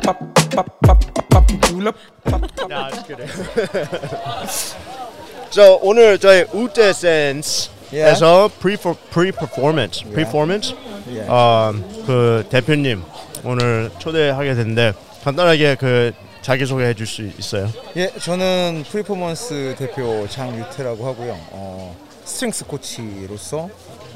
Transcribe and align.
저 5.50 5.78
오늘 5.82 6.18
저희 6.18 6.44
Utesense 6.52 7.70
에서 7.92 8.48
pre 8.60 8.76
pre 8.76 9.32
performance 9.32 10.04
performance 10.14 10.74
예. 11.12 11.26
어 11.28 11.75
그 11.75 12.46
대표님 12.48 13.02
오늘 13.44 13.90
초대하게 13.98 14.54
됐는데 14.54 14.92
간단하게 15.24 15.74
그 15.74 16.12
자기 16.42 16.64
소개해 16.66 16.94
줄 16.94 17.06
수 17.06 17.22
있어요? 17.22 17.68
예, 17.96 18.10
저는 18.18 18.84
프리포먼스 18.90 19.74
대표 19.76 20.26
장유태라고 20.28 21.06
하고요. 21.06 21.36
어, 21.50 21.94
strength 22.24 22.64
코치로서 22.66 23.68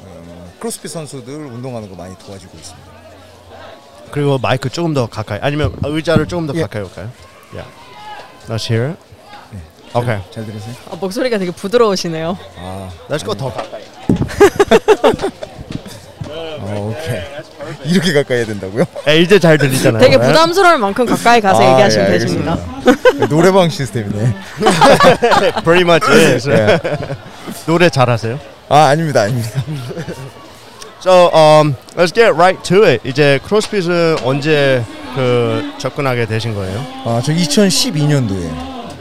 어, 0.05 0.51
크로스핏 0.59 0.89
선수들 0.89 1.33
운동하는 1.33 1.87
거 1.89 1.95
많이 1.95 2.17
도와주고 2.17 2.57
있습니다. 2.57 2.94
그리고 4.11 4.37
마이크 4.37 4.69
조금 4.69 4.93
더 4.93 5.07
가까이 5.07 5.39
아니면 5.41 5.73
의자를 5.83 6.27
조금 6.27 6.47
더 6.47 6.53
예. 6.55 6.61
가까이 6.61 6.81
올까요? 6.83 7.09
Yeah. 7.53 7.71
Let's 8.47 8.69
hear 8.71 8.89
it. 8.91 8.99
오케이. 9.93 10.17
잘 10.31 10.45
들으세요? 10.45 10.73
아, 10.91 10.95
목소리가 10.95 11.37
되게 11.37 11.51
부드러우시네요. 11.51 12.37
아, 12.57 12.89
Let's 13.09 13.23
go 13.23 13.33
더 13.33 13.51
가까이. 13.53 13.81
어, 16.27 16.93
오케이. 16.93 17.21
이렇게 17.85 18.11
가까이 18.13 18.37
해야 18.39 18.45
된다고요? 18.45 18.83
에, 19.07 19.19
이제 19.21 19.39
잘 19.39 19.57
들리잖아요. 19.57 20.01
되게 20.01 20.17
부담스러울 20.17 20.77
만큼 20.79 21.05
가까이 21.05 21.39
가서 21.39 21.61
아, 21.61 21.71
얘기하시면 21.71 22.07
예, 22.07 22.11
되십니다. 22.17 22.57
노래방 23.29 23.69
시스템이네. 23.69 24.35
Pretty 25.63 25.81
much 25.83 26.05
is. 26.11 26.49
예. 26.49 26.79
노래 27.65 27.89
잘하세요? 27.89 28.37
아, 28.67 28.85
아닙니다, 28.87 29.21
아닙니다. 29.21 29.63
So 31.05 31.31
um, 31.35 31.75
let's 31.95 32.11
get 32.11 32.33
right 32.33 32.57
to 32.63 32.83
it. 32.83 33.07
이제 33.07 33.39
크로스핏은 33.45 34.23
언제 34.23 34.83
그 35.13 35.71
접근하게 35.77 36.25
되신 36.25 36.55
거예요? 36.55 36.83
아, 37.05 37.21
저 37.23 37.31
2012년도에 37.31 38.49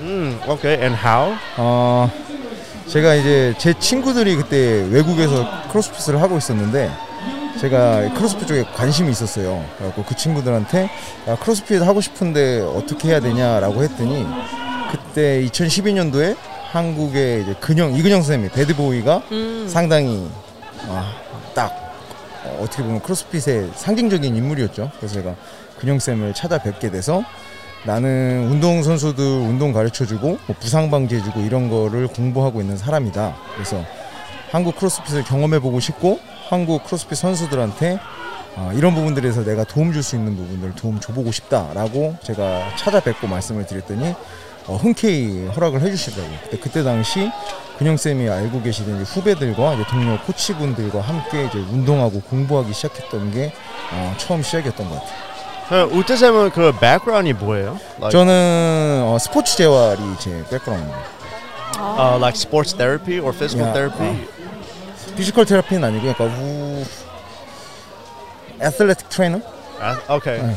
음, 0.01 0.39
okay. 0.47 0.79
And 0.83 0.95
how? 0.95 1.35
어, 1.57 2.11
제가 2.89 3.15
이제 3.15 3.55
제 3.57 3.73
친구들이 3.73 4.37
그때 4.37 4.87
외국에서 4.91 5.49
크로스핏을 5.71 6.21
하고 6.21 6.37
있었는데 6.37 6.91
제가 7.59 8.13
크로스핏 8.13 8.49
쪽에 8.49 8.65
관심이 8.65 9.11
있었어요. 9.11 9.65
그래갖고 9.79 10.05
그 10.05 10.15
친구들한테 10.15 10.91
야, 11.27 11.37
크로스핏 11.37 11.81
하고 11.81 12.03
싶은데 12.03 12.61
어떻게 12.61 13.09
해야 13.09 13.21
되냐라고 13.21 13.83
했더니 13.83 14.27
그때 14.93 15.43
2012년도에 15.47 16.37
한국의 16.71 17.45
이제 17.45 17.55
근영 17.61 17.95
이근영 17.95 18.21
선생님 18.21 18.51
배드보이가 18.51 19.23
음. 19.33 19.67
상당히 19.71 20.29
아, 20.87 21.11
딱 21.55 21.84
어, 22.45 22.61
어떻게 22.63 22.83
보면 22.83 23.01
크로스핏의 23.03 23.71
상징적인 23.75 24.35
인물이었죠. 24.37 24.91
그래서 24.99 25.15
제가 25.15 25.35
근영 25.79 25.99
쌤을 25.99 26.35
찾아뵙게 26.35 26.91
돼서 26.91 27.23
나는 27.85 28.49
운동 28.51 28.83
선수들 28.83 29.23
운동 29.23 29.73
가르쳐주고 29.73 30.27
뭐 30.47 30.57
부상 30.59 30.91
방지해주고 30.91 31.41
이런 31.41 31.69
거를 31.69 32.07
공부하고 32.07 32.61
있는 32.61 32.77
사람이다. 32.77 33.37
그래서 33.55 33.85
한국 34.51 34.77
크로스핏을 34.77 35.25
경험해보고 35.25 35.81
싶고 35.81 36.19
한국 36.49 36.85
크로스핏 36.85 37.19
선수들한테 37.19 37.99
아, 38.57 38.73
이런 38.73 38.95
부분들에서 38.95 39.45
내가 39.45 39.65
도움 39.65 39.93
줄 39.93 40.03
수 40.05 40.15
있는 40.15 40.37
부분들 40.37 40.75
도움 40.77 41.01
줘보고 41.01 41.33
싶다라고 41.33 42.17
제가 42.23 42.77
찾아뵙고 42.77 43.27
말씀을 43.27 43.67
드렸더니 43.67 44.15
어, 44.67 44.77
흔쾌히 44.77 45.47
허락을 45.49 45.81
해주시더라고요. 45.83 46.39
그때, 46.45 46.59
그때 46.59 46.83
당시 46.83 47.31
근영 47.79 47.97
쌤이 47.97 48.29
알고 48.29 48.63
계시던 48.63 49.03
이제 49.03 49.13
후배들과 49.13 49.75
이제 49.75 49.85
동료 49.91 50.17
코치분들과 50.21 51.01
함께 51.01 51.47
이제 51.47 51.59
운동하고 51.59 52.21
공부하기 52.23 52.73
시작했던 52.73 53.33
게 53.33 53.53
어, 53.93 54.15
처음 54.19 54.43
시작이었던 54.43 54.89
것 54.89 54.95
같아요. 55.01 55.89
그 55.89 55.97
유태 55.97 56.17
쌤은 56.17 56.51
그 56.51 56.73
background이 56.79 57.33
뭐예요? 57.35 57.79
Like, 57.99 58.11
저는 58.11 59.03
어, 59.07 59.19
스포츠 59.19 59.57
재활이 59.57 60.01
제 60.19 60.45
background입니다. 60.51 61.15
uh, 61.79 62.17
like 62.19 62.37
sports 62.37 62.73
therapy 62.75 63.19
or 63.19 63.33
physical 63.33 63.67
Yeah, 63.67 63.73
therapy? 63.75 64.29
physical 65.17 65.45
therapy는 65.47 65.85
아니고 65.85 66.09
약간 66.09 66.29
우 66.29 66.85
athletic 68.61 69.09
trainer? 69.09 69.41
아, 69.81 69.99
okay. 70.09 70.41
네. 70.43 70.57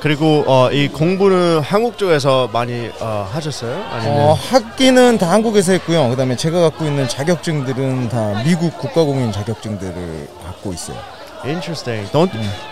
그리고 0.00 0.44
어, 0.46 0.70
이 0.70 0.88
공부는 0.88 1.60
한국 1.60 1.98
쪽에서 1.98 2.48
많이 2.52 2.90
어, 3.00 3.28
하셨어요? 3.32 3.84
아니면 3.90 4.20
어, 4.20 4.32
학기는 4.32 5.18
다 5.18 5.30
한국에서 5.30 5.72
했고요. 5.72 6.08
그다음에 6.10 6.36
제가 6.36 6.60
갖고 6.60 6.84
있는 6.84 7.08
자격증들은 7.08 8.08
다 8.08 8.42
미국 8.44 8.78
국가공인 8.78 9.32
자격증들을 9.32 10.28
갖고 10.44 10.72
있어요. 10.72 10.96
Interesting. 11.44 12.10
Don't 12.12 12.30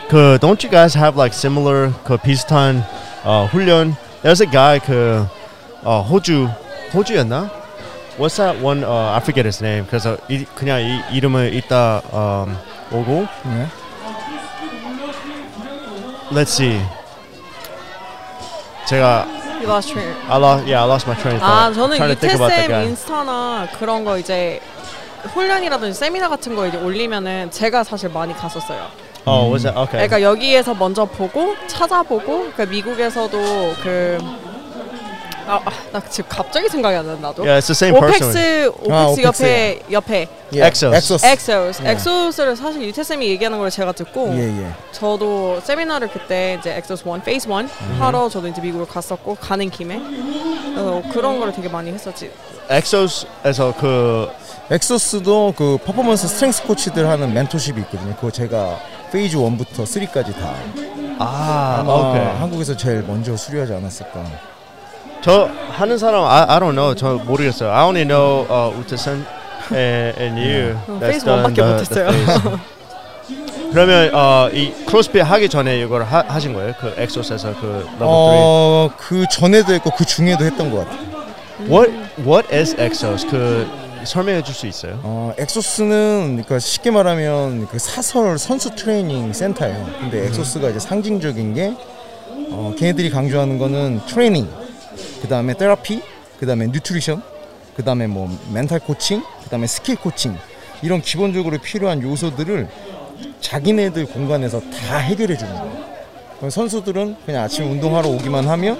그 0.09 0.39
don't 0.41 0.63
you 0.65 0.71
guys 0.71 0.97
have 0.97 1.17
like 1.17 1.35
similar 1.37 1.93
그 2.05 2.17
비슷한 2.17 2.85
어, 3.25 3.49
훈련? 3.51 3.97
There's 4.23 4.41
a 4.41 4.51
guy 4.51 4.79
그 4.79 5.27
어, 5.83 6.03
호주 6.03 6.49
호주였나? 6.95 7.51
What's 8.19 8.37
that 8.37 8.63
one? 8.65 8.83
Uh, 8.83 9.13
I 9.13 9.19
forget 9.19 9.45
his 9.45 9.63
name. 9.63 9.87
그래서 9.87 10.17
이, 10.29 10.45
그냥 10.55 10.81
이 10.81 11.17
이름을 11.17 11.55
이따 11.55 12.01
um, 12.13 12.57
오고 12.91 13.27
네. 13.45 13.67
Let's 16.33 16.51
see. 16.51 16.81
제가 18.87 19.27
You 19.61 19.67
lost 19.69 19.93
train. 19.93 20.09
I 20.29 20.37
lost 20.39 20.67
yeah 20.69 20.83
I 20.85 20.87
lost 20.87 21.09
my 21.09 21.17
train 21.21 21.41
아. 21.43 21.73
저는 21.73 21.97
Trying 21.97 22.15
to 22.15 22.21
think 22.21 22.35
about 22.35 22.51
that 22.53 22.65
유태쌤 22.65 22.69
guy. 22.69 22.85
인스타나 22.87 23.69
그런 23.79 24.05
거 24.05 24.19
이제 24.19 24.61
훈련이라든지 25.35 25.99
세미나 25.99 26.29
같은 26.29 26.55
거 26.55 26.67
이제 26.67 26.77
올리면은 26.77 27.51
제가 27.51 27.83
사실 27.85 28.09
많이 28.11 28.33
갔었어요. 28.35 28.87
Oh, 29.27 29.51
was 29.51 29.65
that 29.65 29.77
okay? 29.77 30.07
그러니까 30.07 30.23
여기에서 30.23 30.73
먼저 30.75 31.05
보고 31.05 31.57
찾아보고 31.67 32.53
그 32.57 32.63
미국에서도 32.63 33.37
그 33.83 34.19
아, 35.47 35.61
아, 35.65 35.71
나 35.93 36.01
지금 36.09 36.29
갑자기 36.29 36.69
생각이 36.69 36.97
안 36.97 37.07
난다. 37.07 37.29
나도. 37.29 37.43
Yeah, 37.45 37.61
it's 37.61 37.67
the 37.67 37.75
same 37.75 37.99
person. 38.01 38.31
오펙스 38.31 38.69
오펙스 38.81 38.93
아, 38.93 39.07
오펙스. 39.07 39.23
옆에 39.43 39.81
옆에 39.93 40.29
예, 40.55 40.67
엑소스. 40.67 40.95
엑소스. 40.97 41.27
엑소스 41.27 41.83
예. 41.85 41.91
엑소스를 41.91 42.57
사실 42.57 42.83
유태 42.83 43.03
쌤이 43.05 43.27
얘기하는 43.29 43.59
걸 43.59 43.71
제가 43.71 43.93
듣고 43.93 44.33
예, 44.35 44.43
예. 44.65 44.73
저도 44.93 45.61
세미나를 45.63 46.09
그때 46.09 46.57
이제 46.59 46.77
엑소스 46.77 47.05
1 47.09 47.23
페이스 47.23 47.49
1 47.49 47.69
하러 48.01 48.29
저도 48.29 48.49
이제 48.49 48.61
미국을 48.61 48.87
갔었고 48.87 49.37
가는 49.37 49.71
김에 49.71 50.01
그래서 50.01 51.03
그런 51.13 51.39
거를 51.39 51.53
되게 51.53 51.69
많이 51.69 51.93
했었지. 51.93 52.31
EXOS에서 52.69 53.75
그 53.79 54.29
EXOS도 54.71 55.55
그 55.57 55.79
performance 55.85 56.27
strength 56.27 56.65
코치들 56.65 57.09
하는 57.09 57.33
mentorship이 57.33 57.81
있거든요. 57.83 58.15
그거 58.17 58.31
제가 58.33 58.79
phase 59.13 59.37
1부터 59.37 59.85
3까지 59.85 60.35
다 60.41 60.55
아, 61.19 61.83
오케이. 61.87 62.25
한국에서 62.41 62.77
제일 62.77 63.03
먼저 63.03 63.37
수료하지 63.37 63.73
않았을까. 63.75 64.56
저 65.23 65.49
하는 65.71 65.99
사람 65.99 66.25
I, 66.25 66.45
I 66.49 66.61
don't 66.61 66.73
know. 66.75 66.95
저 66.95 67.15
모르겠어요. 67.15 67.71
I 67.71 67.85
only 67.85 68.05
know 68.07 68.47
uh, 68.51 68.79
유태쌤 68.81 69.25
and, 69.73 70.21
and 70.21 70.41
you. 70.41 70.77
어, 70.87 70.99
that's 71.01 71.11
phase 71.11 71.29
one밖에 71.29 71.55
the- 71.55 71.73
못했어요. 71.73 72.61
그러면 73.73 74.15
어, 74.15 74.49
이 74.53 74.73
크로스핏 74.87 75.23
하기 75.23 75.49
전에 75.49 75.81
이걸 75.81 76.05
하, 76.05 76.21
하신 76.27 76.55
거예요? 76.55 76.73
그 76.81 76.95
EXOS에서 76.97 77.55
그 77.61 77.67
레벨 77.95 77.99
어, 78.01 78.91
그 78.97 79.25
전에도 79.31 79.73
했고 79.75 79.91
그 79.91 80.05
중에도 80.05 80.45
했던 80.45 80.71
것 80.71 80.79
같아요. 80.89 81.07
3. 81.59 81.71
What 81.71 81.93
what 82.21 82.55
is 82.55 82.77
EXOS? 82.79 83.27
그 83.27 83.67
설명해 84.05 84.43
줄 84.45 84.55
수 84.55 84.67
있어요? 84.69 85.01
어, 85.03 85.33
EXOS는 85.37 86.29
그러니까 86.45 86.61
쉽게 86.61 86.93
말하면 86.93 87.67
그 87.67 87.79
사설 87.81 88.39
선수 88.39 88.75
트레이닝 88.75 89.33
센터예요. 89.33 89.85
근데 90.01 90.27
EXOS가 90.27 90.69
이제 90.71 90.79
상징적인 90.79 91.55
게 91.55 91.75
어, 92.51 92.73
걔네들이 92.79 93.11
강조하는 93.11 93.59
거는 93.59 94.01
트레이닝, 94.07 94.49
그 95.27 95.31
다음에 95.31 95.55
테라피, 95.55 96.03
그 96.39 96.47
다음에 96.47 96.69
nutrition, 96.69 97.21
그 97.75 97.83
다음에 97.83 98.07
뭐 98.07 98.31
mental 98.53 98.79
coaching, 98.79 99.25
그 99.43 99.51
다음에 99.51 99.67
skill 99.67 99.97
coaching 99.97 100.39
이런 100.83 101.03
기본적으로 101.03 101.59
필요한 101.59 102.01
요소들을 102.01 102.69
자기네들 103.41 104.07
공간에서 104.07 104.61
다 104.61 104.99
해결해 104.99 105.37
주는 105.37 105.53
거예요. 105.53 106.49
선수들은 106.49 107.17
그냥 107.27 107.43
아침 107.43 107.69
운동하러 107.69 108.09
오기만 108.09 108.47
하면 108.47 108.79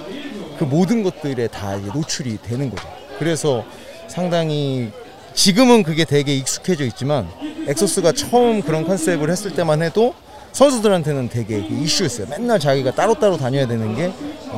그 0.57 0.63
모든 0.63 1.03
것들에 1.03 1.49
다 1.49 1.79
노출이 1.79 2.39
되는 2.43 2.71
거죠. 2.71 2.87
그래서 3.19 3.65
상당히 4.07 4.93
지금은 5.35 5.83
그게 5.83 6.05
되게 6.05 6.37
익숙해져 6.37 6.85
있지만 6.85 7.29
엑소스가 7.67 8.13
처음 8.13 8.63
그런 8.63 8.87
컨셉을 8.87 9.31
했을 9.31 9.53
때만 9.53 9.83
해도 9.83 10.15
선수들한테는 10.57 11.29
되게 11.29 11.61
그 11.67 11.75
이슈였어요. 11.75 12.27
맨날 12.31 12.59
자기가 12.59 12.93
따로따로 12.93 13.37
다녀야 13.37 13.67
되는 13.67 13.95
게 13.95 14.11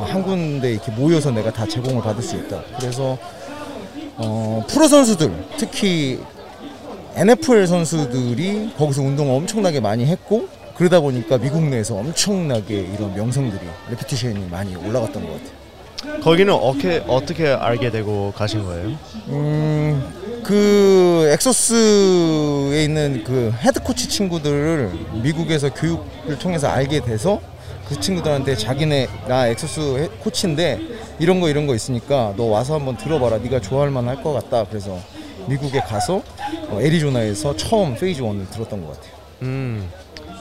한 0.05 0.23
군데 0.23 0.71
이렇게 0.71 0.91
모여서 0.91 1.31
내가 1.31 1.51
다 1.51 1.65
제공을 1.67 2.01
받을 2.01 2.21
수 2.21 2.35
있다. 2.35 2.61
그래서 2.79 3.17
어, 4.17 4.63
프로 4.67 4.87
선수들 4.87 5.31
특히 5.57 6.19
NFL 7.15 7.67
선수들이 7.67 8.73
거기서 8.77 9.01
운동을 9.01 9.35
엄청나게 9.35 9.79
많이 9.79 10.05
했고 10.05 10.47
그러다 10.75 10.99
보니까 11.01 11.37
미국 11.37 11.63
내에서 11.63 11.95
엄청나게 11.95 12.75
이런 12.95 13.13
명성들이 13.15 13.61
reputation이 13.89 14.47
많이 14.49 14.75
올라갔던 14.75 15.25
것 15.25 15.31
같아요. 15.33 16.21
거기는 16.21 16.53
어떻게 16.53 17.03
어떻게 17.07 17.47
알게 17.47 17.91
되고 17.91 18.31
가신 18.35 18.63
거예요? 18.63 18.91
음, 19.27 20.01
그 20.53 21.29
엑소스에 21.31 22.83
있는 22.83 23.23
그 23.23 23.53
헤드 23.59 23.79
코치 23.83 24.09
친구들을 24.09 24.89
미국에서 25.21 25.71
교육을 25.71 26.39
통해서 26.39 26.67
알게 26.67 27.01
돼서 27.01 27.39
그 27.87 27.99
친구들한테 27.99 28.55
자기네 28.55 29.07
나 29.27 29.47
엑소스 29.47 29.79
해- 29.99 30.07
코치인데 30.23 30.79
이런 31.19 31.39
거 31.39 31.49
이런 31.49 31.67
거 31.67 31.75
있으니까 31.75 32.33
너 32.35 32.45
와서 32.45 32.73
한번 32.73 32.97
들어봐라. 32.97 33.37
네가 33.37 33.61
좋아할 33.61 33.91
만할 33.91 34.23
것 34.23 34.33
같다. 34.33 34.65
그래서 34.67 34.97
미국에 35.45 35.81
가서 35.81 36.23
어, 36.69 36.79
애리조나에서 36.81 37.55
처음 37.55 37.93
phase 37.95 38.23
1을 38.23 38.49
들었던 38.49 38.83
것 38.83 38.93
같아요. 38.95 39.13
음. 39.43 39.87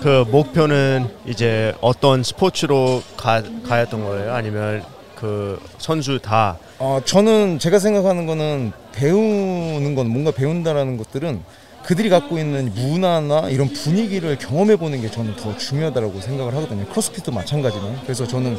그 0.00 0.25
목표는 0.31 1.06
이제 1.26 1.75
어떤 1.82 2.22
스포츠로 2.22 3.02
가, 3.19 3.43
가였던 3.69 4.02
거예요? 4.06 4.32
아니면 4.32 4.82
그 5.16 5.61
선수 5.76 6.19
다 6.19 6.56
어, 6.80 7.00
저는 7.04 7.58
제가 7.58 7.80
생각하는 7.80 8.26
거는 8.26 8.72
배우는 8.92 9.94
건 9.96 10.08
뭔가 10.08 10.30
배운다라는 10.30 10.96
것들은 10.96 11.42
그들이 11.82 12.08
갖고 12.08 12.38
있는 12.38 12.72
문화나 12.72 13.48
이런 13.48 13.72
분위기를 13.72 14.38
경험해 14.38 14.76
보는 14.76 15.00
게 15.00 15.10
저는 15.10 15.34
더 15.36 15.56
중요하다고 15.56 16.20
생각을 16.20 16.54
하거든요. 16.54 16.86
크로스핏도 16.86 17.32
마찬가지는. 17.32 17.96
그래서 18.02 18.26
저는 18.26 18.56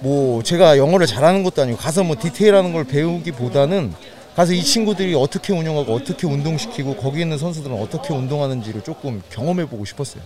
뭐 0.00 0.42
제가 0.42 0.76
영어를 0.76 1.06
잘하는 1.06 1.44
것도 1.44 1.62
아니고 1.62 1.78
가서 1.78 2.02
뭐 2.02 2.16
디테일하는 2.18 2.72
걸 2.72 2.84
배우기보다는 2.84 3.94
가서 4.34 4.52
이 4.52 4.62
친구들이 4.62 5.14
어떻게 5.14 5.52
운영하고 5.52 5.94
어떻게 5.94 6.26
운동시키고 6.26 6.96
거기 6.96 7.20
있는 7.20 7.38
선수들은 7.38 7.80
어떻게 7.80 8.12
운동하는지를 8.12 8.82
조금 8.82 9.22
경험해 9.30 9.66
보고 9.66 9.84
싶었어요. 9.84 10.22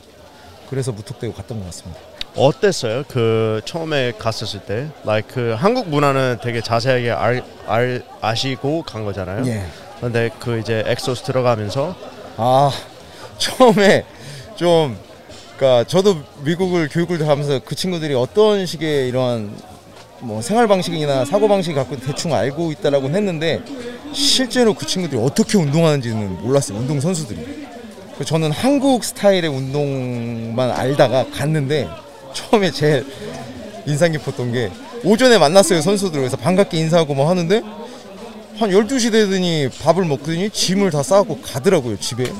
그래서 0.71 0.91
무턱대고 0.93 1.35
갔던 1.35 1.59
것 1.59 1.67
같습니다. 1.67 2.01
어땠어요? 2.37 3.05
그 3.09 3.61
처음에 3.65 4.13
갔었을 4.19 4.61
때, 4.61 4.89
like 5.05 5.31
그 5.35 5.55
한국 5.59 5.89
문화는 5.89 6.39
되게 6.43 6.61
자세하게 6.61 7.11
알, 7.11 7.43
알 7.67 8.03
아시고 8.21 8.83
간 8.83 9.05
거잖아요. 9.05 9.47
예. 9.47 9.65
근데 10.01 10.31
그 10.39 10.59
이제 10.59 10.83
EXOS 10.87 11.25
들어가면서 11.25 11.95
아 12.37 12.71
처음에 13.39 14.05
좀 14.57 14.97
그러니까 15.57 15.85
저도 15.85 16.17
미국을 16.43 16.89
교육을 16.89 17.19
가면서 17.19 17.61
그 17.63 17.75
친구들이 17.75 18.15
어떤 18.15 18.65
식의 18.65 19.09
이러한 19.09 19.55
뭐 20.21 20.41
생활 20.41 20.67
방식이나 20.69 21.25
사고 21.27 21.49
방식 21.49 21.75
갖고 21.75 21.97
대충 21.97 22.35
알고 22.35 22.73
있다라고는 22.73 23.15
했는데 23.17 23.63
실제로 24.13 24.73
그 24.73 24.87
친구들이 24.87 25.21
어떻게 25.21 25.59
운동하는지는 25.59 26.43
몰랐어요 26.43 26.79
운동 26.79 26.99
선수들이 27.01 27.67
그래서 28.15 28.25
저는 28.25 28.53
한국 28.53 29.05
스타일의 29.05 29.49
운동만 29.49 30.71
알다가 30.71 31.27
갔는데 31.31 31.89
처음에 32.33 32.71
제일 32.71 33.07
인상 33.87 34.13
깊었던 34.13 34.53
게 34.53 34.71
오전에 35.05 35.39
만났어요 35.39 35.81
선수들 35.81 36.21
그래서 36.21 36.37
반갑게 36.37 36.77
인사하고 36.79 37.15
뭐 37.15 37.29
하는데 37.29 37.63
한 38.59 38.71
12시 38.71 39.11
되더니 39.13 39.69
밥을 39.83 40.05
먹더니 40.05 40.51
짐을 40.51 40.91
다 40.91 41.03
싸갖고 41.03 41.41
가더라고요 41.41 41.99
집에. 41.99 42.31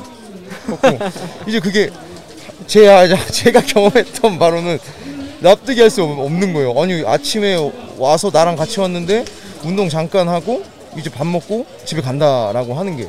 이제 1.49 1.61
그게 1.61 1.91
제가, 2.67 3.07
제가 3.31 3.63
경험했던 3.63 4.39
바로는 4.39 4.79
납득이 5.41 5.81
할 5.81 5.89
수 5.91 6.03
없는 6.03 6.53
거예요. 6.53 6.79
아니 6.79 7.03
아침에 7.07 7.57
와서 7.97 8.31
나랑 8.31 8.57
같이 8.57 8.81
왔는데 8.81 9.25
운동 9.65 9.89
잠깐 9.89 10.29
하고 10.29 10.63
이제 10.99 11.09
밥 11.09 11.27
먹고 11.27 11.65
집에 11.87 12.03
간다라고 12.03 12.75
하는 12.75 12.97
게. 12.99 13.09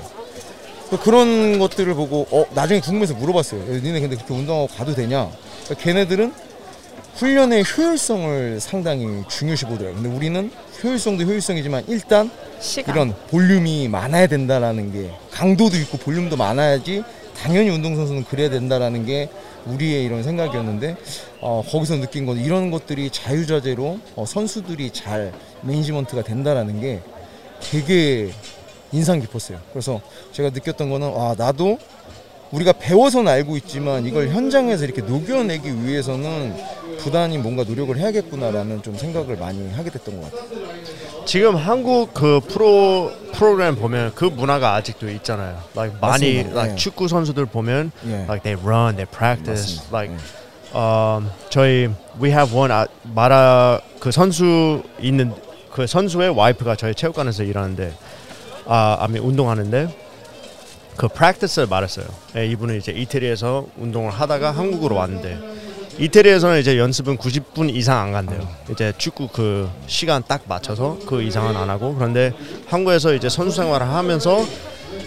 그런 1.03 1.59
것들을 1.59 1.93
보고 1.93 2.27
어 2.31 2.45
나중에 2.53 2.79
궁금해서 2.79 3.13
물어봤어요. 3.15 3.61
니네 3.61 3.99
근데 3.99 4.15
그렇게 4.15 4.33
운동하고 4.33 4.67
가도 4.67 4.93
되냐? 4.93 5.29
그러니까 5.65 5.83
걔네들은 5.83 6.33
훈련의 7.15 7.63
효율성을 7.63 8.59
상당히 8.59 9.23
중요시 9.27 9.65
보더라고요 9.65 10.01
근데 10.01 10.09
우리는 10.09 10.51
효율성도 10.83 11.23
효율성이지만 11.23 11.85
일단 11.87 12.31
시간. 12.59 12.95
이런 12.95 13.15
볼륨이 13.29 13.87
많아야 13.87 14.27
된다라는 14.27 14.91
게 14.91 15.11
강도도 15.31 15.77
있고 15.77 15.97
볼륨도 15.97 16.37
많아야지 16.37 17.03
당연히 17.37 17.69
운동선수는 17.69 18.25
그래야 18.25 18.49
된다라는 18.49 19.05
게 19.05 19.29
우리의 19.65 20.03
이런 20.05 20.23
생각이었는데 20.23 20.95
어, 21.39 21.63
거기서 21.67 21.95
느낀 21.97 22.25
건 22.25 22.37
이런 22.37 22.71
것들이 22.71 23.09
자유자재로 23.09 23.99
어, 24.15 24.25
선수들이 24.25 24.91
잘 24.91 25.31
매니지먼트가 25.61 26.23
된다라는 26.23 26.81
게 26.81 27.01
되게 27.61 28.31
인상 28.91 29.19
깊었어요. 29.19 29.59
그래서 29.71 30.01
제가 30.31 30.49
느꼈던 30.49 30.89
거는 30.89 31.13
아 31.15 31.35
나도 31.37 31.77
우리가 32.51 32.73
배워서는 32.73 33.31
알고 33.31 33.55
있지만 33.57 34.05
이걸 34.05 34.29
현장에서 34.29 34.83
이렇게 34.83 35.01
녹여내기 35.01 35.85
위해서는 35.85 36.53
부단히 36.99 37.37
뭔가 37.37 37.63
노력을 37.63 37.95
해야겠구나라는 37.97 38.83
좀 38.83 38.95
생각을 38.97 39.37
많이 39.37 39.69
하게 39.71 39.89
됐던 39.89 40.19
것 40.21 40.31
같아요. 40.31 40.61
지금 41.25 41.55
한국 41.55 42.13
그 42.13 42.39
프로 42.47 43.11
프로그램 43.33 43.75
보면 43.75 44.13
그 44.15 44.25
문화가 44.25 44.75
아직도 44.75 45.09
있잖아요. 45.09 45.59
Like 45.75 45.99
많이 46.01 46.39
like 46.39 46.71
예. 46.71 46.75
축구 46.75 47.07
선수들 47.07 47.45
보면 47.45 47.91
예. 48.07 48.23
like 48.23 48.43
they 48.43 48.59
run, 48.61 48.95
they 48.95 49.05
practice. 49.05 49.81
맞습니다. 49.91 49.97
Like 49.97 50.15
예. 50.15 50.77
um, 50.77 51.29
저희 51.49 51.89
we 52.21 52.29
have 52.31 52.55
one 52.57 52.71
아, 52.71 52.87
마라 53.03 53.81
그 53.99 54.11
선수 54.11 54.83
있는 54.99 55.33
그 55.71 55.87
선수의 55.87 56.29
와이프가 56.29 56.75
저희 56.75 56.93
체육관에서 56.95 57.43
일하는데 57.43 57.93
아 58.65 58.97
아니 58.99 59.19
운동하는데 59.19 59.95
그 60.97 61.07
practice를 61.07 61.67
말했어요. 61.67 62.05
예, 62.35 62.45
이분은 62.47 62.77
이제 62.77 62.91
이태리에서 62.91 63.67
운동을 63.77 64.11
하다가 64.11 64.51
한국으로 64.51 64.95
왔는데 64.97 65.39
이태리에서는 65.99 66.59
이제 66.59 66.77
연습은 66.77 67.17
90분 67.17 67.73
이상 67.75 67.99
안 67.99 68.11
간대요. 68.11 68.47
이제 68.71 68.93
축구 68.97 69.27
그 69.27 69.69
시간 69.87 70.23
딱 70.27 70.41
맞춰서 70.47 70.97
그 71.05 71.21
이상은 71.21 71.55
안 71.55 71.69
하고 71.69 71.93
그런데 71.93 72.31
한국에서 72.67 73.13
이제 73.13 73.29
선수 73.29 73.57
생활을 73.57 73.87
하면서 73.87 74.43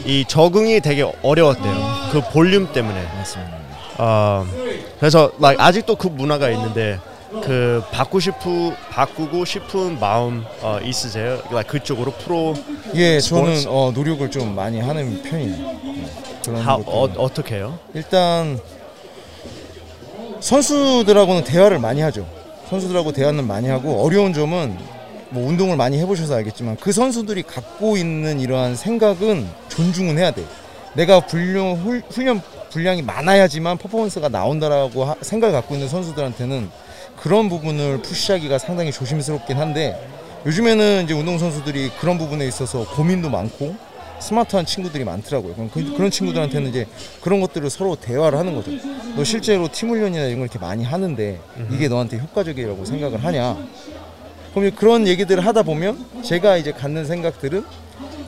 이 0.05 0.25
적응이 0.27 0.81
되게 0.81 1.03
어려웠대요. 1.23 1.75
그 2.13 2.21
볼륨 2.33 2.73
때문에. 2.73 3.03
맞습니다. 3.17 3.55
어, 3.99 4.47
그래서 4.99 5.31
like, 5.41 5.63
아직도 5.65 5.97
그 5.97 6.09
문화가 6.09 6.51
있는데 6.51 6.99
그 7.43 7.83
바꾸 7.91 8.21
싶은 8.21 8.75
바꾸고 8.91 9.45
싶은 9.45 9.99
마음 9.99 10.45
어, 10.61 10.79
있으세요? 10.85 11.41
like, 11.51 11.65
그쪽으로 11.65 12.13
프로 12.13 12.55
예, 12.95 13.19
스포츠? 13.21 13.63
저는 13.63 13.65
어, 13.69 13.93
노력을 13.95 14.31
좀 14.31 14.55
많이 14.55 14.81
하는 14.81 15.23
편이에요. 15.23 15.81
예, 15.85 16.07
그런 16.45 16.65
것들. 16.65 16.85
어, 16.87 17.09
어떻게 17.19 17.57
해요? 17.57 17.79
일단 17.95 18.59
선수들하고는 20.45 21.43
대화를 21.45 21.79
많이 21.79 22.03
하죠. 22.03 22.27
선수들하고 22.69 23.13
대화는 23.13 23.47
많이 23.47 23.71
하고 23.71 24.05
어려운 24.05 24.35
점은 24.35 24.77
뭐 25.31 25.49
운동을 25.49 25.75
많이 25.75 25.99
해보셔서 25.99 26.35
알겠지만 26.35 26.77
그 26.77 26.93
선수들이 26.93 27.45
갖고 27.45 27.97
있는 27.97 28.41
이러한 28.41 28.77
생각은 28.77 29.49
존중은 29.71 30.19
해야 30.19 30.33
돼. 30.33 30.45
내가 30.93 31.21
분량 31.21 31.73
훌- 31.77 32.03
훈련 32.11 32.43
분량이 32.71 33.01
많아야지만 33.01 33.79
퍼포먼스가 33.79 34.29
나온다라고 34.29 35.05
하- 35.07 35.15
생각을 35.23 35.55
갖고 35.55 35.75
있는 35.77 35.89
선수들한테는 35.89 36.69
그런 37.17 37.49
부분을 37.49 38.03
푸시하기가 38.03 38.59
상당히 38.59 38.93
조심스럽긴 38.93 39.57
한데 39.57 39.99
요즘에는 40.45 41.05
이제 41.05 41.15
운동 41.15 41.39
선수들이 41.39 41.91
그런 42.01 42.19
부분에 42.19 42.47
있어서 42.47 42.85
고민도 42.91 43.31
많고 43.31 43.75
스마트한 44.21 44.67
친구들이 44.67 45.05
많더라고요. 45.05 45.55
그럼 45.55 45.71
그, 45.73 45.93
그런 45.95 46.11
친구들한테는 46.11 46.71
이제 46.71 46.87
그런 47.21 47.41
것들을 47.41 47.69
서로 47.71 47.97
대화를 47.97 48.39
하는 48.39 48.55
거죠. 48.55 48.71
너 49.17 49.25
실제로 49.25 49.69
팀 49.71 49.91
훈련이나 49.91 50.25
이런 50.25 50.39
걸 50.39 50.49
이렇게 50.49 50.59
많이 50.59 50.85
하는데 50.85 51.41
이게 51.71 51.89
너한테 51.89 52.19
효과적이라고 52.19 52.85
생각을 52.85 53.23
하냐? 53.25 53.59
그럼 54.55 54.71
그런 54.77 55.07
얘기들을 55.07 55.45
하다 55.45 55.65
보면 55.65 56.23
제가 56.23 56.57
이제 56.57 56.73
갖는 56.73 57.05
생각들은 57.05 57.65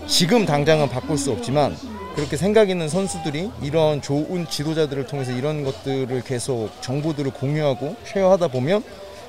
지금 0.06 0.44
당장은 0.46 0.88
바꿀 0.88 1.18
수 1.18 1.32
없지만 1.32 1.76
그렇게 2.14 2.36
생각 2.36 2.70
있는 2.70 2.88
선수들이 2.88 3.50
이런 3.62 4.00
좋은 4.00 4.46
지도자들을 4.48 5.06
통해서 5.06 5.32
이런 5.32 5.64
것들을 5.64 6.22
계속 6.22 6.70
정보들을 6.80 7.32
공유하고 7.32 7.96
share하다 8.04 8.48
보면 8.48 8.82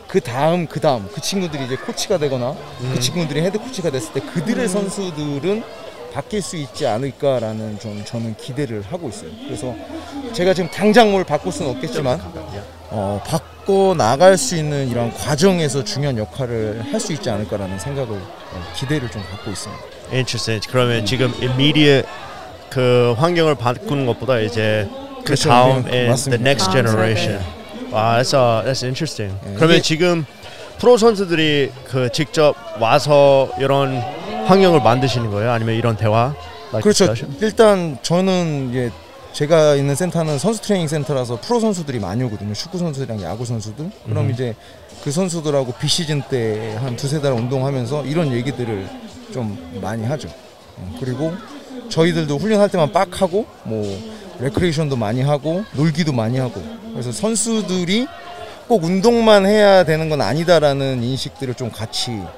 그 0.08 0.22
다음 0.22 0.68
그 0.68 0.80
다음 0.80 1.08
그 1.14 1.20
친구들이 1.20 1.66
이제 1.66 1.76
코치가 1.76 2.18
되거나 2.18 2.56
그 2.94 3.00
친구들이 3.00 3.42
헤드 3.42 3.60
코치가 3.60 3.92
됐을 3.92 4.14
때 4.14 4.22
그들의 4.22 4.70
선수들은 4.70 5.64
바뀔 6.18 6.42
수 6.42 6.58
있지 6.58 6.88
않을까라는 6.88 7.78
좀 7.80 8.04
저는 8.04 8.36
기대를 8.38 8.82
하고 8.90 9.08
있어요. 9.10 9.30
그래서 9.46 9.76
제가 10.34 10.52
지금 10.56 10.68
당장 10.72 11.12
뭘 11.12 11.24
바꿀 11.24 11.52
수는 11.52 11.70
없겠지만 11.76 12.20
어, 12.90 13.22
바꿔 13.24 13.94
나갈 13.96 14.36
수 14.36 14.56
있는 14.56 14.88
이런 14.90 15.14
과정에서 15.14 15.84
중요한 15.84 16.18
역할을 16.18 16.82
할 16.92 17.00
수 17.00 17.14
있지 17.14 17.30
않을까라는 17.30 17.78
생각을 17.78 18.18
어, 18.18 18.64
기대를 18.76 19.12
좀 19.12 19.22
갖고 19.30 19.52
있습니다. 19.52 19.84
Interesting. 20.12 20.68
그러면 20.72 21.06
지금 21.06 21.32
immediate 21.40 22.10
그 22.72 23.14
환경을 23.20 23.54
바꾸는 23.54 24.08
것보다 24.08 24.40
이제 24.40 24.90
그. 25.24 25.36
다음 25.36 25.84
네, 25.86 25.92
and 25.98 26.10
맞습니다. 26.10 26.44
the 26.44 26.50
next 26.50 26.72
generation. 26.72 27.40
와, 27.92 28.18
that's 28.20 28.34
uh, 28.34 28.66
that's 28.66 28.84
interesting. 28.84 29.38
네, 29.46 29.54
그러면 29.56 29.76
이게- 29.78 29.82
지금 29.84 30.26
프로 30.80 30.98
선수들이 30.98 31.72
그 31.86 32.10
직접 32.12 32.56
와서 32.80 33.50
이런 33.60 34.02
환경을 34.48 34.82
만드시는 34.82 35.30
거예요? 35.32 35.52
아니면 35.52 35.76
이런 35.76 35.98
대화? 35.98 36.34
그렇죠. 36.82 37.14
일단 37.42 37.98
저는 38.02 38.70
이제 38.72 38.92
제가 39.34 39.76
있는 39.76 39.94
센터는 39.96 40.40
선수 40.40 40.62
트레이닝 40.62 40.88
센터라서 40.88 41.40
프로 41.42 41.60
선수들이 41.60 42.00
많이 42.00 42.24
오거든요. 42.24 42.54
축구 42.54 42.78
선수들이랑 42.78 43.22
야구 43.22 43.46
선수들. 43.46 43.90
그럼 44.06 44.26
음. 44.26 44.32
이제 44.32 44.56
그 45.04 45.12
선수들하고 45.12 45.74
비시즌 45.74 46.22
때 46.24 46.78
한 46.82 46.96
두세 46.96 47.22
달 47.22 47.34
운동하면서 47.34 48.06
이런 48.06 48.32
얘기들을 48.34 48.88
좀 49.34 49.58
많이 49.82 50.06
하죠. 50.06 50.30
어, 50.78 50.96
그리고 51.00 51.34
저희들도 51.90 52.38
훈련할 52.38 52.70
때만 52.70 52.92
빡 52.92 53.22
하고 53.22 53.46
뭐 53.64 53.84
레크레이션도 54.40 54.96
많이 54.96 55.22
하고 55.22 55.64
놀기도 55.74 56.14
많이 56.14 56.38
하고 56.40 56.62
그래서 56.92 57.12
선수들이 57.12 58.08
꼭 58.68 58.84
운동만 58.84 59.46
해야 59.46 59.84
되는 59.84 60.10
건 60.10 60.22
아니다라는 60.22 61.04
인식들을 61.04 61.54
좀 61.56 61.72
같이 61.72 62.12
어, 62.12 62.32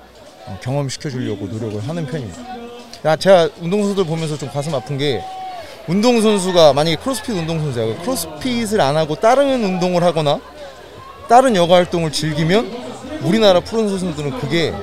경험시켜 0.61 1.09
주려고 1.09 1.47
노력을 1.47 1.87
하는 1.87 2.05
편입니다. 2.05 2.39
야, 3.05 3.15
제가 3.15 3.49
운동선수들 3.61 4.05
보면서 4.05 4.37
좀 4.37 4.49
가슴 4.49 4.75
아픈 4.75 4.97
게 4.97 5.23
운동선수가 5.87 6.73
만약에 6.73 6.97
크로스핏 6.97 7.35
운동선수야 7.35 8.01
크로스핏을 8.01 8.81
안 8.81 8.97
하고 8.97 9.15
다른 9.15 9.63
운동을 9.63 10.03
하거나 10.03 10.39
다른 11.27 11.55
여가 11.55 11.75
활동을 11.75 12.11
즐기면 12.11 12.89
우리나라 13.23 13.59
프로 13.59 13.87
선수들은 13.87 14.39
그게 14.39 14.73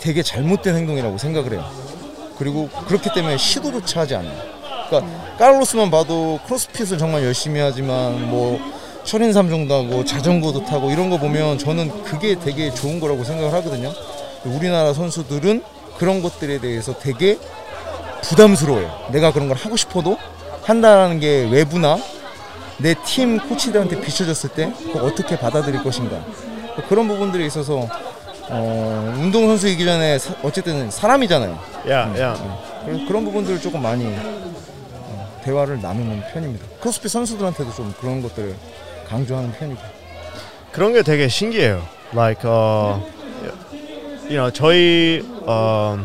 되게 0.00 0.22
잘못된 0.22 0.76
행동이라고 0.76 1.18
생각을 1.18 1.52
해요. 1.52 1.64
그리고 2.38 2.68
그렇기 2.86 3.10
때문에 3.14 3.36
시도조차 3.38 4.00
하지 4.00 4.14
않아요. 4.16 4.36
그러니까 4.88 5.36
카를로스만 5.38 5.90
봐도 5.90 6.38
크로스핏을 6.46 6.98
정말 6.98 7.24
열심히 7.24 7.60
하지만 7.60 8.28
뭐 8.28 8.60
철인삼 9.04 9.48
정도 9.48 9.74
하고 9.74 10.04
자전거도 10.04 10.64
타고 10.64 10.90
이런 10.90 11.10
거 11.10 11.18
보면 11.18 11.58
저는 11.58 12.02
그게 12.02 12.38
되게 12.38 12.72
좋은 12.72 13.00
거라고 13.00 13.24
생각을 13.24 13.52
하거든요. 13.54 13.92
우리나라 14.46 14.92
선수들은 14.92 15.62
그런 15.98 16.22
것들에 16.22 16.58
대해서 16.60 16.96
되게 16.98 17.38
부담스러워요. 18.22 19.08
내가 19.12 19.32
그런 19.32 19.48
걸 19.48 19.56
하고 19.56 19.76
싶어도 19.76 20.18
한다는 20.62 21.20
게 21.20 21.48
외부나 21.50 21.98
내 22.78 22.94
팀 23.04 23.38
코치들한테 23.38 24.00
비춰졌을 24.00 24.50
때 24.50 24.72
그걸 24.84 25.04
어떻게 25.04 25.38
받아들일 25.38 25.82
것인가 25.82 26.22
그런 26.88 27.08
부분들에 27.08 27.46
있어서 27.46 27.88
어, 28.48 29.14
운동 29.18 29.46
선수이기 29.48 29.84
전에 29.84 30.18
사- 30.18 30.34
어쨌든 30.42 30.90
사람이잖아요. 30.90 31.58
야, 31.88 32.14
야. 32.20 32.82
그런, 32.84 33.06
그런 33.06 33.24
부분들을 33.24 33.60
조금 33.60 33.82
많이 33.82 34.04
어, 34.06 35.40
대화를 35.42 35.80
나누는 35.80 36.22
편입니다. 36.32 36.64
크로스핏 36.80 37.10
선수들한테도 37.10 37.72
좀 37.74 37.92
그런 38.00 38.22
것들을 38.22 38.54
강조하는 39.08 39.52
편이고. 39.52 39.80
그런 40.70 40.92
게 40.92 41.02
되게 41.02 41.26
신기해요. 41.28 41.82
Like, 42.14 42.48
uh, 42.48 43.00
you 44.28 44.36
know, 44.36 44.50
저희 44.50 45.22
um, 45.46 46.04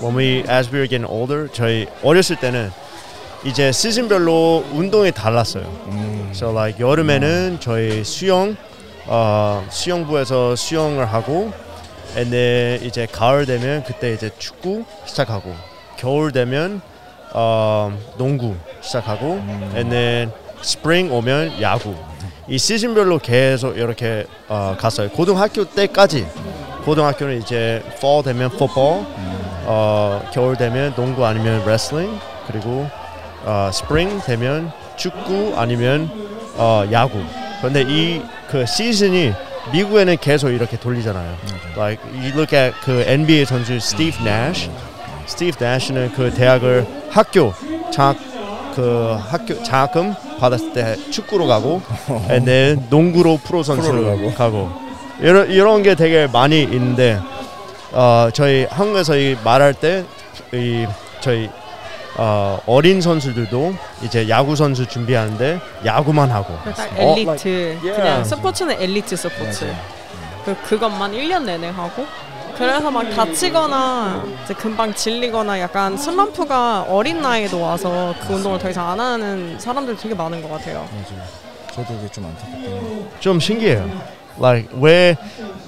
when 0.00 0.14
we 0.14 0.44
as 0.48 0.70
we 0.70 0.78
were 0.78 0.86
getting 0.86 1.04
older, 1.04 1.48
저희 1.52 1.86
어렸을 2.02 2.36
때는 2.36 2.70
이제 3.44 3.72
시즌별로 3.72 4.64
운동이 4.72 5.12
달랐어요. 5.12 5.64
So 6.32 6.50
like 6.50 6.80
여름에는 6.80 7.58
저희 7.60 8.04
수영, 8.04 8.56
어, 9.06 9.64
수영부에서 9.70 10.56
수영을 10.56 11.06
하고, 11.06 11.52
and 12.16 12.30
then 12.30 12.82
이제 12.84 13.06
가을 13.10 13.46
되면 13.46 13.84
그때 13.84 14.12
이제 14.12 14.30
축구 14.38 14.84
시작하고, 15.06 15.54
겨울 15.96 16.32
되면 16.32 16.80
어, 17.32 17.96
농구 18.16 18.54
시작하고, 18.80 19.40
and 19.74 19.90
then 19.90 20.32
spring 20.62 21.12
오면 21.12 21.60
야구. 21.60 21.94
이 22.48 22.58
시즌별로 22.58 23.18
계속 23.18 23.76
이렇게 23.76 24.26
어, 24.48 24.76
갔어요. 24.78 25.08
고등학교 25.10 25.64
때까지. 25.64 26.26
고등학교는 26.84 27.40
이제 27.40 27.82
fall 27.96 28.22
되면 28.22 28.50
football, 28.52 29.06
어, 29.64 30.22
겨울 30.34 30.56
되면 30.56 30.94
농구 30.94 31.24
아니면 31.24 31.60
wrestling, 31.62 32.20
그리고 32.46 32.86
어, 33.44 33.68
spring 33.72 34.22
되면 34.26 34.70
축구 34.96 35.54
아니면 35.56 36.10
어, 36.56 36.84
야구. 36.92 37.22
그런데 37.60 37.82
이 37.82 38.22
그 38.54 38.64
시즌이 38.66 39.32
미국에는 39.72 40.16
계속 40.20 40.50
이렇게 40.50 40.78
돌리잖아요. 40.78 41.34
Like 41.76 42.00
you 42.12 42.28
look 42.36 42.56
at 42.56 42.72
그 42.84 43.02
NBA 43.04 43.46
선수 43.46 43.74
Steve 43.78 44.16
Nash. 44.22 44.70
Steve 45.26 45.56
Nash는 45.60 46.12
그 46.12 46.32
대학을 46.32 46.86
학교 47.10 47.52
장학 47.92 48.16
그 48.76 49.16
학교 49.28 49.60
장학금 49.64 50.14
받았을 50.44 50.72
때 50.72 50.96
축구로 51.10 51.46
가고, 51.46 51.82
and 52.30 52.44
then 52.44 52.86
농구로 52.90 53.38
프로 53.44 53.62
선수로 53.62 54.04
가고. 54.04 54.34
가고. 54.34 54.84
이런 55.20 55.50
이런 55.50 55.82
게 55.82 55.94
되게 55.94 56.26
많이 56.26 56.62
있는데 56.62 57.20
어, 57.92 58.28
저희 58.32 58.66
한국에서 58.70 59.16
이 59.16 59.36
말할 59.44 59.74
때 59.74 60.04
이 60.52 60.86
저희 61.20 61.50
어, 62.16 62.58
어린 62.66 63.00
선수들도 63.00 63.74
이제 64.02 64.28
야구 64.28 64.54
선수 64.54 64.86
준비하는데 64.86 65.60
야구만 65.84 66.30
하고 66.30 66.54
약간 66.66 66.88
어, 66.96 67.16
엘리트 67.16 67.48
like, 67.48 67.52
yeah. 67.82 67.94
그냥 67.96 68.24
스포츠는 68.24 68.80
엘리트 68.80 69.16
스포츠 69.16 69.72
그 70.44 70.54
그것만 70.62 71.12
1년 71.12 71.42
내내 71.44 71.70
하고 71.70 72.06
그래서 72.56 72.90
막 72.90 73.08
다치거나 73.10 74.24
이제 74.44 74.54
금방 74.54 74.94
질리거나 74.94 75.60
약간 75.60 75.96
슬럼프가 75.96 76.82
어린 76.88 77.20
나이에도 77.20 77.60
와서 77.60 78.14
그 78.26 78.34
운동을 78.34 78.58
더 78.58 78.70
이상 78.70 78.88
안 78.90 79.00
하는 79.00 79.58
사람들 79.58 79.96
되게 79.96 80.14
많은 80.14 80.40
것 80.42 80.50
같아요. 80.50 80.88
맞아요. 80.92 81.24
저도 81.72 81.94
그게 81.96 82.08
좀 82.12 82.26
안타깝네요. 82.26 83.06
좀 83.20 83.40
신기해요. 83.40 83.90
Like 84.38 84.68
왜 84.80 85.16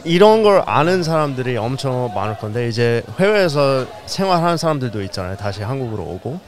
이런 0.05 0.43
걸 0.43 0.62
아는 0.66 1.02
사람들이 1.02 1.57
엄청 1.57 2.11
많을 2.14 2.37
건데 2.38 2.69
이제 2.69 3.02
해외에서 3.19 3.87
생활하는 4.07 4.57
사람들도 4.57 5.02
있잖아요. 5.05 5.37
다시 5.37 5.62
한국으로 5.62 6.02
오고. 6.02 6.40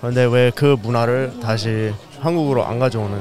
그런데 0.00 0.24
왜 0.24 0.50
그 0.54 0.76
문화를 0.82 1.34
다시 1.40 1.92
한국으로 2.20 2.64
안 2.66 2.78
가져오는? 2.78 3.20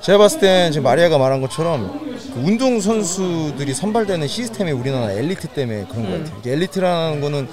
제가 0.00 0.18
봤을 0.18 0.40
땐 0.40 0.72
지금 0.72 0.84
마리아가 0.84 1.18
말한 1.18 1.40
것처럼 1.40 2.00
그 2.34 2.40
운동 2.40 2.80
선수들이 2.80 3.74
선발되는 3.74 4.26
시스템이 4.28 4.70
우리나라 4.72 5.12
엘리트 5.12 5.48
때문에 5.48 5.86
그런 5.90 6.04
것 6.10 6.18
같아요. 6.18 6.36
이게 6.40 6.52
엘리트라는 6.52 7.20
거는 7.20 7.48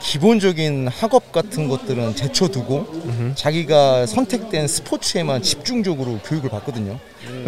기본적인 0.00 0.88
학업 0.88 1.32
같은 1.32 1.68
것들은 1.68 2.14
제쳐두고 2.16 2.86
자기가 3.34 4.06
선택된 4.06 4.68
스포츠에만 4.68 5.42
집중적으로 5.42 6.18
교육을 6.24 6.50
받거든요. 6.50 6.98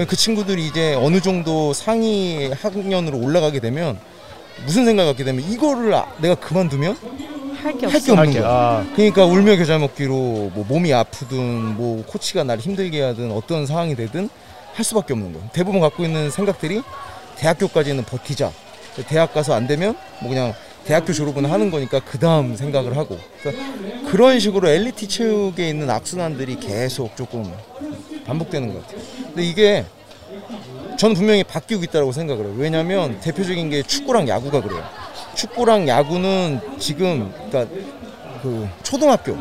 그 0.08 0.16
친구들이 0.16 0.66
이제 0.66 0.94
어느 0.94 1.20
정도 1.20 1.73
상위 1.73 2.50
학년으로 2.50 3.18
올라가게 3.18 3.61
되면 3.61 3.99
무슨 4.64 4.85
생각을 4.87 5.12
갖게 5.12 5.25
되면 5.25 5.44
이거를 5.49 5.94
아- 5.94 6.06
내가 6.20 6.35
그만두면 6.35 6.97
할게 7.62 7.86
할 7.86 7.92
게 7.92 7.96
없어. 7.96 8.12
없는 8.12 8.26
할게. 8.28 8.40
거야. 8.40 8.50
아, 8.50 8.86
그러니까 8.94 9.24
울며 9.24 9.56
겨자 9.56 9.78
먹기로 9.78 10.14
뭐 10.54 10.64
몸이 10.68 10.92
아프든 10.92 11.38
뭐 11.76 12.04
코치가 12.06 12.44
날 12.44 12.58
힘들게 12.58 13.02
하든 13.02 13.32
어떤 13.32 13.66
상황이 13.66 13.94
되든 13.96 14.28
할 14.74 14.84
수밖에 14.84 15.12
없는 15.12 15.32
거예요. 15.32 15.48
대부분 15.52 15.80
갖고 15.80 16.04
있는 16.04 16.30
생각들이 16.30 16.82
대학교까지는 17.36 18.04
버티자. 18.04 18.50
대학 19.08 19.32
가서 19.32 19.54
안 19.54 19.66
되면 19.66 19.96
뭐 20.20 20.30
그냥 20.30 20.52
대학교 20.84 21.12
졸업은 21.12 21.44
하는 21.44 21.70
거니까 21.70 22.00
그 22.00 22.18
다음 22.18 22.56
생각을 22.56 22.96
하고 22.96 23.18
그래서 23.42 23.58
그런 24.10 24.40
식으로 24.40 24.68
엘리트 24.68 25.06
체육에 25.06 25.68
있는 25.68 25.88
악순환들이 25.90 26.56
계속 26.58 27.14
조금 27.16 27.44
반복되는 28.26 28.72
것 28.72 28.82
같아요. 28.86 29.00
근데 29.26 29.44
이게 29.44 29.84
저는 30.98 31.14
분명히 31.14 31.44
바뀌고 31.44 31.84
있다고 31.84 32.10
생각을 32.10 32.46
해요. 32.46 32.54
왜냐하면 32.56 33.20
대표적인 33.20 33.70
게 33.70 33.82
축구랑 33.82 34.26
야구가 34.28 34.62
그래요. 34.62 34.82
축구랑 35.38 35.87
야구는 35.87 36.61
지금 36.78 37.33
그러니까 37.49 37.73
그 38.42 38.68
초등학교 38.83 39.37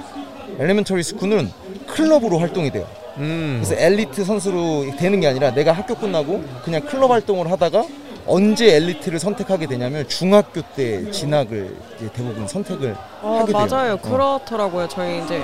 엘레멘터리 0.59 1.01
스쿨은 1.01 1.49
클럽으로 1.87 2.37
활동이 2.37 2.69
돼요. 2.69 2.87
음. 3.17 3.63
그래서 3.63 3.81
엘리트 3.81 4.23
선수로 4.23 4.95
되는 4.97 5.19
게 5.19 5.27
아니라 5.27 5.51
내가 5.51 5.71
학교 5.71 5.95
끝나고 5.95 6.43
그냥 6.63 6.81
클럽 6.81 7.09
활동을 7.09 7.49
하다가 7.51 7.83
언제 8.27 8.75
엘리트를 8.75 9.19
선택하게 9.19 9.67
되냐면 9.67 10.07
중학교 10.07 10.61
때 10.61 11.09
진학을 11.11 11.75
대부분 12.13 12.47
선택을 12.47 12.95
어, 13.21 13.39
하게 13.41 13.53
돼요. 13.53 13.65
맞아요. 13.69 13.93
어. 13.93 13.97
그렇더라고요. 13.97 14.87
저희 14.89 15.23
이제 15.23 15.41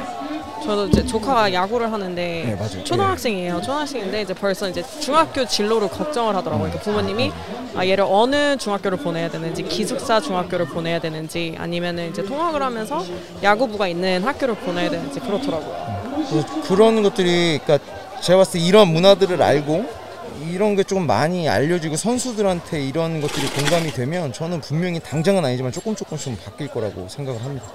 저도 0.63 0.87
이제 0.87 1.05
조카가 1.05 1.51
야구를 1.53 1.91
하는데 1.91 2.43
네, 2.45 2.55
맞아요. 2.55 2.83
초등학생이에요. 2.83 3.61
초등학생인데 3.61 4.21
이제 4.21 4.33
벌써 4.33 4.69
이제 4.69 4.83
중학교 4.99 5.45
진로를 5.45 5.89
걱정을 5.89 6.35
하더라고요. 6.35 6.69
그러니까 6.69 6.79
부모님이 6.83 7.31
아 7.75 7.85
얘를 7.85 8.05
어느 8.07 8.55
중학교를 8.57 8.97
보내야 8.99 9.29
되는지 9.29 9.63
기숙사 9.63 10.21
중학교를 10.21 10.67
보내야 10.67 10.99
되는지 10.99 11.55
아니면은 11.57 12.09
이제 12.11 12.23
통학을 12.23 12.61
하면서 12.61 13.03
야구부가 13.41 13.87
있는 13.87 14.23
학교를 14.23 14.55
보내야 14.55 14.89
되는지 14.89 15.19
그렇더라고요. 15.19 16.25
그래서 16.29 16.61
그런 16.63 17.01
것들이 17.03 17.59
그러니까 17.63 17.85
제가 18.21 18.37
봤을 18.37 18.59
때 18.59 18.65
이런 18.65 18.87
문화들을 18.89 19.41
알고 19.41 20.02
이런 20.49 20.75
게 20.75 20.83
조금 20.83 21.05
많이 21.07 21.47
알려지고 21.49 21.95
선수들한테 21.95 22.85
이런 22.85 23.21
것들이 23.21 23.47
공감이 23.47 23.91
되면 23.91 24.33
저는 24.33 24.61
분명히 24.61 24.99
당장은 24.99 25.43
아니지만 25.45 25.71
조금 25.71 25.95
조금씩 25.95 26.25
좀 26.25 26.37
바뀔 26.43 26.67
거라고 26.67 27.07
생각을 27.09 27.43
합니다. 27.43 27.65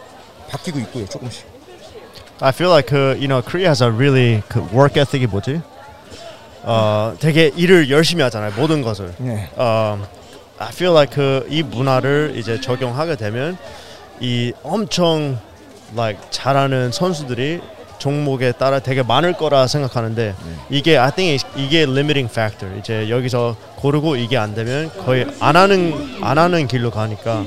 바뀌고 0.49 0.79
있고요, 0.81 1.07
조금씩. 1.07 1.47
I 2.41 2.51
feel 2.51 2.71
like 2.73 2.89
그 2.91 3.17
you 3.19 3.27
know 3.27 3.43
Korea 3.43 3.69
has 3.69 3.83
a 3.83 3.91
really 3.91 4.43
그 4.49 4.61
work 4.73 5.01
ethic이 5.01 5.27
뭐지? 5.27 5.61
어 6.63 7.15
되게 7.19 7.51
일을 7.57 7.91
열심히 7.91 8.23
하잖아요 8.23 8.53
모든 8.57 8.83
것을. 8.83 9.15
네. 9.19 9.49
어 9.57 9.99
I 10.59 10.69
feel 10.69 10.95
like 10.95 11.15
그이 11.15 11.63
문화를 11.63 12.35
이제 12.37 12.61
적용하게 12.61 13.17
되면 13.17 13.59
이 14.21 14.53
엄청 14.63 15.39
like 15.97 16.21
잘하는 16.31 16.93
선수들이 16.93 17.61
종목에 17.99 18.53
따라 18.53 18.79
되게 18.81 19.03
많을 19.03 19.33
거라 19.35 19.67
생각하는데 19.67 20.35
이게 20.71 20.97
I 20.99 21.11
think 21.13 21.45
이게 21.57 21.83
limiting 21.83 22.31
factor. 22.31 22.79
이제 22.79 23.09
여기서 23.11 23.57
고르고 23.77 24.17
이게 24.17 24.37
안 24.39 24.55
되면 24.55 24.91
거의 25.05 25.27
안 25.41 25.57
하는 25.57 26.19
안 26.21 26.39
하는 26.39 26.67
길로 26.67 26.91
가니까 26.91 27.45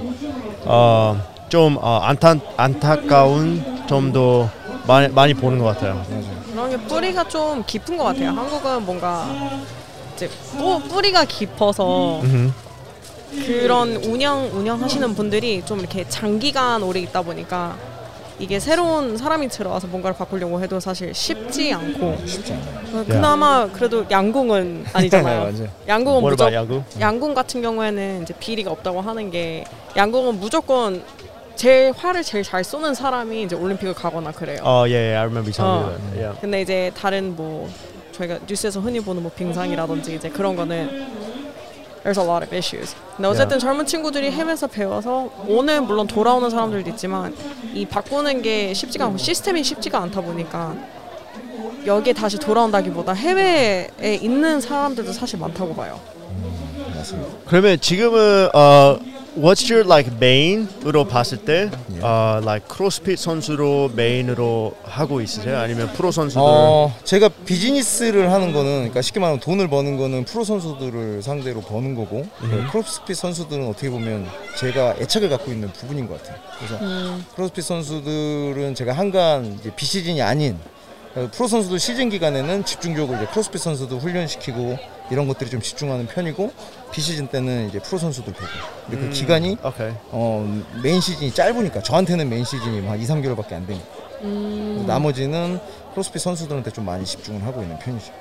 어 0.66 1.32
좀 1.52 1.78
어, 1.82 2.00
안타 2.02 2.34
안타까운 2.56 3.84
점도 3.86 4.50
많이 4.88 5.10
많이 5.10 5.34
보는 5.34 5.60
것 5.60 5.66
같아요. 5.66 6.02
그런 6.50 6.70
게 6.70 6.78
뿌리가 6.78 7.28
좀 7.28 7.62
깊은 7.68 7.98
것 7.98 8.06
같아요. 8.06 8.30
한국은 8.30 8.86
뭔가 8.86 9.28
이제 10.16 10.30
뿌, 10.58 10.80
뿌리가 10.80 11.26
깊어서 11.26 12.22
음. 12.22 12.54
그런 13.46 13.98
운영 13.98 14.50
운영하시는 14.54 15.14
분들이 15.14 15.62
좀 15.66 15.80
이렇게 15.80 16.08
장기간 16.08 16.84
오래 16.84 17.02
있다 17.02 17.22
보니까 17.22 17.76
이게 18.42 18.60
새로운 18.60 19.18
사람이 19.18 19.50
들어와서 19.50 19.86
뭔가를 19.86 20.18
바꾸려고 20.18 20.60
해도 20.62 20.80
사실 20.80 21.14
쉽지 21.14 21.72
않고 21.72 22.18
쉽지 22.26 22.54
않아요. 22.54 23.02
어, 23.02 23.06
그나마 23.08 23.68
그래도 23.72 24.04
양궁은 24.10 24.86
아니잖아요. 24.94 25.40
맞아요. 25.54 25.68
양궁은 25.88 26.24
무조건 26.24 26.48
about 26.48 26.56
야구? 26.56 26.84
양궁 27.00 27.36
같은 27.36 27.62
경우에는 27.62 28.24
이제 28.24 28.34
비리가 28.40 28.72
없다고 28.72 29.02
하는 29.02 29.30
게 29.30 29.64
양궁은 29.96 30.40
무조건 30.40 31.04
제일 31.56 31.92
활을 31.96 32.24
제일 32.24 32.44
잘 32.44 32.64
쏘는 32.64 32.96
사람이 32.96 33.44
이제 33.44 33.56
올림픽을 33.56 33.94
가거나 33.94 34.32
그래요. 34.32 34.58
Oh 34.64 34.90
yeah, 34.90 35.14
yeah, 35.14 35.18
I 35.20 35.26
remember 35.26 35.50
you 35.50 35.54
telling 35.54 35.86
어. 35.86 36.18
Yeah. 36.18 36.42
근데 36.42 36.62
이제 36.62 36.92
다른 36.98 37.36
뭐 37.36 37.70
저희가 38.12 38.40
뉴스에서 38.48 38.80
흔히 38.80 39.00
보는 39.00 39.22
뭐 39.22 39.32
빙상이라든지 39.32 40.16
이제 40.16 40.30
그런 40.30 40.56
거는 40.56 40.90
there's 42.04 42.18
a 42.20 42.26
lot 42.26 42.44
of 42.44 42.54
issues. 42.56 42.96
근데 43.16 43.28
어쨌든 43.28 43.60
젊은 43.60 43.86
친구들이 43.86 44.32
해외에서 44.32 44.68
배워서 44.68 45.30
오늘 45.48 45.82
물론 45.82 46.08
돌아오는 46.08 46.50
사람들도 46.50 46.90
있지만 46.92 47.36
이 47.74 47.86
바꾸는 47.86 48.42
게 48.42 48.74
쉽지가 48.74 49.06
않고 49.06 49.18
시스템이 49.18 49.64
쉽지가 49.64 50.00
않다 50.00 50.22
보니까 50.22 50.76
여기에 51.86 52.14
다시 52.14 52.38
돌아온다기보다 52.38 53.14
해외에 53.14 53.90
있는 54.22 54.62
사람들도 54.62 55.14
사실 55.14 55.40
많다고 55.40 55.76
봐요. 55.76 56.00
맞습니다. 56.96 57.30
그러면 57.48 57.80
지금은 57.80 58.50
어 58.54 59.00
what's 59.38 59.70
your 59.72 59.86
like 59.86 60.12
main으로 60.20 61.06
봤을 61.06 61.38
때 61.40 61.70
어, 62.02 62.40
like 62.42 62.68
크로스핏 62.68 63.18
선수로 63.18 63.92
메인으로 63.96 64.76
하고 64.84 65.22
있으세요? 65.22 65.58
아니면 65.58 65.92
프로 65.94 66.12
선수들? 66.12 66.42
어, 66.44 66.94
제가 67.04 67.30
비즈니스를 67.46 68.32
하는 68.32 68.52
거는 68.52 68.72
그러니까 68.80 69.02
쉽게 69.02 69.20
말하면 69.20 69.40
돈을 69.40 69.70
버는 69.70 69.98
거는 69.98 70.26
프로 70.26 70.44
선수들을 70.44 71.22
상대로 71.24 71.62
버는 71.62 71.96
거고 71.96 72.26
그 72.40 72.68
크로스핏 72.72 73.16
선수들은 73.16 73.68
어떻게 73.70 73.90
보면 73.90 74.28
제가 74.58 74.96
애착을 75.00 75.30
갖고 75.30 75.52
있는 75.52 75.72
부분인 75.72 76.08
것 76.08 76.22
같아요. 76.22 76.38
그래서 76.58 76.78
크로스핏 77.36 77.64
선수들은 77.64 78.76
제가 78.76 78.94
한간 78.94 79.58
이제 79.60 79.74
비시즌이 79.76 80.22
아닌 80.22 80.58
어, 81.16 81.28
프로 81.32 81.48
선수들 81.48 81.78
시즌 81.80 82.10
기간에는 82.10 82.64
집중적으로 82.66 83.18
이제 83.18 83.26
크로스핏 83.32 83.62
선수도 83.62 83.98
훈련시키고 83.98 84.78
이런 85.12 85.28
것들이 85.28 85.50
좀 85.50 85.62
집중하는 85.62 86.08
편이고 86.08 86.52
비시즌 86.92 87.28
때는 87.28 87.68
이제 87.68 87.80
프로 87.80 88.00
선수들 88.00 88.34
보고 88.34 88.48
근데 88.90 89.02
그 89.02 89.10
기간이 89.12 89.58
오케이. 89.64 89.92
어, 90.10 90.64
메인 90.82 91.02
시즌이 91.02 91.34
짧으니까 91.34 91.84
저한테는 91.84 92.30
메인 92.30 92.44
시즌이 92.46 92.88
한 92.88 93.00
2, 93.00 93.04
3개월밖에 93.06 93.54
안 93.54 93.68
되니까 93.68 93.86
나머지는 94.88 95.60
크로스핏 95.92 96.22
선수들한테 96.22 96.72
좀 96.72 96.86
많이 96.86 97.06
집중을 97.06 97.44
하고 97.46 97.62
있는 97.62 97.78
편이죠. 97.80 98.12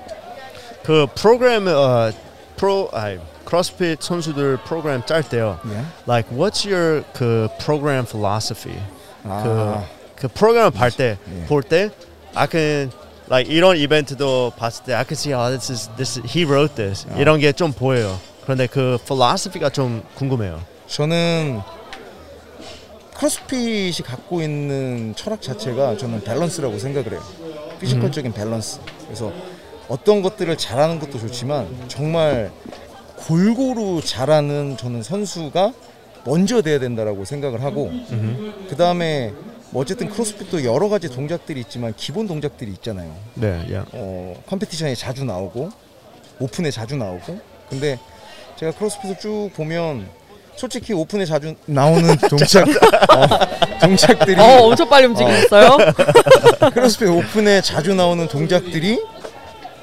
그 0.82 1.06
프로그램 1.14 1.66
어 1.68 2.11
프로 2.56 2.88
아이 2.92 3.18
크로스핏 3.44 4.02
선수들 4.02 4.59
프로그램 4.64 5.02
짤 5.06 5.23
때요. 5.23 5.61
예. 5.66 5.85
Like 6.09 6.37
what's 6.37 6.66
your 6.66 7.04
그 7.12 7.49
program 7.62 8.04
philosophy? 8.06 8.78
아, 9.25 9.42
그, 10.16 10.23
그 10.23 10.28
프로그램 10.28 10.70
볼때 10.73 11.18
예. 11.35 11.47
볼때 11.47 11.90
I 12.35 12.47
can 12.50 12.90
like 13.30 13.54
이런 13.54 13.76
이벤트도 13.76 14.52
봤을 14.56 14.84
때 14.84 14.94
I 14.94 15.04
can 15.04 15.12
see 15.12 15.32
oh 15.34 15.49
this 15.50 15.70
is 15.72 15.88
this 15.96 16.18
is, 16.18 16.26
he 16.37 16.44
wrote 16.44 16.75
this 16.75 17.06
이런 17.16 17.38
게 17.38 17.52
좀 17.52 17.72
보여요. 17.72 18.18
그런데 18.42 18.66
그 18.66 18.99
philosophy가 19.04 19.70
좀 19.70 20.02
궁금해요. 20.16 20.60
저는 20.88 21.60
크로스핏이 23.14 23.99
갖고 24.04 24.40
있는 24.42 25.14
철학 25.14 25.42
자체가 25.42 25.96
저는 25.96 26.25
밸런스라고 26.25 26.78
생각을 26.78 27.12
해요. 27.12 27.22
physical적인 27.80 28.32
밸런스. 28.32 28.80
그래서 29.04 29.32
어떤 29.88 30.22
것들을 30.22 30.56
잘하는 30.56 30.99
것도 30.99 31.18
좋지만 31.18 31.68
정말 31.88 32.50
골고루 33.18 34.00
잘하는 34.02 34.76
저는 34.78 35.02
선수가 35.02 35.72
먼저 36.25 36.62
돼야 36.62 36.78
된다라고 36.78 37.25
생각을 37.25 37.62
하고 37.62 37.92
그 38.68 38.76
다음에 38.76 39.33
뭐 39.70 39.83
어쨌든 39.83 40.09
크로스핏도 40.11 40.64
여러 40.64 40.88
가지 40.88 41.09
동작들이 41.09 41.61
있지만 41.61 41.94
기본 41.96 42.26
동작들이 42.26 42.70
있잖아요. 42.72 43.14
네, 43.35 43.64
예. 43.70 43.83
어, 43.92 44.35
competition에 44.48 44.94
자주 44.94 45.24
나오고 45.24 45.70
오픈에 46.40 46.70
자주 46.70 46.96
나오고 46.96 47.38
근데 47.68 47.98
제가 48.56 48.72
크로스핏을 48.72 49.18
쭉 49.20 49.50
보면 49.54 50.09
솔직히 50.56 50.92
오픈에 50.92 51.24
자주 51.24 51.54
나오는 51.66 52.16
동작 52.28 52.66
어, 52.68 53.78
동작들이 53.80 54.40
어, 54.40 54.62
엄청 54.64 54.88
빨리 54.88 55.06
움직이셨어요? 55.06 55.76
크로스핏 56.74 57.09
오픈에 57.09 57.61
자주 57.62 57.94
나오는 57.94 58.26
동작들이 58.26 59.00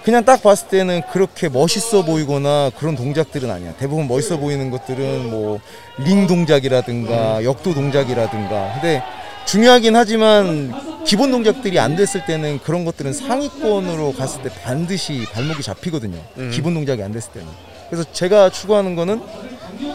그냥 0.04 0.24
딱 0.24 0.42
봤을 0.42 0.68
때는 0.70 1.02
그렇게 1.12 1.50
멋있어 1.50 2.04
보이거나 2.06 2.72
그런 2.78 2.96
동작들은 2.96 3.50
아니야. 3.52 3.74
대부분 3.78 4.08
멋있어 4.08 4.38
보이는 4.38 4.70
것들은 4.72 5.30
뭐 5.30 5.60
링 6.00 6.28
동작이라든가 6.28 7.44
역도 7.44 7.74
동작이라든가. 7.74 8.74
근데 8.76 9.02
중요하긴 9.48 9.96
하지만 9.96 10.74
기본 11.06 11.32
동작들이 11.32 11.80
안 11.80 11.96
됐을 11.96 12.26
때는 12.26 12.60
그런 12.60 12.84
것들은 12.84 13.14
상위권으로 13.14 14.12
갔을 14.12 14.44
때 14.44 14.50
반드시 14.64 15.26
발목이 15.32 15.64
잡히거든요. 15.64 16.22
기본 16.52 16.74
동작이 16.74 17.02
안 17.02 17.14
됐을 17.14 17.32
때는. 17.32 17.48
그래서 17.90 18.04
제가 18.12 18.50
추구하는 18.50 18.98
거는 18.98 19.22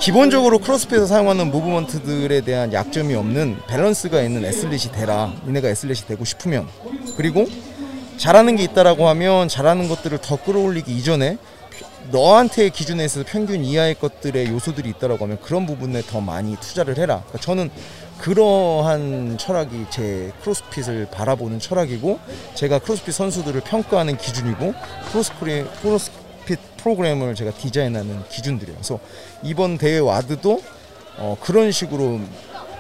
기본적으로 0.01 0.59
크로스핏에서 0.59 1.05
사용하는 1.07 1.51
movement들에 1.51 2.41
대한 2.41 2.73
약점이 2.73 3.15
없는 3.15 3.59
밸런스가 3.69 4.23
있는 4.23 4.43
athlete이 4.47 4.91
되라. 4.91 5.35
니네가 5.47 5.69
athlete이 5.69 6.07
되고 6.07 6.25
싶으면. 6.25 6.67
그리고 7.19 7.47
잘하는 8.17 8.57
게 8.57 8.63
있다라고 8.65 9.07
하면 9.09 9.49
잘하는 9.49 9.89
것들을 9.89 10.17
더 10.23 10.43
끌어올리기 10.43 10.97
이전에 10.97 11.37
너한테 12.11 12.71
기준에 12.71 13.05
있어서 13.05 13.25
평균 13.29 13.65
이하의 13.65 13.97
것들의 13.97 14.49
요소들이 14.49 14.89
있다라고 14.91 15.25
하면 15.27 15.39
그런 15.43 15.67
부분에 15.67 16.01
더 16.03 16.21
많이 16.21 16.57
투자를 16.57 16.97
해라. 16.97 17.23
그러니까 17.27 17.39
저는 17.39 17.71
그러한 18.23 19.37
철학이 19.37 19.87
제 19.91 20.33
크로스핏을 20.43 21.09
바라보는 21.11 21.59
철학이고 21.59 22.21
제가 22.55 22.79
크로스핏 22.79 23.13
선수들을 23.13 23.63
평가하는 23.63 24.17
기준이고 24.17 24.75
크로스핏, 25.11 25.83
크로스핏 25.83 26.59
프로그램을 26.77 27.35
제가 27.35 27.51
디자인하는 27.51 28.23
기준들이에요. 28.29 28.77
그래서 28.77 29.01
이번 29.43 29.77
대회 29.77 29.99
WOD도 29.99 30.63
어, 31.19 31.37
그런 31.41 31.73
식으로 31.73 32.21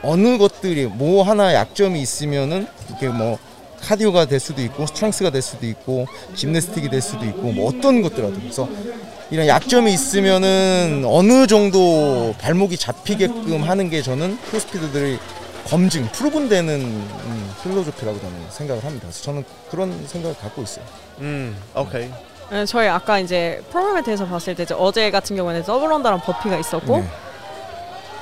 어느 0.05 0.39
것들이 0.39 0.87
뭐 0.87 1.25
하나 1.25 1.53
약점이 1.55 2.01
있으면은 2.01 2.69
이게 2.95 3.09
뭐 3.09 3.37
cardio가 3.83 4.25
될 4.27 4.41
수도 4.41 4.63
있고 4.63 4.87
strength가 4.87 5.31
될 5.31 5.43
수도 5.43 5.67
있고 5.67 6.07
짐네스틱이 6.35 6.89
될 6.89 7.03
수도 7.03 7.25
있고 7.27 7.53
뭐 7.53 7.69
어떤 7.69 8.03
것들라도 8.03 8.35
그래서 8.41 8.69
이런 9.31 9.47
약점이 9.47 9.93
있으면은 9.93 11.05
어느 11.07 11.47
정도 11.47 12.35
발목이 12.39 12.77
잡히게끔 12.77 13.63
하는 13.63 13.91
게 13.91 14.03
저는 14.03 14.39
크로스피드들이 14.49 15.19
검증, 15.67 16.07
프로분되는 16.11 16.81
음, 16.81 17.55
필로소피라고 17.63 18.21
저는 18.21 18.35
생각을 18.51 18.85
합니다. 18.85 19.07
그래서 19.07 19.23
저는 19.23 19.45
그런 19.71 20.07
생각을 20.07 20.37
갖고 20.37 20.63
있어요. 20.63 20.85
음, 21.21 21.57
오케이. 21.75 22.11
네, 22.51 22.67
저희 22.67 22.89
아까 22.89 23.19
이제 23.19 23.63
프로그램에 23.71 24.03
대해서 24.03 24.27
봤을 24.27 24.55
때 24.55 24.65
이제 24.65 24.75
어제 24.77 25.11
같은 25.11 25.37
경우에는 25.37 25.63
더블런다랑 25.63 26.21
버피가 26.21 26.59
있었고 26.59 26.99
네. 26.99 27.09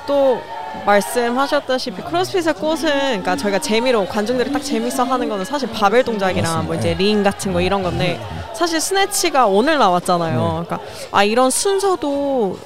또 0.07 0.39
말씀하셨다시피 0.85 2.01
크로스핏의 2.01 2.53
꽃은 2.55 2.81
그러니까 2.81 3.35
저희가 3.35 3.59
재미로 3.59 4.05
관중들이 4.07 4.51
딱 4.51 4.63
재밌어 4.63 5.03
하는 5.03 5.29
거는 5.29 5.45
사실 5.45 5.69
바벨 5.71 6.03
맞습니다. 6.03 6.61
뭐 6.63 6.75
이제 6.75 6.89
네. 6.89 6.95
링 6.95 7.23
같은 7.23 7.53
거 7.53 7.61
이런 7.61 7.83
건데 7.83 8.19
사실 8.53 8.81
snatch가 8.81 9.47
오늘 9.47 9.77
나왔잖아요. 9.77 10.39
네. 10.61 10.65
그러니까 10.65 10.79
아 11.11 11.23
이런 11.23 11.49
순서도 11.49 12.57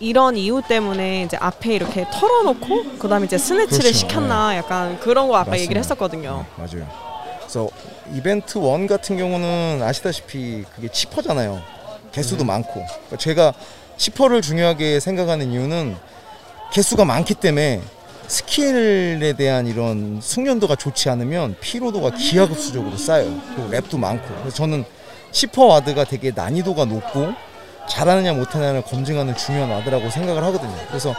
이런 0.00 0.36
이유 0.36 0.60
때문에 0.66 1.22
이제 1.22 1.36
앞에 1.40 1.74
이렇게 1.74 2.06
털어놓고 2.12 2.98
그다음에 2.98 3.26
이제 3.26 3.38
snatch를 3.38 3.78
그렇죠. 3.78 3.98
시켰나 3.98 4.56
약간 4.56 4.98
그런 5.00 5.28
거 5.28 5.34
아까 5.36 5.50
맞습니다. 5.50 5.62
얘기를 5.62 5.80
했었거든요. 5.80 6.44
네, 6.56 6.62
맞아요. 6.62 6.88
그래서 7.38 7.68
이벤트 8.14 8.58
one 8.58 8.86
같은 8.86 9.16
경우는 9.16 9.80
아시다시피 9.82 10.64
그게 10.74 10.88
chipper잖아요. 10.88 11.60
개수도 12.12 12.44
많고. 12.44 12.72
그러니까 12.72 13.16
제가 13.18 13.52
chipper를 13.96 14.42
중요하게 14.42 15.00
생각하는 15.00 15.52
이유는 15.52 15.96
개수가 16.74 17.04
많기 17.04 17.34
때문에 17.34 17.80
skill에 18.26 19.34
대한 19.34 19.68
이런 19.68 20.18
숙련도가 20.20 20.74
좋지 20.74 21.08
않으면 21.08 21.54
피로도가 21.60 22.10
기하급수적으로 22.16 22.96
쌓여요. 22.96 23.32
그리고 23.54 23.70
rep도 23.70 23.96
많고. 23.96 24.26
그래서 24.40 24.56
저는 24.56 24.84
chipper 25.30 25.66
WOD가 25.66 26.02
되게 26.02 26.32
난이도가 26.34 26.86
높고 26.86 27.32
잘하느냐 27.88 28.32
못하느냐를 28.32 28.82
검증하는 28.82 29.36
중요한 29.36 29.70
WOD라고 29.70 30.10
생각을 30.10 30.42
하거든요. 30.42 30.74
그래서 30.88 31.14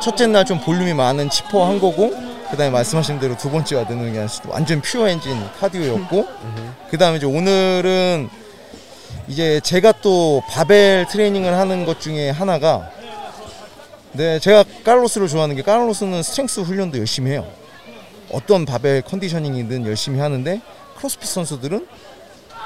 첫째 0.00 0.26
날 0.28 0.46
좀 0.46 0.60
볼륨이 0.60 0.94
많은 0.94 1.28
chipper 1.28 1.66
한 1.66 1.78
거고 1.78 2.14
그다음에 2.50 2.70
말씀하신 2.70 3.20
대로 3.20 3.36
두 3.36 3.50
번째 3.50 3.76
WOD는 3.76 4.12
그냥 4.12 4.28
완전 4.48 4.80
pure 4.80 5.08
engine 5.10 5.38
cardio였고 5.60 6.26
그다음에 6.90 7.18
이제 7.18 7.26
오늘은 7.26 8.30
이제 9.28 9.60
제가 9.60 9.92
또 10.00 10.42
바벨 10.48 11.04
트레이닝을 11.06 11.52
하는 11.52 11.84
것 11.84 12.00
중에 12.00 12.30
하나가 12.30 12.88
네 14.16 14.38
제가 14.38 14.64
카를로스를 14.82 15.28
좋아하는 15.28 15.56
게 15.56 15.62
카를로스는 15.62 16.22
strength 16.22 16.60
훈련도 16.60 16.98
열심히 16.98 17.32
해요. 17.32 17.46
어떤 18.32 18.64
바벨 18.64 19.02
conditioning이든 19.02 19.86
열심히 19.86 20.20
하는데 20.20 20.60
크로스핏 20.96 21.28
선수들은 21.28 21.86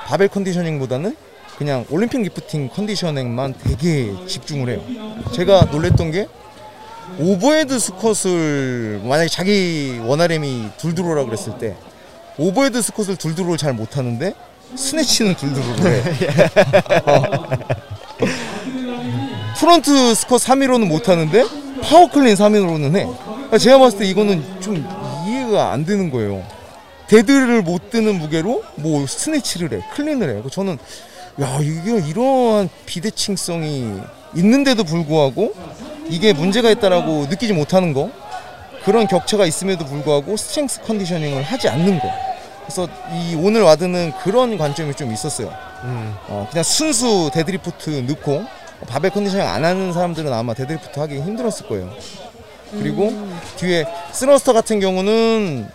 바벨 0.06 0.28
conditioning보다는 0.28 1.16
그냥 1.58 1.84
Olympic 1.90 2.22
lifting 2.22 2.68
conditioning만 2.68 3.54
되게 3.64 4.14
집중을 4.26 4.68
해요. 4.68 4.80
제가 5.32 5.62
놀랬던 5.72 6.12
게 6.12 6.28
overhead 7.18 7.78
squat를 7.80 9.00
만약에 9.02 9.28
자기 9.28 10.00
one 10.04 10.36
RM이 10.36 10.68
둘둘오라 10.78 11.24
그랬을 11.24 11.58
때 11.58 11.76
overhead 12.38 12.80
squat를 12.80 13.16
둘둘오를 13.16 13.58
잘 13.58 13.72
못하는데 13.72 14.34
snatch는 14.76 15.34
둘둘오를 15.34 16.04
해. 16.04 16.26
어. 17.10 18.49
front 19.60 20.14
squat 20.14 20.46
삼일오는 20.46 20.86
못하는데 20.86 21.44
power 21.82 22.08
clean 22.08 22.34
삼일오는 22.34 22.96
해. 22.96 23.04
그러니까 23.04 23.58
제가 23.58 23.78
봤을 23.78 23.98
때 23.98 24.06
이거는 24.06 24.42
좀 24.62 24.76
이해가 25.26 25.72
안 25.72 25.84
되는 25.84 26.10
거예요. 26.10 26.42
dead를 27.08 27.60
못 27.60 27.90
드는 27.90 28.18
무게로 28.18 28.62
뭐 28.76 29.06
snatch를 29.06 29.74
해, 29.74 29.82
clean을 29.94 30.42
해. 30.44 30.50
저는 30.50 30.78
야 31.42 31.58
이게 31.60 31.90
이러한 32.08 32.70
비대칭성이 32.86 34.00
있는데도 34.34 34.82
불구하고 34.82 35.52
이게 36.08 36.32
문제가 36.32 36.70
있다라고 36.70 37.26
느끼지 37.28 37.52
못하는 37.52 37.92
거 37.92 38.10
그런 38.86 39.06
격차가 39.06 39.44
있음에도 39.44 39.84
불구하고 39.84 40.38
strength 40.38 40.80
conditioning을 40.84 41.42
하지 41.42 41.68
않는 41.68 41.98
거. 41.98 42.10
그래서 42.62 42.88
이 43.12 43.34
오늘 43.34 43.60
WOD는 43.60 44.12
그런 44.22 44.56
관점이 44.56 44.94
좀 44.94 45.12
있었어요. 45.12 45.52
음. 45.84 46.14
어, 46.28 46.46
그냥 46.50 46.62
순수 46.64 47.30
데드리프트 47.34 48.06
넣고 48.08 48.46
바벨 48.88 49.10
conditioning 49.10 49.46
안 49.46 49.64
하는 49.64 49.92
사람들은 49.92 50.32
아마 50.32 50.54
데드리프트 50.54 50.98
하기 51.00 51.20
힘들었을 51.20 51.66
거예요. 51.68 51.90
그리고 52.72 53.12
뒤에 53.56 53.84
thruster 54.12 54.52
같은 54.52 54.80
경우는 54.80 55.68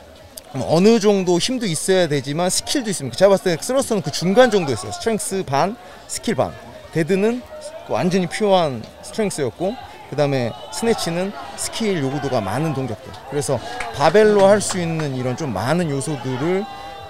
어느 0.68 1.00
정도 1.00 1.38
힘도 1.38 1.66
있어야 1.66 2.08
되지만 2.08 2.50
skill도 2.50 2.90
있습니다. 2.90 3.18
제가 3.18 3.30
봤을 3.30 3.56
때 3.58 3.62
thruster는 3.62 4.02
그 4.02 4.12
중간 4.12 4.50
정도였어요. 4.50 4.92
strength 4.94 5.44
반, 5.46 5.76
스킬 6.08 6.36
반. 6.36 6.54
dead는 6.94 7.42
완전히 7.90 8.26
pure한 8.28 8.82
strength였고 9.04 9.76
그 10.10 10.16
다음에 10.16 10.54
snatch는 10.72 11.34
skill 11.58 12.02
요구도가 12.02 12.40
많은 12.40 12.74
동작들. 12.74 13.12
그래서 13.30 13.60
바벨로 13.96 14.46
할 14.48 14.62
수 14.62 14.80
있는 14.80 15.16
이런 15.16 15.36
좀 15.36 15.54
많은 15.54 15.90
요소들을 15.90 16.64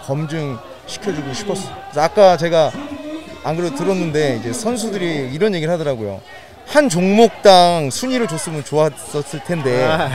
검증시켜주고 0.05 1.33
싶었어요. 1.33 1.75
그래서 1.91 2.01
아까 2.01 2.37
제가 2.37 2.71
안 3.45 3.55
그래도 3.55 3.75
들었는데 3.75 4.37
이제 4.39 4.51
선수들이 4.51 5.29
이런 5.31 5.53
얘기를 5.53 5.71
하더라고요. 5.73 6.19
한 6.65 6.89
종목당 6.89 7.91
순위를 7.91 8.27
줬으면 8.27 8.63
좋았었을 8.65 9.43
텐데 9.43 9.83
어, 9.85 10.09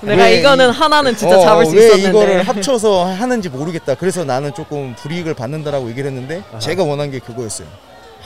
내가 0.00 0.24
왜 0.24 0.38
이거는 0.38 0.70
이- 0.70 0.72
하나는 0.72 1.14
진짜 1.14 1.36
어, 1.38 1.40
잡을 1.42 1.66
수 1.66 1.76
왜 1.76 1.84
있었는데. 1.88 2.08
이거를 2.08 2.42
합쳐서 2.44 3.04
하는지 3.04 3.50
모르겠다. 3.50 3.94
그래서 3.94 4.24
나는 4.24 4.54
조금 4.54 4.94
불이익을 4.94 5.34
받는다라고 5.34 5.90
얘기를 5.90 6.10
했는데 6.10 6.42
제가 6.60 6.82
원한 6.82 7.10
게 7.10 7.18
그거였어요. 7.18 7.68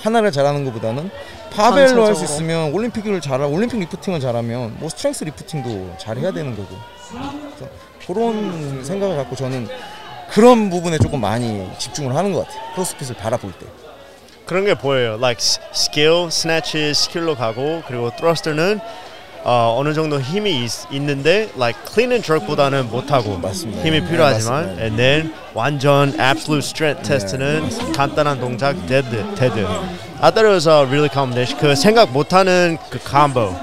하나를 0.00 0.30
잘하는 0.30 0.64
것보다는 0.64 1.10
파벨로 1.52 2.06
할 2.06 2.14
수. 2.14 2.22
있으면 2.24 2.72
올림픽을 2.72 3.20
잘하 3.20 3.46
Olympic 3.48 3.80
lifting을 3.80 4.20
잘하면 4.20 4.76
뭐 4.78 4.88
strength 4.88 5.24
lifting도 5.24 5.96
잘해야 5.98 6.30
되는 6.30 6.54
거고. 6.56 6.68
그래서 7.10 7.72
그런 8.06 8.84
생각을 8.84 9.16
갖고 9.16 9.34
저는 9.34 9.66
그런 10.30 10.70
부분에 10.70 10.98
조금 10.98 11.20
많이 11.20 11.68
집중을 11.78 12.14
하는 12.14 12.32
것 12.32 12.46
같아요. 12.46 12.60
CrossFit을 12.74 13.16
바라볼 13.16 13.50
때. 13.58 13.66
그런 14.50 14.64
게 14.64 14.74
보여요. 14.74 15.14
Like 15.14 15.38
skill, 15.72 16.26
snatch 16.26 16.76
스킬로 16.92 17.36
가고 17.36 17.84
그리고 17.86 18.10
thruster는 18.16 18.80
어, 19.44 19.76
어느 19.78 19.94
정도 19.94 20.20
힘이 20.20 20.64
있, 20.64 20.72
있는데 20.90 21.48
like 21.56 21.78
clean 21.88 22.10
and 22.10 22.26
jerk보다는 22.26 22.90
못하고 22.90 23.38
맞습니다. 23.38 23.80
힘이 23.84 24.00
네, 24.00 24.08
필요하지만 24.10 24.54
맞습니다. 24.54 24.82
and 24.82 24.96
then 24.96 25.34
완전 25.54 26.08
absolute 26.18 26.66
strength 26.66 27.08
테스트는 27.08 27.92
간단한 27.92 28.40
동작 28.40 28.74
dead 28.88 29.08
dead. 29.08 29.64
I 30.20 30.32
thought 30.32 30.44
it 30.44 30.52
was 30.52 30.66
a 30.66 30.82
really 30.84 31.08
combination. 31.08 31.56
그 31.60 31.76
생각 31.76 32.10
못하는 32.10 32.76
그 32.90 32.98
combo 32.98 33.54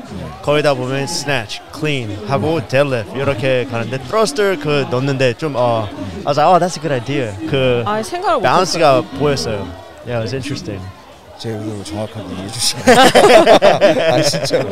거기다 0.42 0.74
보면 0.74 1.04
snatch, 1.04 1.60
clean 1.78 2.18
하고 2.30 2.66
deadlift 2.66 3.12
이렇게 3.14 3.66
가는데 3.70 3.98
thruster 4.04 4.58
그 4.58 4.88
넣는데 4.90 5.34
좀 5.34 5.54
어, 5.58 5.90
I 6.24 6.28
was 6.28 6.40
like, 6.40 6.48
oh 6.48 6.58
that's 6.58 6.78
a 6.78 6.82
good 6.82 6.94
idea. 6.94 7.36
그 7.52 8.02
balance가 8.42 9.02
보였어요. 9.20 9.87
Yeah, 10.08 10.20
it 10.20 10.24
was 10.24 10.34
interesting. 10.34 10.82
제 11.38 11.50
의도를 11.50 11.84
정확하게 11.84 12.34
이해해 12.34 12.48
주시면. 12.48 12.86
아 14.14 14.22
진짜로. 14.22 14.70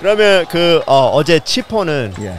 그러면 0.00 0.44
그 0.50 0.82
어, 0.86 1.22
제 1.24 1.38
chipper는 1.40 2.14
예. 2.20 2.34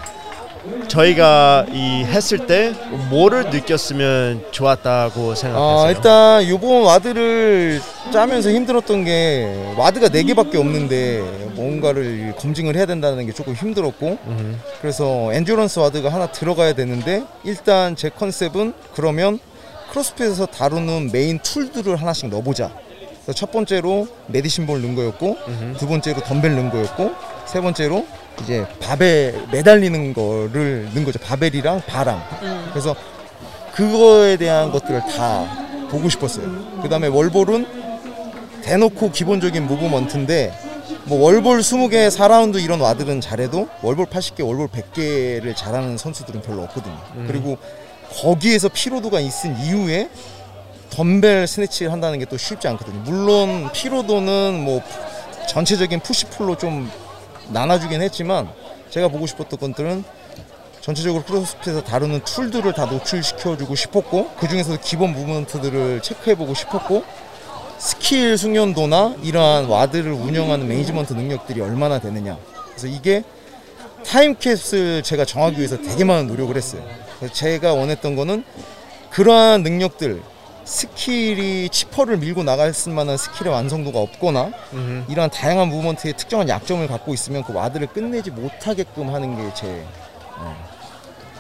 저희가 0.88 1.66
이 1.72 2.04
했을 2.04 2.46
때 2.48 2.74
뭐를 3.10 3.50
느꼈으면 3.50 4.46
좋았다고 4.52 5.36
생각했어요. 5.36 5.86
아 5.86 5.90
일단 5.92 6.48
요번 6.50 6.82
WOD를 6.84 7.82
짜면서 8.12 8.50
힘들었던 8.50 9.04
게 9.06 9.74
WOD가 9.78 10.10
4개밖에 10.10 10.56
없는데 10.56 11.20
뭔가를 11.56 12.34
검증을 12.38 12.76
해야 12.76 12.86
된다는 12.86 13.26
게 13.26 13.32
조금 13.32 13.54
힘들었고 13.54 14.18
음흠. 14.28 14.56
그래서 14.82 15.32
endurance 15.34 15.80
WOD가 15.80 16.12
하나 16.12 16.28
들어가야 16.28 16.74
되는데 16.74 17.24
일단 17.44 17.96
제 17.96 18.10
컨셉은 18.10 18.74
그러면 18.94 19.40
CrossFit에서 19.96 20.46
다루는 20.48 21.12
main 21.12 21.40
tool들을 21.40 21.96
하나씩 21.96 22.30
넣어보자 22.30 22.72
그래서 23.24 23.34
첫 23.34 23.52
번째로 23.52 24.08
medicine 24.28 24.64
ball 24.64 24.82
넣은 24.82 24.96
거였고 24.96 25.38
음흠. 25.48 25.78
두 25.78 25.88
번째로 25.88 26.22
덤벨 26.22 26.56
넣은 26.56 26.70
거였고 26.70 27.12
세 27.46 27.62
번째로 27.62 28.06
이제 28.42 28.66
바에 28.82 29.34
매달리는 29.52 30.14
거를 30.14 30.90
넣은 30.94 31.06
거죠 31.06 31.20
바벨이랑 31.20 31.82
바랑 31.88 32.20
음. 32.44 32.68
그래서 32.72 32.96
그거에 33.74 34.38
대한 34.38 34.72
것들을 34.72 35.02
다 35.02 35.46
보고 35.90 36.08
싶었어요. 36.08 36.46
그 36.82 36.88
다음에 36.88 37.08
wall 37.08 37.29
ball은 37.29 37.66
대놓고 38.64 39.12
기본적인 39.12 39.68
movement인데 39.68 40.54
뭐 41.06 41.22
월볼 41.22 41.60
20개 41.60 42.08
4라운드 42.10 42.64
이런 42.64 42.80
와들은 42.80 43.22
잘해도 43.22 43.68
월볼 43.82 44.06
80개, 44.06 44.46
월볼 44.46 44.70
100개를 44.70 45.56
잘하는 45.56 45.98
선수들은 45.98 46.42
별로 46.42 46.64
없거든요. 46.64 46.98
그리고 47.28 47.58
거기에서 48.22 48.70
피로도가 48.70 49.20
있은 49.20 49.58
이후에 49.60 50.10
덤벨 50.90 51.48
스네치를 51.48 51.92
한다는 51.92 52.20
게 52.20 52.26
또 52.26 52.38
쉽지 52.38 52.68
않거든요. 52.70 53.02
물론 53.02 53.70
피로도는 53.74 54.64
뭐 54.64 54.82
전체적인 55.50 56.00
푸시풀로 56.00 56.58
좀 56.58 56.90
나눠주긴 57.50 58.02
했지만 58.02 58.50
제가 58.90 59.10
보고 59.10 59.28
싶었던 59.28 59.60
것들은 59.60 60.04
전체적으로 60.82 61.24
크로스핏에서 61.24 61.84
다루는 61.84 62.22
툴들을 62.24 62.72
다 62.74 62.86
노출시켜주고 62.86 63.76
싶었고 63.76 64.30
그 64.40 64.48
중에서도 64.48 64.80
기본 64.82 65.12
무브먼트들을 65.14 66.02
체크해보고 66.02 66.54
싶었고 66.54 67.04
스킬 67.78 68.38
숙련도나 68.38 69.16
이러한 69.22 69.66
WOD를 69.66 70.12
운영하는 70.12 70.68
매니지먼트 70.68 71.14
능력들이 71.14 71.60
얼마나 71.62 72.00
되느냐 72.00 72.38
그래서 72.70 72.88
이게 72.88 73.24
time 74.06 74.44
cap을 74.44 75.02
제가 75.04 75.26
정하기 75.26 75.58
위해서 75.58 75.78
되게 75.78 76.04
많은 76.04 76.28
노력을 76.28 76.56
했어요 76.56 76.84
제가 77.32 77.74
원했던 77.74 78.16
거는 78.16 78.44
그러한 79.10 79.64
능력들 79.64 80.22
skill이 80.66 81.70
chipper를 81.70 82.18
밀고 82.18 82.44
나갈 82.44 82.74
만한 82.88 83.18
skill의 83.18 83.54
완성도가 83.54 84.00
없거나 84.00 84.52
음흠. 84.74 85.12
이러한 85.12 85.30
다양한 85.30 85.68
movement의 85.70 86.16
특정한 86.18 86.50
약점을 86.50 86.86
갖고 86.88 87.14
있으면 87.14 87.44
그 87.44 87.54
WOD를 87.54 87.88
끝내지 87.88 88.32
못하게끔 88.32 89.14
하는 89.14 89.36
게 89.38 89.62
제 89.62 89.86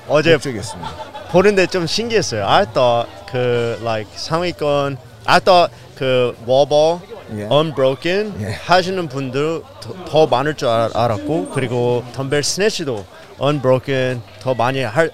어제 0.07 0.33
목적이었습니다. 0.33 0.91
보는데 1.31 1.65
좀 1.65 1.87
신기했어요. 1.87 2.47
I 2.47 2.65
thought 2.71 3.11
그 3.31 3.79
like 3.81 4.11
상위권 4.15 4.97
I 5.25 5.39
thought 5.39 5.75
그 5.95 6.37
워버 6.45 7.01
예. 7.37 7.47
unbroken 7.51 8.35
예. 8.41 8.51
하시는 8.51 9.09
분들 9.09 9.63
더, 9.81 10.05
더 10.05 10.27
많을 10.27 10.53
줄 10.53 10.67
알, 10.67 10.95
알았고 10.95 11.49
그리고 11.49 12.03
덤벨 12.13 12.43
스네치도 12.43 13.03
unbroken 13.41 14.21
더 14.41 14.53
많이 14.53 14.81
할 14.81 15.11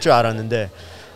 줄 0.00 0.12
알았는데 0.12 0.70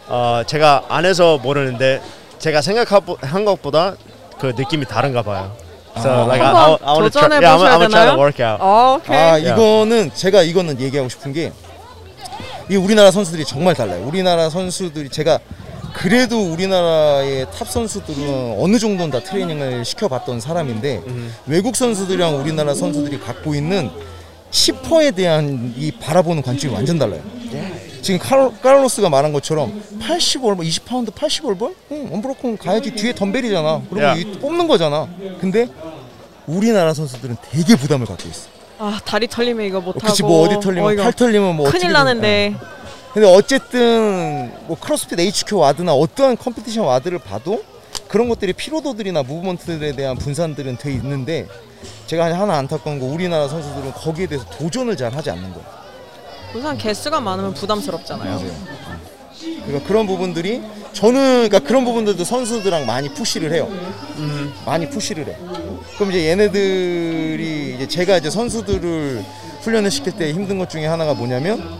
어, 0.08 0.42
제가 0.46 0.84
안 0.88 1.04
해서 1.04 1.38
모르는데 1.42 2.00
제가 2.38 2.60
생각한 2.62 3.44
것보다 3.44 3.94
그 4.38 4.52
느낌이 4.56 4.84
다른가 4.86 5.22
봐요. 5.22 5.52
So 5.96 6.10
아. 6.10 6.22
like 6.24 6.40
I, 6.44 6.48
I, 6.48 6.54
한번 6.54 6.88
I 6.88 6.94
want 6.96 7.02
to 7.04 7.10
try, 7.10 7.28
도전해 7.28 7.36
yeah, 7.36 7.54
I'm, 7.54 7.58
보셔야 7.58 7.74
I'm 7.74 7.78
gonna 7.78 7.88
try 7.88 8.04
to 8.04 8.10
되나요? 8.10 8.18
work 8.18 8.44
out. 8.44 8.62
어, 8.62 8.98
오케이. 9.00 9.16
아 9.16 9.32
야. 9.32 9.54
이거는 9.54 10.10
제가 10.14 10.42
이거는 10.42 10.80
얘기하고 10.80 11.08
싶은 11.08 11.32
게 11.32 11.52
이 12.70 12.76
우리나라 12.76 13.10
선수들이 13.10 13.44
정말 13.44 13.74
달라요. 13.74 14.02
우리나라 14.06 14.48
선수들이 14.48 15.10
제가 15.10 15.38
그래도 15.92 16.50
우리나라의 16.50 17.46
top 17.56 17.68
선수들은 17.68 18.56
어느 18.58 18.78
정도는 18.78 19.10
다 19.10 19.20
트레이닝을 19.22 19.84
시켜봤던 19.84 20.40
사람인데 20.40 21.02
외국 21.46 21.76
선수들이랑 21.76 22.40
우리나라 22.40 22.74
선수들이 22.74 23.20
갖고 23.20 23.54
있는 23.54 23.90
chipper에 24.54 25.10
대한 25.10 25.74
이 25.76 25.90
바라보는 25.90 26.40
관점이 26.42 26.72
완전 26.72 26.96
달라요. 26.96 27.20
지금 28.02 28.20
카로, 28.20 28.52
카를로스가 28.62 29.08
말한 29.08 29.32
것처럼 29.32 29.82
80 29.98 30.10
wall 30.10 30.32
ball, 30.32 30.60
20파운드 30.60 31.10
80 31.10 31.22
wall 31.22 31.45
ball? 31.45 31.74
응, 31.90 32.08
unbroken 32.12 32.56
가야지 32.58 32.92
뒤에 32.94 33.14
덤벨이잖아. 33.14 33.82
그리고 33.90 34.06
yeah. 34.06 34.14
이 34.14 34.24
뽑는 34.38 34.68
거잖아. 34.68 35.08
근데 35.40 35.68
우리나라 36.46 36.94
선수들은 36.94 37.36
되게 37.50 37.74
부담을 37.74 38.06
갖고 38.06 38.28
있어. 38.28 38.48
아 38.78 39.00
다리 39.04 39.26
털리면 39.26 39.66
이거 39.66 39.80
못 39.80 39.96
하고. 39.96 40.06
그치 40.06 40.22
뭐 40.22 40.46
어디 40.46 40.60
털리면 40.60 41.00
어, 41.00 41.02
팔 41.02 41.12
털리면 41.12 41.56
뭐 41.56 41.68
큰일 41.70 41.92
나는데. 41.92 42.54
예. 42.54 42.74
근데 43.12 43.26
어쨌든 43.32 44.52
뭐 44.66 44.76
크로스핏 44.78 45.18
HQ 45.18 45.56
와드나 45.56 45.94
어떠한 45.94 46.36
competition 46.36 46.84
WOD를 46.84 47.18
봐도 47.20 47.62
그런 48.08 48.28
것들이 48.28 48.52
피로도들이나 48.52 49.22
movement들에 49.22 49.92
대한 49.92 50.16
분산들은 50.16 50.76
돼 50.78 50.92
있는데 50.92 51.46
제가 52.06 52.26
하나 52.38 52.54
안타까운 52.58 52.98
거 53.00 53.06
우리나라 53.06 53.48
선수들은 53.48 53.92
거기에 53.92 54.26
대해서 54.26 54.48
도전을 54.50 54.96
잘 54.96 55.14
하지 55.14 55.30
않는 55.30 55.52
거예요. 55.52 55.66
우선 56.54 56.78
개수가 56.78 57.20
많으면 57.20 57.54
부담스럽잖아요. 57.54 58.40
그러니까 59.66 59.88
그런 59.88 60.06
부분들이 60.06 60.62
저는 60.92 61.48
그러니까 61.48 61.58
그런 61.58 61.84
부분들도 61.84 62.22
선수들랑 62.22 62.86
많이 62.86 63.12
push를 63.12 63.52
해요. 63.52 63.68
많이 64.64 64.88
push를 64.88 65.26
해. 65.26 65.36
그럼 65.96 66.10
이제 66.10 66.28
얘네들이 66.28 67.74
이제 67.76 67.88
제가 67.88 68.18
이제 68.18 68.30
선수들을 68.30 69.24
훈련을 69.62 69.90
시킬 69.90 70.12
때 70.12 70.32
힘든 70.32 70.58
것 70.58 70.70
중에 70.70 70.86
하나가 70.86 71.14
뭐냐면 71.14 71.78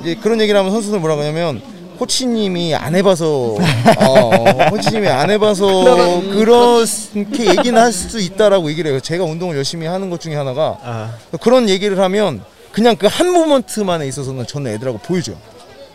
이제 0.00 0.16
그런 0.16 0.40
얘기를 0.40 0.58
하면 0.58 0.72
선수들 0.72 0.98
뭐라고 0.98 1.20
하냐면 1.20 1.62
코치님이 1.98 2.74
안 2.74 2.94
해봐서 2.94 3.56
어, 3.98 4.70
코치님이 4.70 5.08
안 5.08 5.30
해봐서 5.30 6.20
그렇게 6.30 7.46
얘기는 7.50 7.76
할 7.80 7.92
수 7.92 8.20
있다라고 8.20 8.70
얘기를 8.70 8.90
해요. 8.92 9.00
제가 9.00 9.24
운동을 9.24 9.56
열심히 9.56 9.86
하는 9.86 10.08
것 10.10 10.20
중에 10.20 10.34
하나가 10.36 10.78
아, 10.82 11.14
그런 11.40 11.68
얘기를 11.68 11.98
하면 11.98 12.42
그냥 12.70 12.94
그 12.96 13.06
한 13.08 13.32
모먼트만에 13.32 14.06
있어서는 14.06 14.46
저는 14.46 14.72
애들하고 14.72 14.98
보여줘요. 14.98 15.36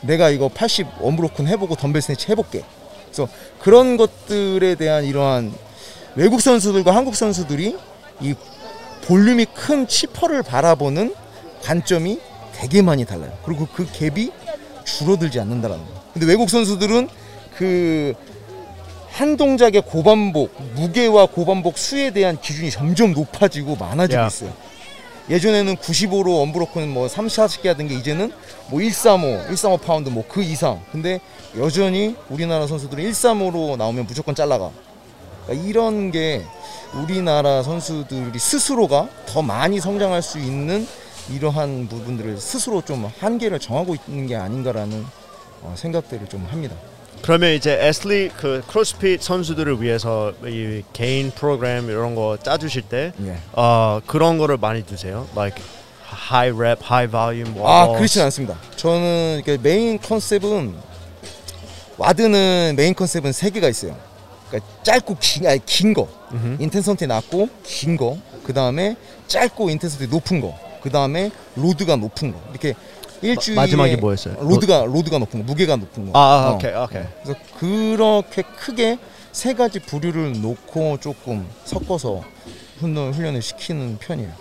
내가 0.01 0.29
이거 0.29 0.49
80 0.49 0.87
원브로큰 0.99 1.47
해보고 1.47 1.75
덤벨 1.75 2.01
스네치 2.01 2.29
해볼게. 2.31 2.63
그래서 3.05 3.29
그런 3.61 3.95
것들에 3.95 4.75
대한 4.75 5.05
이러한 5.05 5.53
외국 6.15 6.41
선수들과 6.41 6.93
한국 6.93 7.15
선수들이 7.15 7.77
이 8.21 8.33
볼륨이 9.05 9.45
큰 9.53 9.87
chipper를 9.87 10.43
바라보는 10.43 11.13
관점이 11.61 12.19
되게 12.55 12.81
많이 12.81 13.05
달라요. 13.05 13.31
그리고 13.45 13.67
그 13.73 13.85
갭이 13.85 14.31
줄어들지 14.85 15.39
않는다라는 15.39 15.83
거. 15.85 15.91
근데 16.13 16.25
외국 16.27 16.49
선수들은 16.49 17.09
그 17.57 18.13
한 19.13 19.37
동작의 19.37 19.83
고반복, 19.83 20.59
무게와 20.75 21.27
고반복 21.27 21.77
수에 21.77 22.09
대한 22.09 22.41
기준이 22.41 22.71
점점 22.71 23.13
높아지고 23.13 23.75
많아지고 23.75 24.19
yeah. 24.21 24.25
있어요. 24.25 24.51
예전에는 25.29 25.75
95로 25.77 26.41
unbroken 26.41 26.89
뭐 26.89 27.07
3, 27.07 27.27
4씩 27.27 27.63
하던 27.67 27.87
게 27.89 27.93
이제는 27.95 28.31
뭐 28.71 28.79
135, 28.79 29.45
135 29.49 29.77
파운드 29.77 30.09
뭐 30.09 30.23
그 30.27 30.41
이상. 30.41 30.81
근데 30.91 31.19
여전히 31.55 32.15
우리나라 32.27 32.65
선수들은 32.65 33.03
135로 33.11 33.77
나오면 33.77 34.07
무조건 34.07 34.33
잘라가. 34.33 34.71
그러니까 35.45 35.67
이런 35.69 36.09
게 36.09 36.41
우리나라 36.95 37.61
선수들이 37.61 38.39
스스로가 38.39 39.09
더 39.27 39.43
많이 39.43 39.79
성장할 39.79 40.23
수 40.23 40.39
있는 40.39 40.87
이러한 41.31 41.87
부분들을 41.87 42.37
스스로 42.37 42.81
좀 42.81 43.09
한계를 43.19 43.59
정하고 43.59 43.95
있는 44.07 44.27
게 44.27 44.35
아닌가라는 44.35 45.05
어, 45.61 45.73
생각들을 45.77 46.27
좀 46.27 46.45
합니다. 46.49 46.75
그러면 47.21 47.53
이제 47.53 47.79
애슬릿 47.81 48.35
그 48.35 48.61
크로스핏 48.67 49.21
선수들을 49.21 49.81
위해서 49.81 50.33
이 50.45 50.83
개인 50.91 51.31
프로그램 51.31 51.89
이런 51.89 52.15
거 52.15 52.37
짜주실 52.41 52.83
때 52.83 53.13
예. 53.23 53.37
어, 53.53 54.01
그런 54.05 54.37
거를 54.37 54.57
많이 54.57 54.83
두세요. 54.85 55.27
Like 55.33 55.63
high 56.31 56.53
rep, 56.55 56.83
high 56.83 57.09
volume. 57.09 57.61
아 57.65 57.87
그렇진 57.87 58.21
않습니다. 58.23 58.57
저는 58.75 59.41
이렇게 59.45 59.57
메인 59.57 59.99
컨셉은 59.99 60.75
WOD는 61.97 62.73
main 62.75 62.93
컨셉은 62.93 63.31
세 63.31 63.49
개가 63.49 63.69
있어요. 63.69 63.95
그러니까 64.49 64.71
짧고 64.83 65.17
긴, 65.19 65.47
아니 65.47 65.65
긴 65.65 65.93
거, 65.93 66.07
intensity 66.59 67.07
낮고 67.07 67.49
긴 67.63 67.97
거, 67.97 68.17
그 68.43 68.53
다음에 68.53 68.95
짧고 69.27 69.69
intensity 69.69 70.07
높은 70.07 70.41
거, 70.41 70.57
그 70.83 70.89
다음에 70.89 71.31
load가 71.55 71.95
높은 71.95 72.33
거 72.33 72.39
이렇게 72.51 72.75
일주일에 73.21 73.55
마지막이 73.55 73.95
뭐였어요? 73.95 74.35
load가 74.41 74.83
load가 74.85 75.17
높은 75.17 75.39
거, 75.39 75.45
무게가 75.45 75.77
높은 75.77 76.11
거. 76.11 76.19
아, 76.19 76.21
아 76.21 76.49
어. 76.49 76.55
오케이, 76.55 76.73
오케이. 76.75 77.03
그래서 77.23 77.39
그렇게 77.57 78.41
크게 78.41 78.97
세 79.31 79.53
가지 79.53 79.79
부류를 79.79 80.41
놓고 80.41 80.99
조금 80.99 81.47
섞어서 81.63 82.21
훈련, 82.79 83.13
훈련을 83.13 83.41
시키는 83.41 83.97
편이에요. 83.99 84.31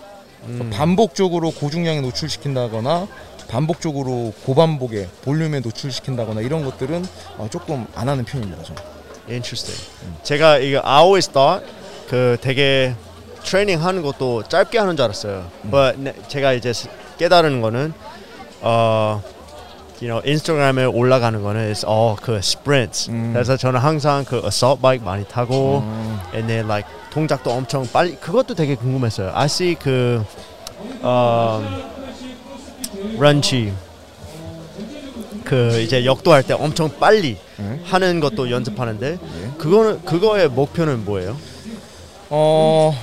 그래서 0.45 0.65
반복적으로 0.69 1.51
고중량에 1.51 2.01
노출시킨다거나 2.01 3.07
반복적으로 3.47 4.33
고반복에 4.45 5.07
볼륨에 5.21 5.61
노출시킨다거나 5.61 6.41
이런 6.41 6.65
것들은 6.65 7.05
어, 7.37 7.47
조금 7.49 7.87
안 7.95 8.09
하는 8.09 8.25
편입니다. 8.25 8.63
저는. 8.63 8.81
Interesting. 9.29 9.81
제가 10.23 10.57
이거 10.57 10.81
I 10.83 11.01
always 11.01 11.29
thought 11.29 11.65
그 12.09 12.37
되게 12.41 12.93
트레이닝 13.43 13.83
하는 13.83 14.01
것도 14.01 14.43
짧게 14.43 14.77
하는 14.77 14.95
줄 14.95 15.03
알았어요. 15.05 15.45
But 15.69 15.99
네, 15.99 16.13
제가 16.27 16.53
이제 16.53 16.73
스- 16.73 16.87
깨달은 17.17 17.61
거는 17.61 17.93
어 18.61 19.21
you 20.01 20.07
know 20.07 20.21
인스타그램에 20.25 20.85
올라가는 20.85 21.41
거는 21.41 21.61
is 21.69 21.85
all 21.85 22.15
그 22.21 22.35
sprints. 22.37 23.09
그래서 23.33 23.55
저는 23.57 23.79
항상 23.79 24.25
그 24.25 24.41
assault 24.45 24.81
bike 24.81 25.05
많이 25.05 25.23
타고 25.25 25.83
and 26.33 26.47
then 26.47 26.65
like 26.65 26.89
동작도 27.11 27.51
엄청 27.51 27.87
빨리 27.91 28.15
그것도 28.15 28.55
되게 28.55 28.75
궁금했어요. 28.75 29.31
I 29.33 29.45
see 29.45 29.75
그 29.75 30.23
어, 31.01 31.61
런치 33.17 33.71
그 35.43 35.79
이제 35.81 36.05
역도할 36.05 36.41
때 36.43 36.53
엄청 36.53 36.89
빨리 36.99 37.37
하는 37.85 38.19
것도 38.19 38.49
연습하는데 38.49 39.19
그거는 39.57 40.03
그거의 40.05 40.47
목표는 40.49 41.05
뭐예요? 41.05 41.37
어, 42.29 42.93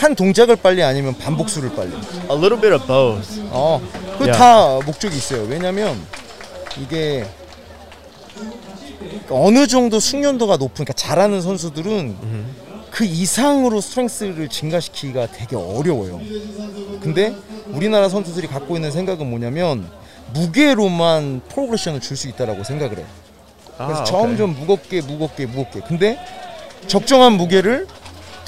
한 0.00 0.14
동작을 0.14 0.56
빨리 0.56 0.82
아니면 0.82 1.14
반복수를 1.16 1.74
빨리. 1.74 1.90
A 1.92 2.36
little 2.36 2.58
bit 2.60 2.72
of 2.74 2.86
both. 2.86 3.40
어, 3.50 3.80
그 4.18 4.28
야. 4.28 4.32
다 4.32 4.78
목적이 4.86 5.16
있어요. 5.16 5.42
왜냐면 5.42 6.00
이게 6.80 7.26
어느 9.28 9.66
정도 9.66 10.00
숙련도가 10.00 10.56
높은, 10.56 10.84
그러니까 10.84 10.92
잘하는 10.94 11.42
선수들은 11.42 12.16
그 12.90 13.04
이상으로 13.04 13.80
스트렝스를 13.80 14.48
증가시키기가 14.48 15.28
되게 15.32 15.54
어려워요. 15.56 16.20
근데 17.00 17.34
우리나라 17.68 18.08
선수들이 18.08 18.46
갖고 18.48 18.76
있는 18.76 18.90
생각은 18.90 19.28
뭐냐면 19.28 19.88
무게로만 20.32 21.42
프로그레션을 21.48 22.00
줄 22.00 22.16
수 22.16 22.28
있다라고 22.28 22.64
생각을 22.64 22.98
해요. 22.98 23.06
그래서 23.76 24.00
아, 24.00 24.04
점점 24.04 24.54
무겁게 24.58 25.00
무겁게 25.02 25.46
무겁게. 25.46 25.80
근데 25.86 26.18
적정한 26.86 27.34
무게를 27.34 27.86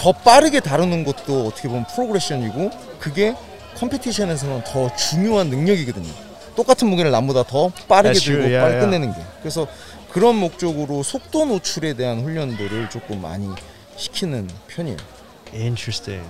더 0.03 0.11
빠르게 0.11 0.59
다루는 0.59 1.05
것도 1.05 1.47
어떻게 1.47 1.69
보면 1.69 1.87
프로그레션이고 1.95 2.71
그게 2.99 3.37
컴피티션에서는 3.79 4.65
더 4.65 4.95
중요한 4.97 5.47
능력이거든요. 5.49 6.13
똑같은 6.57 6.89
무게를 6.89 7.13
남보다 7.13 7.45
더 7.45 7.71
빠르게 7.89 8.19
That's. 8.19 8.25
들고 8.25 8.43
Yeah, 8.43 8.61
빨리 8.61 8.75
yeah. 8.75 8.85
끝내는 8.85 9.13
게. 9.15 9.21
그래서 9.41 9.67
그런 10.11 10.35
목적으로 10.37 11.05
속도 11.05 11.45
노출에 11.47 11.95
대한 11.95 12.21
훈련들을 12.21 12.91
조금 12.91 13.23
많이 13.23 13.49
시키는 13.97 14.49
편이에요. 14.67 14.97
Interesting. 15.55 16.27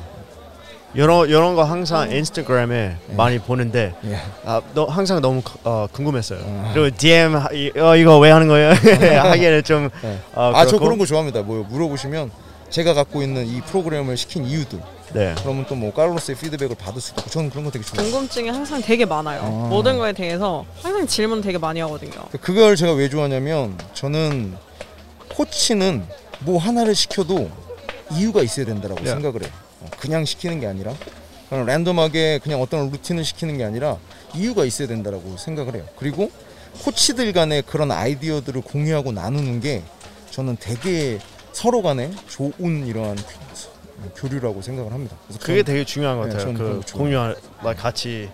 이런 0.95 1.27
이런 1.31 1.55
거 1.57 1.65
항상 1.65 2.11
인스타그램에 2.13 2.97
많이 3.17 3.39
보는데 3.39 3.95
예. 4.05 4.19
아, 4.45 4.61
너 4.75 4.85
항상 4.85 5.23
너무 5.23 5.41
어, 5.65 5.87
궁금했어요. 5.91 6.71
그리고 6.75 6.95
DM 6.95 7.35
하- 7.37 7.49
이- 7.55 7.73
어, 7.79 7.97
이거 7.97 8.19
왜 8.19 8.31
하는 8.31 8.47
거예요? 8.49 8.75
하기에는 9.31 9.63
좀 9.65 9.89
네. 10.03 10.19
어, 10.35 10.53
아, 10.55 10.67
저. 10.67 10.79
그런 10.79 10.99
거 10.99 11.07
좋아합니다. 11.07 11.41
뭐 11.41 11.65
물어보시면 11.71 12.31
제가 12.73 12.95
갖고 12.95 13.23
있는 13.23 13.47
이 13.47 13.61
프로그램을 13.61 14.17
시킨 14.17 14.47
이유들. 14.47 14.81
네. 15.13 15.35
그러면 15.39 15.67
또뭐 15.67 15.93
카를로스의 15.93 16.39
피드백을 16.39 16.75
받을 16.75 17.03
수도 17.03 17.21
있고 17.21 17.31
저는 17.31 17.51
그런 17.51 17.65
거 17.67 17.71
되게 17.71 17.85
좋아해요. 17.85 18.11
궁금증이 18.11 18.49
항상 18.49 18.81
되게 18.81 19.05
많아요. 19.05 19.43
아. 19.43 19.69
모든 19.69 19.99
거에 19.99 20.15
대해서 20.15 20.65
항상 20.81 21.07
질문 21.07 21.43
되게 21.43 21.59
많이 21.59 21.81
하거든요. 21.81 22.13
그걸 22.41 22.75
제가 22.77 22.95
왜 22.95 23.11
좋아하냐면 23.11 23.79
저는 23.93 24.57
코치는 25.35 26.07
뭐 26.41 26.59
하나를 26.59 26.95
시켜도 26.95 27.51
이유가 28.13 28.43
있어야 28.43 28.65
된다라고 28.65 29.03
야. 29.07 29.13
생각을 29.13 29.43
해요. 29.43 29.53
어, 29.83 29.91
그냥 29.99 30.25
시키는 30.25 30.61
게 30.61 30.67
아니라 30.67 30.95
그냥 31.51 31.67
랜덤하게 31.67 32.41
그냥 32.43 32.63
어떤 32.63 32.91
루틴을 32.91 33.23
시키는 33.27 33.59
게 33.59 33.65
아니라 33.65 33.99
이유가 34.35 34.65
있어야 34.65 34.89
된다라고 34.89 35.37
생각을 35.37 35.75
해요. 35.75 35.85
그리고 35.99 36.31
코치들 36.85 37.35
간에 37.35 37.61
그런 37.61 37.91
아이디어들을 37.91 38.63
공유하고 38.63 39.13
나누는 39.13 39.61
게 39.61 39.83
저는 40.31 40.57
되게 40.59 41.19
서로 41.53 41.83
간에 41.83 42.11
좋은 42.29 42.87
이러한 42.87 43.17
교- 43.17 44.13
교류라고 44.17 44.63
생각을 44.63 44.93
합니다. 44.93 45.17
그래서 45.27 45.41
그게 45.45 45.63
되게 45.63 45.85
중요한 45.85 46.19
것 46.19 46.27
네, 46.29 46.33
같아요. 46.35 46.55
그런 46.55 46.81
그. 46.81 46.93
공유할 46.93 47.37
같이 47.77 48.29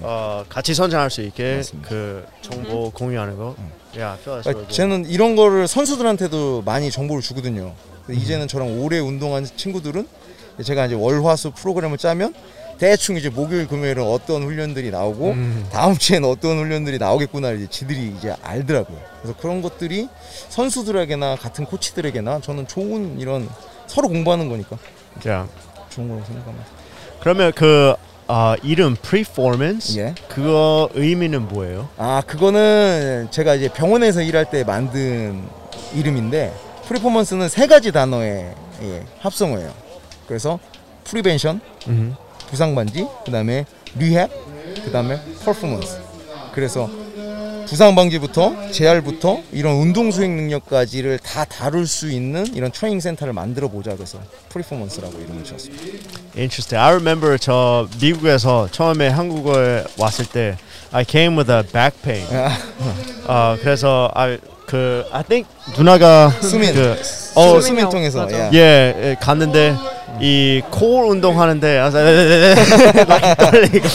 어, 0.00 0.44
같이 0.48 0.74
성장할 0.74 1.10
수 1.10 1.20
있게 1.22 1.56
맞습니다. 1.56 1.88
그 1.88 2.24
정보 2.40 2.90
공유하는 2.90 3.36
거. 3.36 3.54
야, 3.98 4.16
feel 4.20 4.40
that's 4.40 4.44
그러니까. 4.44 4.68
저는 4.72 5.04
이런 5.06 5.36
거를 5.36 5.68
선수들한테도 5.68 6.62
많이 6.64 6.90
정보를 6.90 7.22
주거든요. 7.22 7.74
근데 8.06 8.20
이제는 8.20 8.48
저랑 8.48 8.80
오래 8.82 8.98
운동한 8.98 9.44
친구들은 9.44 10.08
제가 10.64 10.86
이제 10.86 10.94
월화수 10.94 11.52
프로그램을 11.52 11.98
짜면 11.98 12.34
대충 12.82 13.16
이제 13.16 13.28
목요일 13.28 13.68
금요일은 13.68 14.02
어떤 14.02 14.42
훈련들이 14.42 14.90
나오고 14.90 15.30
음. 15.30 15.64
다음 15.70 15.96
주에는 15.96 16.28
어떤 16.28 16.58
훈련들이 16.58 16.98
나오겠구나 16.98 17.52
이제 17.52 17.68
지들이 17.70 18.12
이제 18.18 18.34
알더라고요. 18.42 18.98
그래서 19.20 19.38
그런 19.40 19.62
것들이 19.62 20.08
선수들에게나 20.48 21.36
같은 21.36 21.64
코치들에게나 21.64 22.40
저는 22.40 22.66
좋은 22.66 23.20
이런 23.20 23.48
서로 23.86 24.08
공부하는 24.08 24.48
거니까 24.48 24.78
Yeah. 25.28 25.46
좋은 25.90 26.08
거라고 26.08 26.26
생각합니다. 26.26 26.66
그러면 27.20 27.52
그 27.54 27.94
어, 28.26 28.54
이름 28.64 28.96
프리포먼스 28.96 30.00
예. 30.00 30.16
그거 30.28 30.88
의미는 30.94 31.46
뭐예요? 31.46 31.88
아 31.98 32.20
그거는 32.26 33.28
제가 33.30 33.54
이제 33.54 33.68
병원에서 33.68 34.22
일할 34.22 34.50
때 34.50 34.64
만든 34.64 35.44
이름인데 35.94 36.52
프리포먼스는 36.88 37.48
세 37.48 37.68
가지 37.68 37.92
단어의 37.92 38.52
예, 38.82 39.04
합성어예요. 39.20 39.72
그래서 40.26 40.58
prevention, 41.04 41.60
음. 41.88 42.16
부상 42.52 42.74
방지, 42.74 43.06
그 43.24 43.30
다음에 43.30 43.64
rehab, 43.96 44.30
그 44.84 44.90
다음에 44.92 45.18
퍼포먼스. 45.42 45.98
그래서 46.52 46.90
부상 47.66 47.94
방지부터 47.94 48.70
재활부터 48.70 49.40
이런 49.52 49.76
운동 49.76 50.10
수행 50.10 50.36
능력까지를 50.36 51.18
다 51.20 51.46
다룰 51.46 51.86
수 51.86 52.10
있는 52.10 52.44
이런 52.54 52.70
트레이닝 52.70 53.00
센터를 53.00 53.32
만들어 53.32 53.68
보자 53.68 53.96
그래서 53.96 54.18
프리포먼스라고 54.50 55.18
이름을 55.18 55.44
지었습니다. 55.44 55.82
Interesting. 56.36 56.76
I 56.76 56.92
remember 56.92 57.38
저 57.38 57.88
미국에서 57.98 58.68
처음에 58.70 59.08
한국에 59.08 59.84
왔을 59.96 60.26
때 60.26 60.58
I 60.90 61.06
came 61.08 61.38
with 61.38 61.50
a 61.50 61.62
back 61.62 62.02
pain. 62.02 62.26
어 63.28 63.56
그래서 63.62 64.10
I 64.14 64.36
그 64.72 65.06
I 65.12 65.22
think 65.22 65.46
누나가 65.76 66.30
수민. 66.40 66.72
그, 66.72 66.96
어, 67.34 67.60
수민 67.60 67.84
형, 67.84 67.90
통해서. 67.90 68.22
Yeah. 68.32 68.48
예, 68.54 68.94
예, 69.10 69.16
갔는데 69.20 69.76
이 70.18 70.62
코어 70.70 71.08
운동하는데 71.08 71.78
막 73.06 73.36
떨리고 73.36 73.88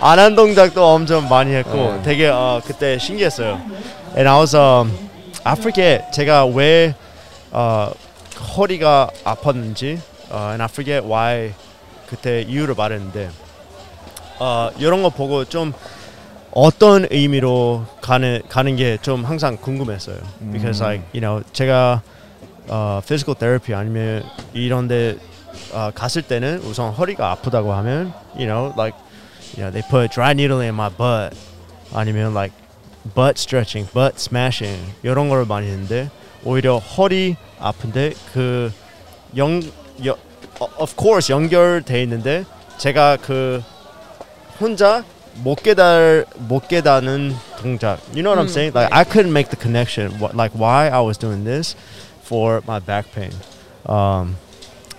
안 0.00 0.18
한 0.18 0.34
동작도 0.34 0.82
엄청 0.82 1.28
많이 1.28 1.52
했고 1.52 2.00
되게 2.04 2.28
어, 2.28 2.62
그때 2.66 2.96
신기했어요. 2.98 3.60
And 4.16 4.26
I 4.26 4.38
was 4.40 4.56
um, 4.56 4.90
I 5.44 5.52
forget 5.58 6.04
제가 6.14 6.46
왜 6.46 6.94
어, 7.50 7.90
허리가 8.56 9.10
아팠는지 9.24 9.98
어, 10.30 10.46
and 10.48 10.62
I 10.62 10.68
forget 10.70 11.06
why 11.06 11.52
그때 12.08 12.40
이유를 12.48 12.74
말했는데 12.78 13.28
어, 14.38 14.70
이런 14.78 15.02
거 15.02 15.10
보고 15.10 15.44
좀 15.44 15.74
어떤 16.54 17.06
의미로 17.10 17.84
가는 18.00 18.40
가는 18.48 18.76
게 18.76 18.96
좀 19.02 19.24
항상 19.24 19.56
궁금했어요. 19.56 20.16
Because 20.52 20.82
like 20.82 21.04
you 21.12 21.20
know 21.20 21.42
제가 21.52 22.02
어, 22.68 23.00
physical 23.04 23.36
therapy 23.38 23.74
아니면 23.78 24.22
이런데 24.52 25.16
어, 25.72 25.90
갔을 25.94 26.22
때는 26.22 26.60
우선 26.60 26.92
허리가 26.92 27.32
아프다고 27.32 27.72
하면 27.74 28.12
you 28.36 28.46
know 28.46 28.72
like 28.78 28.96
you 29.56 29.62
know 29.62 29.70
they 29.72 29.82
put 29.90 30.12
dry 30.14 30.30
needle 30.30 30.60
in 30.60 30.74
my 30.74 30.88
butt 30.90 31.36
아니면 31.92 32.32
like 32.32 32.54
butt 33.14 33.34
stretching, 33.38 33.90
butt 33.92 34.14
smashing 34.16 34.80
이런 35.02 35.28
걸 35.28 35.44
많이 35.44 35.66
했는데 35.66 36.08
오히려 36.44 36.78
허리 36.78 37.36
아픈데 37.58 38.14
그영 38.32 39.60
of 40.78 40.94
course 40.96 41.32
연결돼 41.34 42.02
있는데 42.04 42.44
제가 42.78 43.18
그 43.20 43.62
혼자 44.60 45.04
못 45.42 45.62
깨달 45.62 46.24
못 46.36 46.68
깨닫는 46.68 47.34
동작. 47.60 47.98
You 48.14 48.22
know 48.22 48.30
what 48.30 48.38
I'm 48.38 48.46
음, 48.46 48.48
saying? 48.48 48.72
Like 48.74 48.92
I 48.92 49.04
couldn't 49.04 49.32
make 49.32 49.50
the 49.50 49.56
connection. 49.56 50.12
What, 50.20 50.36
like 50.36 50.54
why 50.54 50.88
I 50.88 51.00
was 51.00 51.18
doing 51.18 51.44
this 51.44 51.74
for 52.24 52.62
my 52.66 52.78
back 52.80 53.10
pain. 53.12 53.32
Um, 53.86 54.36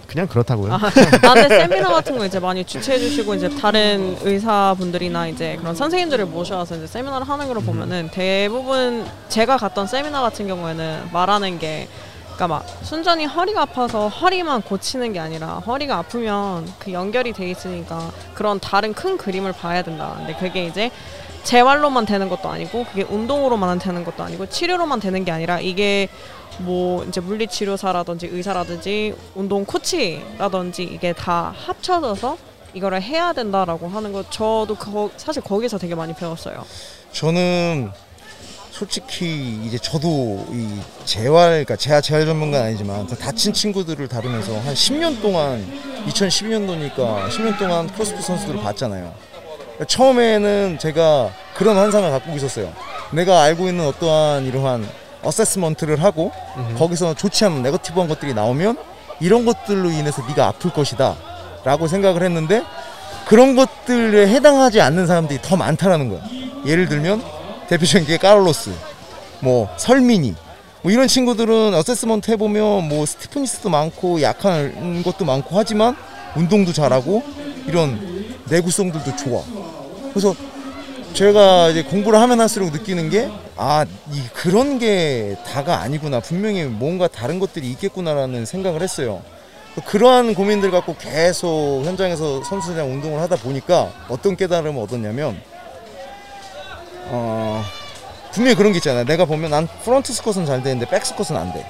그냥 0.08 0.28
그렇다고요. 0.28 0.72
아, 0.72 0.80
나는 1.22 1.50
세미나 1.50 1.90
같은 1.90 2.18
거 2.18 2.26
이제 2.26 2.40
많이 2.40 2.64
주최해 2.64 3.00
주시고 3.00 3.36
이제 3.36 3.50
다른 3.50 4.16
의사분들이나 4.22 5.28
이제 5.28 5.58
그런 5.60 5.76
선생님들을 5.76 6.26
모셔와서 6.28 6.78
이제 6.78 6.88
세미나를 6.88 7.28
하는 7.28 7.48
걸 7.48 7.58
보면은 7.58 8.10
대부분 8.12 9.06
제가 9.28 9.58
갔던 9.58 9.88
세미나 9.88 10.22
같은 10.22 10.48
경우에는 10.48 11.10
말하는 11.12 11.60
게 11.60 11.90
그러니까 12.36 12.48
막 12.48 12.66
순전히 12.84 13.26
허리가 13.26 13.62
아파서 13.62 14.10
허리만 14.10 14.62
고치는 14.62 15.14
게 15.14 15.20
아니라 15.20 15.60
허리가 15.60 15.98
아프면 15.98 16.72
그 16.80 16.92
연결이 16.92 17.32
돼 17.32 17.50
있으니까 17.50 18.12
그런 18.34 18.60
다른 18.60 18.94
큰 18.94 19.18
그림을 19.18 19.54
봐야 19.54 19.82
된다. 19.82 20.14
근데 20.18 20.36
그게 20.36 20.66
이제 20.66 20.92
재활로만 21.44 22.06
되는 22.06 22.28
것도 22.28 22.50
아니고 22.50 22.86
그게 22.86 23.04
운동으로만 23.04 23.80
되는 23.80 24.04
것도 24.04 24.24
아니고 24.24 24.48
치료로만 24.48 25.00
되는 25.00 25.24
게 25.24 25.32
아니라 25.32 25.60
이게 25.60 26.10
뭐 26.60 27.04
이제 27.06 27.22
물리치료사라든지 27.22 28.28
의사라든지 28.28 29.16
운동 29.34 29.64
코치라든지 29.64 30.84
이게 30.84 31.14
다 31.14 31.54
합쳐져서 31.56 32.38
이거를 32.74 33.02
해야 33.02 33.32
된다라고 33.32 33.88
하는 33.88 34.12
거 34.12 34.24
저도 34.30 34.76
거, 34.76 35.10
사실 35.16 35.42
거기서 35.42 35.78
되게 35.78 35.96
많이 35.96 36.14
배웠어요. 36.14 36.66
저는 37.14 37.92
솔직히 38.78 39.58
이제 39.64 39.78
저도 39.78 40.46
이 40.52 40.68
재활, 41.06 41.50
그러니까 41.50 41.78
재활 41.78 42.02
재활 42.02 42.26
전문가는 42.26 42.68
아니지만 42.68 43.08
다친 43.08 43.54
친구들을 43.54 44.06
다루면서 44.10 44.54
한 44.60 44.74
10년 44.74 45.22
동안 45.22 45.66
2012년도니까 46.08 47.30
10년 47.30 47.58
동안 47.58 47.88
크로스핏 47.88 48.22
선수들을 48.22 48.60
봤잖아요. 48.62 49.14
그러니까 49.56 49.86
처음에는 49.86 50.78
제가 50.78 51.32
그런 51.56 51.78
환상을 51.78 52.12
갖고 52.12 52.36
있었어요. 52.36 52.74
내가 53.12 53.44
알고 53.44 53.70
있는 53.70 53.88
어떠한 53.88 54.44
이러한 54.44 54.86
assessment를 55.24 56.04
하고 56.04 56.34
거기서 56.78 57.14
좋지 57.14 57.46
않은 57.46 57.64
negative한 57.64 58.10
것들이 58.10 58.34
나오면 58.34 58.78
이런 59.22 59.46
것들로 59.46 59.90
인해서 59.90 60.22
네가 60.28 60.48
아플 60.48 60.74
것이다 60.74 61.16
라고 61.64 61.88
생각을 61.88 62.24
했는데 62.24 62.62
그런 63.26 63.56
것들에 63.56 64.28
해당하지 64.28 64.82
않는 64.82 65.08
사람들이 65.08 65.40
더 65.42 65.56
많다라는 65.56 66.10
거야. 66.10 66.20
예를 66.66 66.90
들면 66.90 67.35
대표적인 67.68 68.08
게 68.08 68.18
카를로스, 68.18 68.72
뭐 69.42 69.70
설민이, 69.78 70.36
뭐 70.82 70.92
이런 70.92 71.08
친구들은 71.08 71.74
assessment 71.74 72.32
해보면 72.32 72.88
뭐 72.88 73.06
stiffness도 73.06 73.70
많고 73.70 74.22
약한 74.22 75.02
것도 75.04 75.26
많고 75.26 75.58
하지만 75.58 75.96
운동도 76.36 76.74
잘하고 76.74 77.24
이런 77.68 78.36
내구성들도 78.50 79.16
좋아. 79.16 79.42
그래서 80.10 80.36
제가 81.14 81.70
이제 81.70 81.82
공부를 81.82 82.20
하면 82.20 82.42
할수록 82.42 82.72
느끼는 82.72 83.10
게, 83.10 83.30
아, 83.56 83.86
이, 84.12 84.22
그런 84.34 84.80
게 84.80 85.38
다가 85.46 85.80
아니구나. 85.80 86.20
분명히 86.20 86.64
뭔가 86.66 87.08
다른 87.08 87.40
것들이 87.40 87.70
있겠구나라는 87.72 88.46
생각을 88.46 88.82
했어요. 88.82 89.22
그러한 89.86 90.36
고민들 90.36 90.72
갖고 90.72 90.96
계속 90.98 91.84
현장에서 91.86 92.44
선수들이랑 92.44 92.92
운동을 92.92 93.22
하다 93.22 93.38
보니까 93.38 93.92
어떤 94.10 94.36
깨달음을 94.36 94.82
얻었냐면, 94.82 95.42
어, 97.08 97.64
분명히 98.32 98.56
그런 98.56 98.72
게 98.72 98.78
있잖아요. 98.78 99.06
내가 99.06 99.26
보면 99.26 99.52
난 99.52 99.68
프런트 99.84 100.12
스쿼트는 100.14 100.46
잘 100.46 100.62
되는데 100.64 100.86
백 100.88 101.06
스쿼트는 101.06 101.40
안 101.40 101.54
돼. 101.54 101.66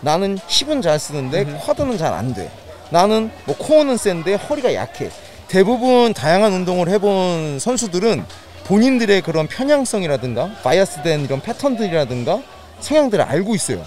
나는 0.00 0.38
힙은 0.46 0.80
잘 0.82 0.98
쓰는데 0.98 1.44
쿼드는 1.44 1.98
잘 1.98 2.12
안 2.14 2.32
돼. 2.34 2.50
나는 2.90 3.30
뭐 3.44 3.56
코어는 3.56 3.96
센데 3.96 4.34
허리가 4.34 4.72
약해. 4.74 5.10
대부분 5.48 6.12
다양한 6.14 6.52
운동을 6.52 6.88
해본 6.88 7.58
선수들은 7.58 8.24
본인들의 8.64 9.22
그런 9.22 9.46
편향성이라든가 9.46 10.50
bias된 10.62 11.24
이런 11.24 11.40
패턴들이라든가 11.40 12.40
성향들을 12.80 13.24
알고 13.24 13.54
있어요. 13.54 13.82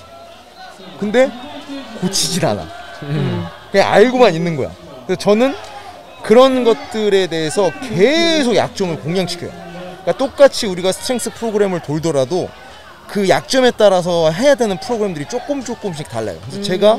근데 0.99 1.32
고치질 2.01 2.45
않아. 2.45 2.67
그냥 3.71 3.91
알고만 3.93 4.34
있는 4.36 4.56
거야. 4.56 4.71
그래서 5.06 5.19
저는 5.19 5.56
그런 6.23 6.63
것들에 6.63 7.27
대해서 7.27 7.71
계속 7.89 8.56
약점을 8.56 8.99
공략시켜요. 8.99 9.70
그러니까 10.01 10.17
똑같이 10.17 10.65
우리가 10.65 10.91
strength 10.91 11.32
프로그램을 11.33 11.81
돌더라도 11.81 12.49
그 13.07 13.27
약점에 13.29 13.71
따라서 13.77 14.31
해야 14.31 14.55
되는 14.55 14.79
프로그램들이 14.79 15.25
조금 15.29 15.63
조금씩 15.63 16.09
달라요. 16.09 16.37
그래서 16.45 16.61
제가 16.61 16.97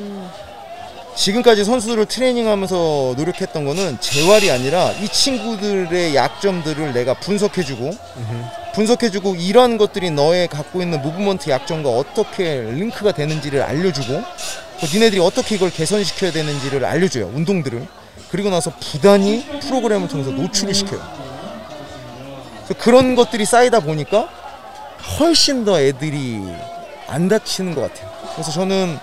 지금까지 1.14 1.64
선수들을 1.64 2.06
트레이닝하면서 2.06 3.14
노력했던 3.16 3.64
거는 3.66 3.98
재활이 4.00 4.50
아니라 4.50 4.92
이 4.92 5.08
친구들의 5.08 6.14
약점들을 6.14 6.92
내가 6.94 7.14
분석해주고 7.14 7.90
분석해주고 8.74 9.34
이러한 9.36 9.76
것들이 9.76 10.10
너의 10.10 10.48
갖고 10.48 10.80
있는 10.80 11.02
무브먼트 11.02 11.50
약점과 11.50 11.90
어떻게 11.90 12.62
링크가 12.62 13.12
되는지를 13.12 13.62
알려주고 13.62 14.12
또 14.80 14.86
니네들이 14.92 15.20
어떻게 15.20 15.56
이걸 15.56 15.70
개선시켜야 15.70 16.32
되는지를 16.32 16.84
알려줘요 16.84 17.26
운동들을. 17.34 17.86
그리고 18.30 18.48
나서 18.48 18.72
부단히 18.80 19.44
프로그램을 19.60 20.08
통해서 20.08 20.30
노출을 20.30 20.72
시켜요 20.72 21.21
그래서 22.72 22.74
그런 22.78 23.14
것들이 23.14 23.44
쌓이다 23.44 23.80
보니까 23.80 24.28
훨씬 25.18 25.64
더 25.64 25.80
애들이 25.80 26.40
안 27.08 27.28
다치는 27.28 27.74
것 27.74 27.82
같아요. 27.82 28.10
그래서 28.32 28.50
저는 28.50 28.98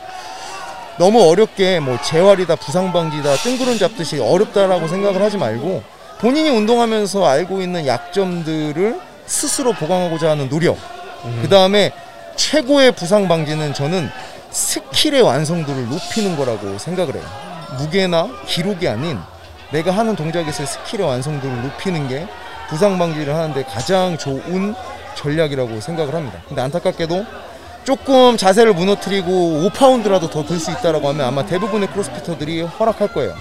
너무 0.97 1.29
어렵게 1.29 1.79
뭐 1.79 1.97
재활이다 2.01 2.55
부상 2.55 2.91
방지다 2.91 3.35
뜬구름 3.37 3.77
잡듯이 3.77 4.19
어렵다라고 4.19 4.87
생각을 4.87 5.21
하지 5.21 5.37
말고 5.37 5.83
본인이 6.19 6.49
운동하면서 6.49 7.25
알고 7.25 7.61
있는 7.61 7.85
약점들을 7.87 8.99
스스로 9.25 9.73
보강하고자 9.73 10.31
하는 10.31 10.49
노력 10.49 10.77
그 11.41 11.47
다음에 11.49 11.91
최고의 12.35 12.93
부상 12.93 13.27
방지는 13.27 13.73
저는 13.73 14.09
스킬의 14.51 15.21
완성도를 15.21 15.89
높이는 15.89 16.35
거라고 16.35 16.77
생각을 16.77 17.15
해요. 17.15 17.23
무게나 17.77 18.27
기록이 18.47 18.87
아닌 18.87 19.19
내가 19.71 19.91
하는 19.91 20.15
동작에서의 20.15 20.67
스킬의 20.67 21.07
완성도를 21.07 21.61
높이는 21.61 22.07
게 22.07 22.27
부상 22.69 22.97
방지를 22.99 23.33
하는데 23.35 23.63
가장 23.63 24.17
좋은 24.17 24.75
전략이라고 25.15 25.81
생각을 25.81 26.13
합니다 26.13 26.39
근데 26.47 26.61
안타깝게도 26.61 27.25
조금 27.83 28.37
자세를 28.37 28.73
무너뜨리고 28.73 29.67
5파운드라도 29.69 30.29
더 30.29 30.43
들 30.43 30.59
수 30.59 30.69
있다라고 30.71 31.09
하면 31.09 31.25
아마 31.25 31.45
대부분의 31.45 31.87
CrossFitter들이 31.89 32.61
허락할 32.61 33.07
거예요. 33.13 33.33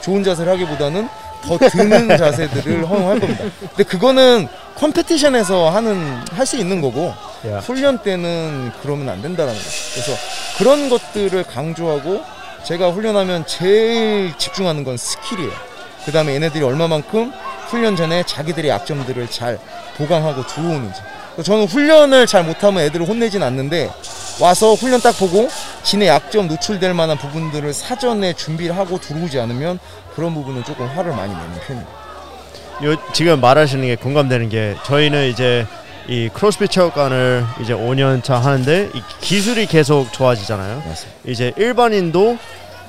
좋은 0.00 0.24
자세를 0.24 0.52
하기보다는 0.52 1.08
더 1.42 1.58
드는 1.58 2.08
자세들을 2.16 2.88
허용할 2.88 3.20
겁니다. 3.20 3.44
근데 3.60 3.82
그거는 3.84 4.48
competition에서 4.76 5.68
하는 5.70 6.16
할 6.32 6.46
수 6.46 6.56
있는 6.56 6.80
거고 6.80 7.12
Yeah. 7.44 7.66
훈련 7.66 7.98
때는 7.98 8.70
그러면 8.82 9.08
안 9.08 9.20
된다라는 9.22 9.58
거죠. 9.58 9.70
그래서 9.94 10.12
그런 10.58 10.88
것들을 10.90 11.42
강조하고 11.44 12.22
제가 12.64 12.90
훈련하면 12.90 13.46
제일 13.46 14.32
집중하는 14.38 14.84
건 14.84 14.96
스킬이에요. 14.98 15.52
그 16.04 16.12
다음에 16.12 16.34
얘네들이 16.34 16.64
얼마만큼 16.64 17.32
훈련 17.68 17.96
전에 17.96 18.22
자기들의 18.24 18.70
약점들을 18.70 19.28
잘 19.28 19.58
보강하고 19.96 20.46
들어오는지. 20.46 21.00
저는 21.44 21.66
훈련을 21.66 22.26
잘 22.26 22.44
못하면 22.44 22.82
애들을 22.84 23.06
혼내진 23.06 23.42
않는데 23.42 23.90
와서 24.40 24.74
훈련 24.74 25.00
딱 25.00 25.12
보고 25.12 25.48
지네 25.82 26.08
약점 26.08 26.48
노출될 26.48 26.92
만한 26.94 27.16
부분들을 27.18 27.72
사전에 27.72 28.32
준비를 28.32 28.76
하고 28.76 28.98
들어오지 28.98 29.38
않으면 29.38 29.78
그런 30.14 30.34
부분은 30.34 30.64
조금 30.64 30.86
화를 30.86 31.12
많이 31.12 31.32
내는 31.32 31.60
편입니다. 31.66 31.90
요 32.84 32.96
지금 33.12 33.40
말하시는 33.40 33.86
게 33.86 33.96
공감되는 33.96 34.48
게 34.48 34.74
저희는 34.84 35.28
이제 35.28 35.66
이 36.08 36.28
크로스핏 36.32 36.70
체육관을 36.70 37.44
이제 37.60 37.74
5년 37.74 38.22
차 38.24 38.36
하는데 38.36 38.88
이 38.94 39.02
기술이 39.20 39.66
계속 39.66 40.12
좋아지잖아요. 40.12 40.82
맞습니다. 40.86 41.18
이제 41.26 41.52
일반인도 41.56 42.38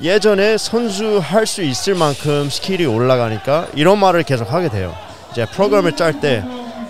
예전에 0.02 0.58
선수 0.58 1.20
할 1.20 1.46
수 1.46 1.62
있을 1.62 1.96
만큼 1.96 2.50
스킬이 2.50 2.86
올라가니까 2.86 3.68
이런 3.76 4.00
말을 4.00 4.24
계속 4.24 4.52
하게 4.52 4.70
돼요. 4.70 4.96
이제 5.32 5.46
프로그램을 5.46 5.96
짤 5.96 6.20
때, 6.20 6.44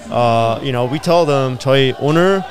어, 0.09 0.57
you 0.59 0.71
know, 0.71 0.91
we 0.91 0.99
tell 0.99 1.25
them 1.25 1.57
저희 1.59 1.93
오늘 1.99 2.41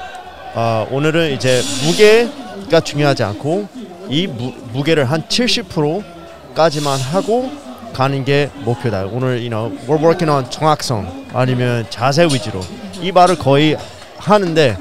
어, 0.55 0.87
오늘은 0.91 1.33
이제 1.33 1.63
무게가 1.85 2.81
중요하지 2.81 3.23
않고 3.23 3.69
이 4.09 4.27
무, 4.27 4.53
무게를 4.73 5.05
한 5.05 5.23
70%까지만 5.23 6.99
하고 7.01 7.51
가는 7.93 8.25
게 8.25 8.51
목표다. 8.57 9.05
오늘 9.07 9.39
you 9.39 9.49
know, 9.49 9.71
we're 9.87 10.01
working 10.03 10.31
on 10.31 10.51
정확성 10.51 11.27
아니면 11.33 11.87
자세 11.91 12.25
위주로 12.25 12.61
이 13.01 13.13
말을 13.13 13.37
거의 13.39 13.77
하는데 14.19 14.77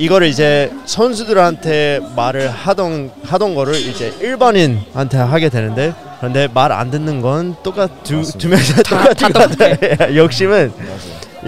이거를 0.00 0.28
이제 0.28 0.72
선수들한테 0.86 2.00
말을 2.16 2.48
하던 2.48 3.12
하던 3.22 3.54
거를 3.54 3.74
이제 3.74 4.14
일반인한테 4.20 5.18
하게 5.18 5.50
되는데 5.50 5.92
그런데 6.18 6.48
말 6.52 6.72
안 6.72 6.90
듣는 6.90 7.20
건 7.20 7.54
똑같 7.62 8.02
두두 8.02 8.48
명다 8.48 8.82
똑같은 8.82 9.30
것 9.32 9.58
같아. 9.58 10.14
욕심은 10.16 10.72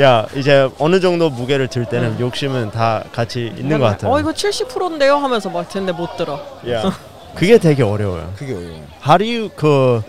야 0.02 0.26
이제 0.36 0.68
어느 0.78 1.00
정도 1.00 1.30
무게를 1.30 1.68
들 1.68 1.86
때는 1.86 2.20
욕심은 2.20 2.72
다 2.72 3.02
같이 3.10 3.50
있는 3.56 3.78
것 3.78 3.86
같아요. 3.86 4.12
어 4.12 4.20
이거 4.20 4.32
70%인데요 4.32 5.16
하면서 5.16 5.48
막 5.48 5.66
듣는데 5.70 5.92
못 5.92 6.14
들어. 6.18 6.38
야 6.70 6.92
그게 7.34 7.56
되게 7.56 7.82
어려워요. 7.82 8.34
그게 8.36 8.52
어려워요. 8.52 8.82
How 9.02 9.16
do 9.16 9.24
you 9.26 9.48
그 9.56 10.02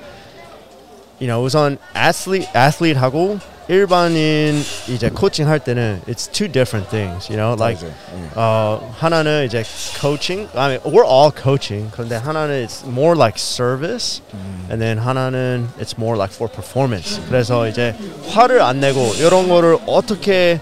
you 1.22 1.28
know 1.28 1.42
우선 1.46 1.78
athlete 1.96 2.50
athlete하고 2.54 3.40
일반인 3.68 4.62
이제 4.90 5.10
코칭 5.10 5.48
할 5.48 5.60
때는 5.60 6.02
it's 6.08 6.30
two 6.32 6.52
different 6.52 6.90
things. 6.90 7.32
You 7.32 7.38
know 7.38 7.56
like. 7.58 7.80
예. 7.86 7.92
어 8.36 8.94
하나는 8.98 9.46
이제 9.46 9.64
coaching. 10.00 10.50
I 10.56 10.76
mean 10.78 10.82
we're 10.84 11.08
all 11.08 11.32
coaching. 11.32 11.90
그런데 11.92 12.16
하나는 12.16 12.66
it's 12.66 12.86
more 12.88 13.16
like 13.18 13.38
service, 13.40 14.22
and 14.70 14.80
then 14.84 14.98
하나는 15.00 15.70
it's 15.80 15.96
more 15.98 16.18
like 16.18 16.34
for 16.36 16.52
performance. 16.52 17.22
그래서 17.30 17.68
이제 17.68 17.96
화를 18.30 18.62
안 18.62 18.80
내고 18.80 19.14
이런 19.18 19.48
거를 19.48 19.78
어떻게 19.88 20.60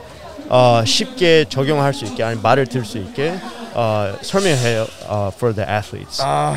어 0.49 0.84
쉽게 0.86 1.45
적용할 1.49 1.93
수 1.93 2.06
있게 2.06 2.24
아니 2.24 2.39
말을 2.39 2.68
들 2.68 2.86
수 2.86 2.97
있게 2.99 3.34
어 3.74 4.14
설명해요 4.22 4.86
어 5.08 5.32
for 5.34 5.56
the 5.56 5.68
athletes. 5.68 6.22
아, 6.22 6.56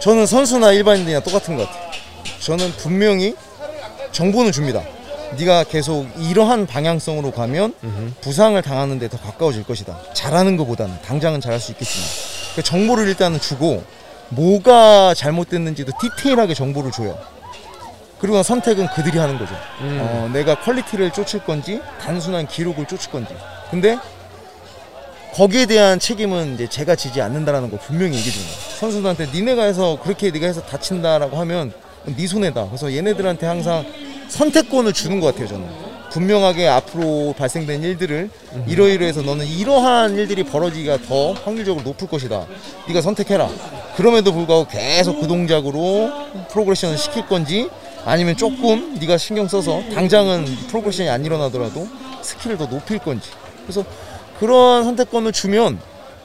저는 0.00 0.24
선수나 0.26 0.72
일반인이나 0.72 1.20
똑같은 1.20 1.56
것 1.56 1.66
같아요. 1.66 1.90
저는 2.40 2.70
분명히 2.78 3.34
정보는 4.12 4.52
줍니다. 4.52 4.82
네가 5.38 5.64
계속 5.64 6.06
이러한 6.18 6.66
방향성으로 6.66 7.30
가면 7.30 7.74
부상을 8.20 8.60
당하는 8.62 8.98
데 8.98 9.08
더 9.08 9.16
가까워질 9.18 9.64
것이다. 9.64 9.98
잘하는 10.14 10.56
것보다는 10.56 11.00
당장은 11.02 11.40
잘할 11.40 11.58
수 11.60 11.72
있겠지만 11.72 12.06
그 12.56 12.62
정보를 12.62 13.08
일단은 13.08 13.40
주고 13.40 13.82
뭐가 14.30 15.14
잘못됐는지도 15.14 15.92
디테일하게 16.00 16.54
정보를 16.54 16.90
줘요. 16.92 17.18
그리고 18.20 18.42
선택은 18.42 18.88
그들이 18.88 19.18
하는 19.18 19.38
거죠. 19.38 19.54
어, 19.80 20.30
내가 20.32 20.60
퀄리티를 20.60 21.10
쫓을 21.12 21.40
건지 21.44 21.80
단순한 22.00 22.46
기록을 22.46 22.86
쫓을 22.86 23.10
건지. 23.10 23.34
근데 23.70 23.98
거기에 25.34 25.66
대한 25.66 25.98
책임은 25.98 26.54
이제 26.54 26.68
제가 26.68 26.94
지지 26.96 27.22
않는다라는 27.22 27.70
거 27.70 27.78
분명히 27.78 28.16
얘기해 28.16 28.30
주는 28.32 28.46
거예요. 28.46 28.60
선수들한테 28.80 29.26
니네가 29.32 29.62
해서 29.64 29.98
그렇게 30.02 30.30
네가 30.30 30.46
해서 30.46 30.60
다친다라고 30.62 31.36
하면 31.38 31.72
네 32.04 32.26
손해다. 32.26 32.66
그래서 32.66 32.92
얘네들한테 32.94 33.46
항상 33.46 33.84
선택권을 34.30 34.92
주는 34.92 35.20
것 35.20 35.28
같아요. 35.28 35.48
저는 35.48 35.68
분명하게 36.10 36.66
앞으로 36.68 37.34
발생된 37.38 37.82
일들을 37.84 38.30
이러이러해서 38.66 39.22
너는 39.22 39.46
이러한 39.46 40.16
일들이 40.16 40.42
벌어지기가 40.44 40.98
더 41.06 41.32
확률적으로 41.32 41.84
높을 41.84 42.08
것이다. 42.08 42.46
네가 42.88 43.00
선택해라. 43.00 43.48
그럼에도 43.96 44.32
불구하고 44.32 44.66
계속 44.66 45.20
그 45.20 45.28
동작으로 45.28 46.10
progression을 46.50 46.98
시킬 46.98 47.26
건지 47.26 47.68
아니면 48.04 48.36
조금 48.36 48.94
네가 48.98 49.18
신경 49.18 49.46
써서 49.46 49.82
당장은 49.94 50.46
progression이 50.68 51.08
안 51.08 51.24
일어나더라도 51.24 51.86
스킬을 52.22 52.56
더 52.58 52.68
높일 52.68 52.98
건지. 52.98 53.30
그래서 53.62 53.84
그러한 54.40 54.84
선택권을 54.84 55.32
주면 55.32 55.78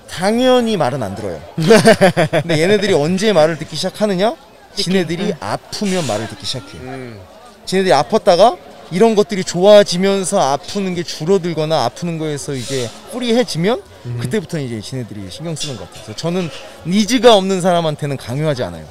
당연히 0.10 0.78
말은 0.78 1.04
안 1.04 1.16
들어요. 1.16 1.40
근데 2.32 2.62
얘네들이 2.62 2.94
언제 2.94 3.34
말을 3.34 3.58
듣기 3.60 3.76
시작하느냐? 3.76 4.36
지네들이 4.76 5.34
아프면 5.40 6.08
말을 6.08 6.28
듣기 6.30 6.46
시작해요. 6.46 7.35
지네들이 7.66 7.94
아팠다가 7.94 8.58
이런 8.92 9.16
것들이 9.16 9.44
좋아지면서 9.44 10.40
아프는 10.40 10.94
게 10.94 11.04
줄어들거나 11.04 11.86
아프는 11.86 12.18
거에서 12.20 12.54
이제 12.54 12.90
뿌리해지면 13.12 13.82
그때부터 14.22 14.60
이제 14.60 14.80
지네들이 14.80 15.28
신경 15.32 15.56
쓰는 15.56 15.76
것 15.78 15.86
같아요. 15.88 16.04
그래서 16.06 16.18
저는 16.20 16.50
니즈가 16.86 17.36
없는 17.36 17.62
사람한테는 17.62 18.18
강요하지 18.18 18.64
않아요. 18.64 18.86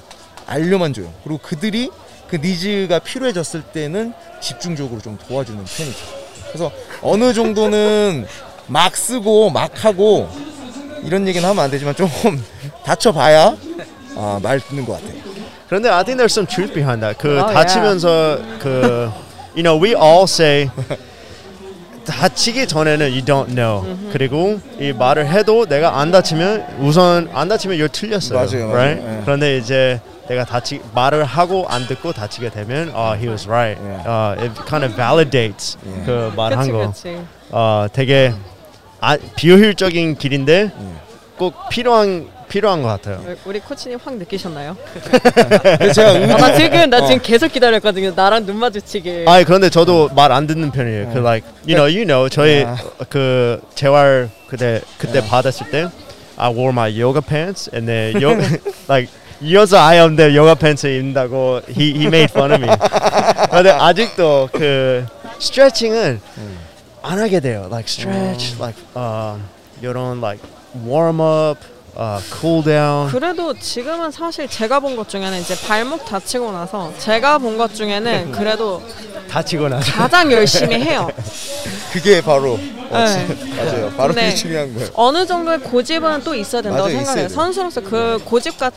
알려만 0.46 0.92
줘요. 0.92 1.12
그리고 1.22 1.38
그들이 1.38 1.90
그 2.28 2.36
니즈가 2.36 2.98
필요해졌을 2.98 3.62
때는 3.62 4.12
집중적으로 4.40 5.00
좀 5.00 5.16
도와주는 5.28 5.62
편이죠. 5.64 5.98
그래서 6.48 6.72
어느 7.00 7.32
정도는 7.32 8.26
막 8.66 8.96
쓰고 8.96 9.50
막 9.50 9.84
하고 9.84 10.28
이런 11.04 11.28
얘기는 11.28 11.46
하면 11.48 11.64
안 11.64 11.70
되지만 11.70 11.94
좀 11.94 12.08
다쳐봐야 12.84 13.56
아, 14.16 14.40
말 14.42 14.58
듣는 14.60 14.84
것 14.84 14.94
같아요. 14.94 15.13
그런데 15.68 15.88
I 15.88 16.04
think 16.04 16.18
there's 16.18 16.32
some 16.32 16.46
truth 16.46 16.72
behind 16.74 17.00
that. 17.02 17.18
그 17.18 17.38
Oh, 17.40 17.52
다치면서 17.52 18.38
그 18.60 19.10
you 19.56 19.62
know 19.62 19.76
we 19.80 19.94
all 19.94 20.24
say 20.24 20.68
다치기 22.04 22.66
전에는 22.66 23.06
you 23.10 23.24
don't 23.24 23.54
know. 23.54 23.82
그리고 24.12 24.60
이 24.78 24.92
말을 24.92 25.26
해도 25.26 25.64
내가 25.64 25.98
안 26.00 26.10
다치면 26.10 26.76
우선 26.80 27.30
안 27.32 27.48
다치면 27.48 27.78
you're 27.78 27.90
틀렸어요. 27.90 28.38
맞아요, 28.38 28.68
맞아요. 28.68 28.72
right? 28.72 29.02
예. 29.06 29.20
그런데 29.24 29.56
이제 29.56 30.00
내가 30.28 30.44
다치 30.44 30.80
말을 30.94 31.24
하고 31.24 31.66
안 31.68 31.86
듣고 31.86 32.12
다치게 32.12 32.50
되면 32.50 32.90
oh, 32.94 33.16
he 33.16 33.26
was 33.28 33.48
right. 33.48 33.80
예. 33.82 34.06
Uh, 34.06 34.36
it 34.44 34.52
kind 34.68 34.84
of 34.84 34.94
validates 34.96 35.78
예. 35.86 36.04
그 36.04 36.30
말한 36.36 36.70
거. 36.70 36.88
그치. 36.92 37.18
어, 37.50 37.86
되게 37.90 38.34
아, 39.00 39.16
비효율적인 39.36 40.16
길인데 40.16 40.72
꼭 41.38 41.68
필요한 41.70 42.28
필요한 42.54 42.82
것 42.82 42.88
같아요. 42.88 43.20
우리 43.46 43.58
코치님 43.58 43.98
확 44.04 44.14
느끼셨나요? 44.14 44.76
제가 45.92 46.10
의- 46.12 46.32
아, 46.32 46.36
나 46.36 46.54
지금 46.54 46.88
나 46.88 47.02
어. 47.02 47.06
지금 47.08 47.20
계속 47.20 47.50
기다렸거든요. 47.52 48.12
나랑 48.14 48.46
눈 48.46 48.58
마주치길. 48.58 49.28
아니 49.28 49.42
그런데 49.44 49.68
저도 49.68 50.08
말 50.14 50.30
안 50.30 50.46
듣는 50.46 50.70
편이에요. 50.70 51.10
그 51.12 51.18
like 51.18 51.44
you 51.66 51.74
know 51.74 51.88
you 51.90 52.04
know 52.06 52.28
저희 52.30 52.62
야. 52.62 52.76
그 53.10 53.60
재활 53.74 54.30
그때 54.46 54.80
그때 54.98 55.20
받았을 55.26 55.68
때 55.72 55.88
I 56.36 56.50
wore 56.52 56.70
my 56.70 56.88
yoga 56.94 57.20
pants 57.20 57.68
and 57.74 57.90
then 57.90 58.22
yo, 58.22 58.30
like 58.88 59.10
am 59.42 60.14
the 60.16 60.30
yoga 60.36 60.54
pants 60.54 60.86
입는다고 60.86 61.60
he 61.68 61.90
he 61.92 62.06
made 62.06 62.30
fun 62.30 62.52
of 62.52 62.60
me. 62.62 62.68
근데 63.50 63.70
아직도 63.70 64.48
그 64.52 65.04
스트레칭은 65.40 66.20
안 67.02 67.18
하게 67.18 67.40
돼요. 67.40 67.66
Like 67.68 67.88
stretch, 67.88 68.54
like 68.60 68.78
uh, 68.96 69.38
이런 69.82 70.20
like 70.22 70.40
warm 70.86 71.20
up, 71.20 71.58
cool 72.40 72.64
down. 72.64 73.08
그래도 73.10 73.54
지금은 73.58 74.10
사실 74.10 74.48
제가 74.48 74.80
본 74.80 74.96
것 74.96 75.08
중에는 75.08 75.40
이제 75.40 75.54
발목 75.66 76.04
다치고 76.04 76.52
나서 76.52 76.92
제가 76.98 77.38
본 77.38 77.56
것 77.58 77.74
중에는 77.74 78.32
그래도 78.32 78.82
다치고 79.30 79.68
나서. 79.68 79.92
가장 79.92 80.30
열심히 80.32 80.76
해요. 80.76 81.08
그게 81.92 82.20
바로 82.20 82.58
어, 82.90 82.98
네. 82.98 83.06
지- 83.36 83.54
맞아요. 83.56 83.90
바로 83.96 84.12
네. 84.12 84.26
그게 84.26 84.34
중요한 84.36 84.74
거예요. 84.74 84.88
어느 84.94 85.24
정도의 85.26 85.60
고집은 85.60 86.22
또 86.24 86.34
있어야 86.34 86.62
된다고 86.62 86.84
맞아요, 86.84 86.96
생각해요. 86.98 87.28
선수로서 87.28 87.80
그 87.80 88.20
고집과 88.24 88.70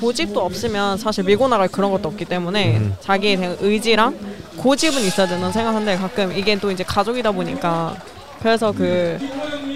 고집도 0.00 0.40
없으면 0.44 0.96
사실 0.98 1.24
밀고 1.24 1.48
나갈 1.48 1.68
그런 1.68 1.90
것도 1.90 2.08
없기 2.08 2.24
때문에 2.24 2.80
자기의 3.00 3.36
그냥 3.36 3.56
의지랑 3.60 4.16
고집은 4.56 5.02
있어야 5.02 5.26
된다고 5.26 5.52
생각하는데 5.52 5.96
가끔 5.98 6.36
이게 6.36 6.58
또 6.58 6.70
이제 6.70 6.82
가족이다 6.84 7.32
보니까 7.32 7.96
옆에서 8.44 8.72
그 8.72 9.18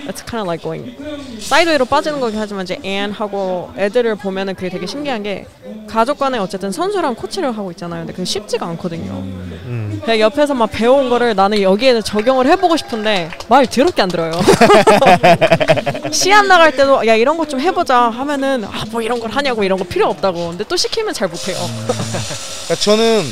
it's 0.07 0.25
kind 0.29 0.39
of 0.41 0.47
like 0.47 0.63
going 0.63 0.95
sideway로 1.41 1.87
빠지는 1.87 2.21
거긴 2.21 2.39
하지만 2.39 2.65
이제 2.65 2.79
앤 2.83 3.11
하고 3.11 3.71
애들을 3.77 4.15
보면은 4.17 4.55
그게 4.55 4.69
되게 4.69 4.87
신기한 4.87 5.23
게 5.23 5.47
가족 5.89 6.19
간에 6.19 6.39
어쨌든 6.39 6.71
선수랑 6.71 7.15
코치를 7.15 7.57
하고 7.57 7.71
있잖아요. 7.71 8.01
근데 8.01 8.13
그게 8.13 8.25
쉽지가 8.25 8.67
않거든요. 8.67 9.11
음. 9.13 10.01
그냥 10.05 10.21
옆에서 10.21 10.53
막 10.55 10.67
배운 10.71 11.09
거를 11.09 11.35
나는 11.35 11.63
여기에 11.63 12.03
적용을 12.03 12.47
해보고 12.47 12.77
싶은데 12.77 13.31
말 13.49 13.67
더럽게 13.67 14.03
안 14.03 14.09
들어요. 14.09 14.33
시합 16.13 16.47
나갈 16.47 16.73
때도 16.77 17.07
야 17.07 17.15
이런 17.15 17.37
거 17.37 17.49
좀 17.49 17.61
해보자 17.61 18.11
하면은 18.11 18.65
아 18.65 18.85
뭐 18.91 19.01
이런 19.03 19.21
걸 19.21 19.31
하냐고 19.31 19.65
이런 19.65 19.79
거 19.79 19.85
필요 19.85 20.07
없다고. 20.09 20.49
근데 20.51 20.65
또 20.69 20.77
시키면 20.77 21.15
잘 21.15 21.29
못해요. 21.29 21.57
그러니까 21.87 22.75
저는 22.81 23.23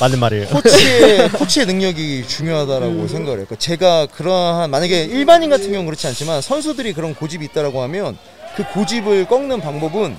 맞는 0.00 0.18
말이에요. 0.20 0.46
코치의 0.48 1.28
코치의 1.38 1.66
능력이 1.66 2.26
중요하다라고 2.28 3.08
생각을 3.08 3.38
해요. 3.38 3.46
그러니까 3.46 3.56
제가 3.56 4.06
그러한 4.06 4.70
만약에 4.70 5.04
일반인 5.04 5.50
같은 5.50 5.66
경우 5.66 5.78
는 5.78 5.86
그렇지 5.86 6.06
않지만 6.06 6.40
선수들이 6.40 6.92
그런 6.92 7.14
고집이 7.14 7.44
있다라고 7.46 7.82
하면 7.82 8.16
그 8.56 8.64
고집을 8.72 9.26
꺾는 9.26 9.60
방법은 9.60 10.16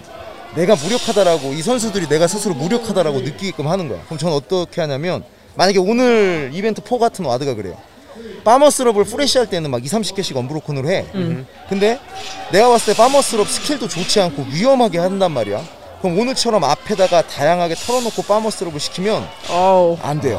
내가 0.55 0.75
무력하다라고 0.75 1.53
이 1.53 1.61
선수들이 1.61 2.07
내가 2.07 2.27
스스로 2.27 2.53
무력하다라고 2.55 3.21
느끼게끔 3.21 3.67
하는 3.67 3.87
거야. 3.87 4.01
그럼 4.05 4.17
저는 4.17 4.35
어떻게 4.35 4.81
하냐면 4.81 5.23
만약에 5.55 5.79
오늘 5.79 6.51
이벤트 6.53 6.81
4 6.87 6.97
같은 6.97 7.25
WOD가 7.25 7.53
그래요. 7.55 7.77
bar 8.43 8.57
muscle 8.57 8.83
up을 8.83 9.05
fresh 9.05 9.37
할 9.37 9.47
때는 9.47 9.69
막 9.71 9.83
2, 9.83 9.87
30개씩 9.87 10.35
unbroken으로 10.35 10.89
해. 10.89 11.05
근데 11.69 11.99
내가 12.51 12.69
봤을 12.69 12.93
때 12.93 12.97
파머스럽 12.97 13.47
스킬도 13.47 13.87
좋지 13.87 14.19
않고 14.19 14.45
위험하게 14.51 14.97
한단 14.97 15.31
말이야. 15.31 15.78
그럼 16.01 16.17
오늘처럼 16.19 16.63
앞에다가 16.63 17.21
다양하게 17.23 17.75
털어놓고 17.75 18.21
파머스럽을 18.23 18.79
시키면 18.79 19.27
어우. 19.49 19.97
안 20.01 20.21
돼요. 20.21 20.37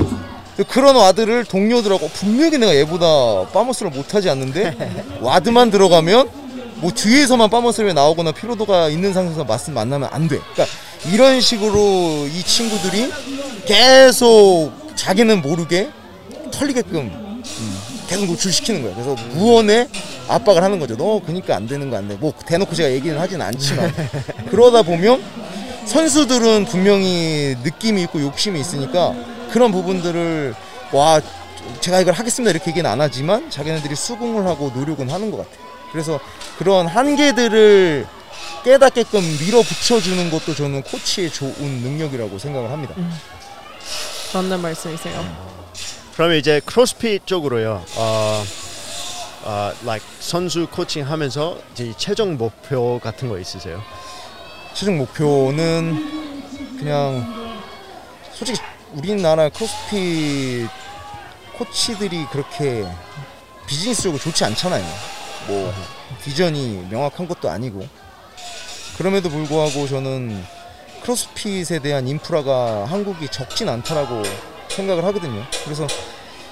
그런 0.69 0.95
와드를 0.97 1.45
동료들하고 1.45 2.09
분명히 2.09 2.59
내가 2.59 2.75
얘보다 2.75 3.47
파머스를 3.53 3.91
못하지 3.91 4.29
않는데 4.29 4.77
와드만 5.21 5.71
들어가면 5.71 6.29
뭐 6.77 6.91
뒤에서만 6.93 7.51
파머스를 7.51 7.95
나오거나 7.95 8.33
피로도가 8.33 8.89
있는 8.89 9.13
상태에서 9.13 9.45
맞스 9.45 9.71
만나면 9.71 10.09
안 10.13 10.29
돼. 10.29 10.39
그러니까 10.55 10.67
이런 11.13 11.41
식으로 11.41 12.27
이 12.27 12.43
친구들이 12.43 13.11
계속 13.67 14.71
자기는 14.97 15.41
모르게 15.43 15.91
털리게끔 16.51 17.30
계속 18.11 18.27
노출시키는 18.27 18.83
거야. 18.83 18.93
그래서 18.95 19.15
무언의 19.35 19.89
압박을 20.27 20.65
하는 20.65 20.81
거죠. 20.81 20.97
너 20.97 21.23
그니까 21.25 21.55
안 21.55 21.69
되는 21.69 21.89
거 21.91 21.97
안 21.97 22.09
돼. 22.09 22.17
뭐 22.17 22.33
대놓고 22.45 22.75
제가 22.75 22.91
얘기는 22.91 23.17
하진 23.19 23.41
않지만 23.41 23.93
그러다 24.51 24.83
보면 24.83 25.23
선수들은 25.87 26.65
분명히 26.65 27.57
느낌이 27.63 28.03
있고 28.03 28.21
욕심이 28.21 28.59
있으니까 28.61 29.15
그런 29.53 29.71
부분들을 29.71 30.55
와 30.93 31.21
제가 31.81 32.01
이걸 32.01 32.15
하겠습니다 32.15 32.51
이렇게 32.51 32.71
얘기는 32.73 32.89
안 32.91 33.01
하지만 33.01 33.49
자기네들이 33.49 33.95
수긍을 33.95 34.45
하고 34.47 34.73
노력은 34.75 35.09
하는 35.09 35.31
것 35.31 35.37
같아요. 35.39 35.65
그래서 35.93 36.19
그런 36.59 36.89
한계들을 36.89 38.07
깨닫게끔 38.65 39.21
밀어붙여주는 39.41 40.31
것도 40.31 40.55
저는 40.57 40.83
코치의 40.83 41.31
좋은 41.31 41.53
능력이라고 41.59 42.39
생각을 42.39 42.71
합니다. 42.73 42.95
맞는 44.35 44.61
말씀이세요. 44.61 45.50
그러면 46.21 46.37
이제 46.37 46.61
크로스핏 46.67 47.27
쪽으로요. 47.27 47.83
어, 47.97 48.45
어, 49.45 49.73
like 49.83 50.07
선수 50.19 50.67
코칭하면서 50.67 51.59
이제 51.73 51.95
최종 51.97 52.37
목표 52.37 53.01
같은 53.03 53.31
거 53.31 53.39
있으세요? 53.39 53.83
최종 54.75 54.99
목표는 54.99 56.77
그냥 56.79 57.57
솔직히 58.35 58.61
우리나라 58.93 59.49
크로스핏 59.49 60.69
코치들이 61.57 62.27
그렇게 62.31 62.87
비즈니스적으로 63.67 64.21
좋지 64.21 64.45
않잖아요. 64.45 64.85
뭐 65.47 65.73
비전이 66.23 66.89
명확한 66.91 67.29
것도 67.29 67.49
아니고 67.49 67.89
그럼에도 68.99 69.31
불구하고 69.31 69.89
저는 69.89 70.45
크로스핏에 71.01 71.79
대한 71.79 72.07
인프라가 72.07 72.85
한국이 72.85 73.27
적진 73.29 73.71
않다라고 73.71 74.50
생각을 74.71 75.05
하거든요. 75.07 75.43
그래서 75.65 75.87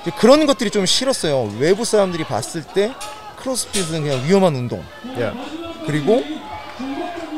이제 0.03 0.11
그런 0.19 0.47
것들이 0.47 0.71
좀 0.71 0.87
싫었어요. 0.87 1.53
외부 1.59 1.85
사람들이 1.85 2.25
봤을 2.25 2.63
때 2.63 2.93
크로스핏은 3.37 4.03
그냥 4.03 4.25
위험한 4.27 4.55
운동. 4.55 4.85
예. 5.17 5.33
그리고 5.87 6.23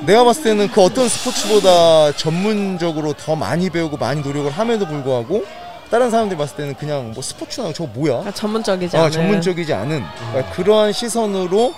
내가 0.07 0.25
봤을 0.25 0.43
때는 0.45 0.69
그 0.69 0.81
어떤 0.83 1.09
스포츠보다 1.09 2.13
전문적으로 2.13 3.13
더 3.13 3.37
많이 3.37 3.69
배우고 3.71 3.99
많이 3.99 4.23
노력을 4.23 4.51
함에도 4.51 4.87
불구하고 4.87 5.45
다른 5.91 6.11
사람들이 6.11 6.39
봤을 6.39 6.57
때는 6.57 6.75
그냥 6.75 7.11
뭐 7.13 7.23
스포츠나 7.23 7.73
저거 7.73 7.91
뭐야? 7.93 8.23
아, 8.27 8.31
전문적이지 8.33 8.97
아, 8.97 9.01
않은. 9.01 9.11
전문적이지 9.11 9.75
않은 9.75 10.05
그러니까 10.33 10.53
그러한 10.55 10.93
시선으로 10.93 11.75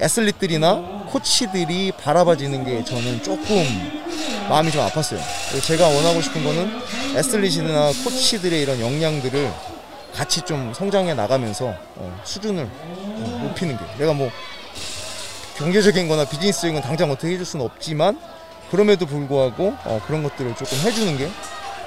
athlete들이나 0.00 1.06
코치들이 1.08 1.92
바라봐지는 1.92 2.64
게 2.64 2.84
저는 2.84 3.22
조금 3.22 3.64
마음이 4.48 4.70
좀 4.70 4.86
아팠어요. 4.86 5.20
제가 5.62 5.86
원하고 5.88 6.20
싶은 6.20 6.42
거는 6.44 6.80
애슬릿이나 7.16 7.92
코치들의 8.04 8.62
이런 8.62 8.80
역량들을 8.80 9.52
같이 10.14 10.42
좀 10.42 10.72
성장해 10.74 11.14
나가면서 11.14 11.74
어, 11.96 12.20
수준을 12.24 12.64
어, 12.64 13.40
높이는 13.44 13.76
게 13.76 13.84
내가 13.98 14.12
뭐 14.12 14.30
경제적인 15.56 16.08
거나 16.08 16.24
비즈니스적인 16.24 16.74
건 16.74 16.82
당장 16.82 17.10
어떻게 17.10 17.32
해줄 17.32 17.44
수는 17.44 17.64
없지만 17.64 18.18
그럼에도 18.70 19.06
불구하고 19.06 19.74
어, 19.84 20.00
그런 20.06 20.22
것들을 20.22 20.54
조금 20.56 20.78
해주는 20.78 21.18
게 21.18 21.28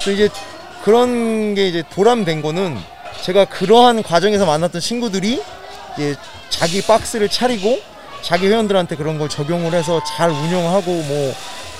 이제 0.00 0.28
그런 0.84 1.54
게 1.54 1.68
이제 1.68 1.82
보람된 1.90 2.42
거는 2.42 2.76
제가 3.22 3.44
그러한 3.44 4.02
과정에서 4.02 4.46
만났던 4.46 4.80
친구들이 4.80 5.42
이제 5.94 6.16
자기 6.48 6.82
박스를 6.82 7.28
차리고 7.28 7.80
자기 8.22 8.46
회원들한테 8.48 8.96
그런 8.96 9.18
걸 9.18 9.28
적용을 9.28 9.72
해서 9.72 10.00
잘 10.04 10.30
운영하고 10.30 10.90
뭐 10.92 11.34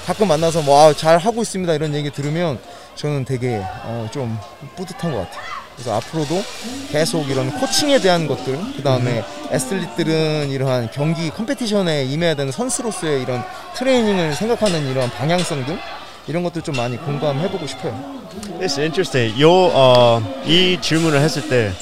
가끔 0.06 0.28
만나서 0.28 0.62
뭐 0.62 0.80
아, 0.88 0.92
잘 0.92 1.18
하고 1.18 1.42
있습니다 1.42 1.72
이런 1.74 1.94
얘기 1.94 2.10
들으면 2.10 2.58
저는 2.96 3.24
되게 3.24 3.62
어, 3.84 4.08
좀 4.12 4.38
뿌듯한 4.76 5.12
것 5.12 5.18
같아요. 5.18 5.42
그래서 5.74 5.94
앞으로도 5.96 6.42
계속 6.90 7.28
이런 7.30 7.50
코칭에 7.58 7.98
대한 7.98 8.26
것들, 8.26 8.58
그 8.76 8.82
다음에 8.82 9.24
athlete들은 9.50 10.50
이러한 10.50 10.90
경기 10.92 11.30
competition에 11.30 12.04
임해야 12.04 12.34
되는 12.34 12.52
선수로서의 12.52 13.22
이런 13.22 13.42
트레이닝을 13.76 14.34
생각하는 14.34 14.86
이런 14.90 15.10
방향성들 15.10 15.78
이런 16.26 16.42
것들 16.42 16.62
좀 16.62 16.76
많이 16.76 16.96
공감해보고 16.98 17.66
싶어요. 17.66 18.22
It's 18.60 18.78
interesting. 18.78 19.40
요, 19.42 19.50
어, 19.50 20.42
이 20.44 20.78
질문을 20.80 21.20
했을 21.20 21.48
때 21.48 21.72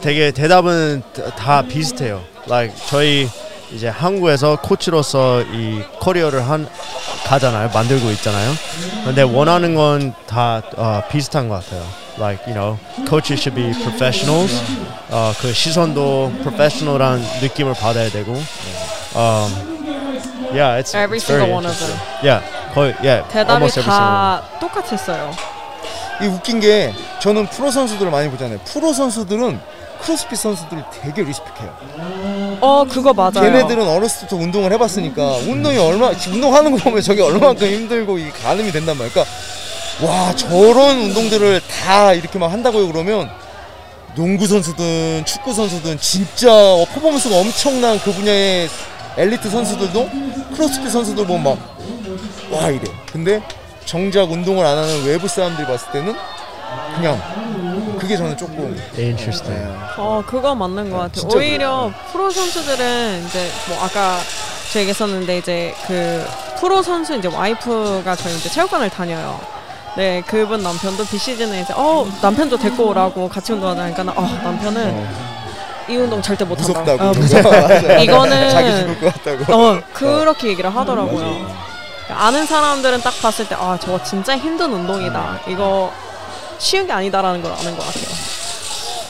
되게 0.00 0.30
대답은 0.30 1.02
다- 1.14 1.30
다 1.36 1.62
비슷해요. 1.62 2.22
Like 2.46 2.74
저희 2.88 3.28
이제 3.72 3.88
한국에서 3.88 4.56
코치로서 4.62 5.42
이 5.42 5.82
커리어를 6.00 6.48
한 6.48 6.68
가잖아요. 7.26 7.70
만들고 7.72 8.10
있잖아요. 8.12 8.52
근데 9.04 9.22
원하는 9.22 9.74
건다 9.74 10.62
어, 10.76 11.02
비슷한 11.10 11.48
것 11.48 11.62
같아요. 11.64 11.84
Like 12.18 12.44
you 12.46 12.54
know, 12.54 12.78
coaches 13.08 13.40
should 13.40 13.54
be 13.54 13.72
professionals. 13.82 14.60
어, 15.10 15.32
그 15.40 15.52
시선도 15.52 16.32
professional한 16.42 17.22
느낌을 17.42 17.74
받아야 17.74 18.10
되고. 18.10 18.32
Um, 19.14 19.50
yeah, 20.52 20.80
it's 20.80 20.94
Every 20.94 21.18
it's 21.18 21.26
very 21.26 21.46
single 21.46 21.52
one 21.52 21.66
of 21.66 21.72
interesting. 21.72 22.00
Yeah, 22.22 22.42
거의 22.74 22.94
yeah, 23.02 23.22
대답이. 23.30 23.70
다 23.82 24.42
똑같았어요. 24.60 25.30
이 26.22 26.26
웃긴 26.26 26.60
게 26.60 26.92
저는 27.20 27.46
프로 27.48 27.70
선수들을 27.70 28.10
많이 28.10 28.28
보잖아요. 28.28 28.58
프로 28.64 28.92
선수들은 28.92 29.58
크로스핏 30.02 30.38
선수들을 30.38 30.84
되게 31.02 31.22
리스펙해요. 31.22 32.58
어 32.60 32.84
그거 32.88 33.12
맞아요. 33.12 33.32
걔네들은 33.32 33.86
어렸을 33.86 34.20
때부터 34.28 34.36
운동을 34.36 34.72
해봤으니까 34.72 35.22
운동이 35.46 35.78
얼마 35.78 36.10
운동하는 36.10 36.72
거 36.72 36.78
보면 36.78 37.02
저게 37.02 37.22
얼마만큼 37.22 37.66
힘들고 37.66 38.18
이 38.18 38.30
가늠이 38.30 38.72
된단 38.72 38.96
말이야. 38.96 39.12
그러니까 39.12 39.34
와 40.06 40.34
저런 40.34 40.98
운동들을 41.00 41.60
다 41.84 42.12
이렇게 42.14 42.38
막 42.38 42.50
한다고요 42.52 42.88
그러면 42.90 43.30
농구 44.14 44.46
선수든 44.46 45.24
축구 45.26 45.52
선수든 45.52 45.98
진짜 46.00 46.50
퍼포먼스가 46.94 47.36
엄청난 47.36 47.98
그 48.00 48.12
분야의 48.12 48.68
엘리트 49.16 49.50
선수들도 49.50 50.10
크로스핏 50.54 50.90
선수들 50.90 51.26
보면 51.26 51.42
막 51.44 51.80
와 52.50 52.68
이래. 52.70 52.82
근데 53.12 53.40
정작 53.84 54.30
운동을 54.32 54.66
안 54.66 54.76
하는 54.76 55.04
외부 55.04 55.28
사람들이 55.28 55.66
봤을 55.68 55.90
때는 55.92 56.14
그냥 56.96 57.20
그게 57.98 58.16
저는 58.16 58.36
조금 58.36 58.76
Interesting. 58.96 59.68
어 59.96 60.22
그거 60.26 60.54
맞는 60.54 60.90
것 60.90 60.96
같아요. 60.96 61.12
진짜 61.12 61.36
오히려 61.38 61.90
프로 62.12 62.30
선수들은 62.30 63.24
이제 63.26 63.50
뭐 63.68 63.82
아까 63.84 64.18
저 64.72 64.78
얘기했었는데 64.80 65.38
이제 65.38 65.74
그 65.86 66.26
프로 66.60 66.82
선수 66.82 67.16
이제 67.16 67.28
와이프가 67.28 68.16
저희 68.16 68.36
이제 68.36 68.48
체육관을 68.48 68.90
다녀요. 68.90 69.40
네 69.96 70.22
그분 70.26 70.62
남편도 70.62 71.04
비시즌에 71.06 71.62
이제 71.62 71.72
어 71.76 72.06
남편도 72.22 72.56
데리고 72.58 72.88
오라고 72.88 73.28
같이 73.28 73.52
운동하다니까 73.52 74.02
어 74.16 74.22
남편은 74.44 75.06
이 75.88 75.96
운동 75.96 76.22
절대 76.22 76.44
못한다. 76.44 76.68
무섭다고. 76.94 77.02
어, 77.04 77.12
무섭. 77.18 77.42
맞아. 77.42 77.98
이거는 77.98 78.50
자기 78.50 78.70
죽을 78.76 79.00
것 79.00 79.12
같다고. 79.14 79.52
어 79.54 79.80
그렇게 79.92 80.48
얘기를 80.48 80.74
하더라고요. 80.74 81.70
아는 82.08 82.44
사람들은 82.46 83.00
딱 83.02 83.12
봤을 83.22 83.48
때 83.48 83.54
아 83.54 83.76
저거 83.80 84.02
진짜 84.02 84.36
힘든 84.36 84.72
운동이다. 84.72 85.40
이거 85.48 85.92
쉬운 86.60 86.86
게 86.86 86.92
아니다라는 86.92 87.42
걸 87.42 87.52
아는 87.52 87.76
것 87.76 87.84
같아요. 87.84 88.04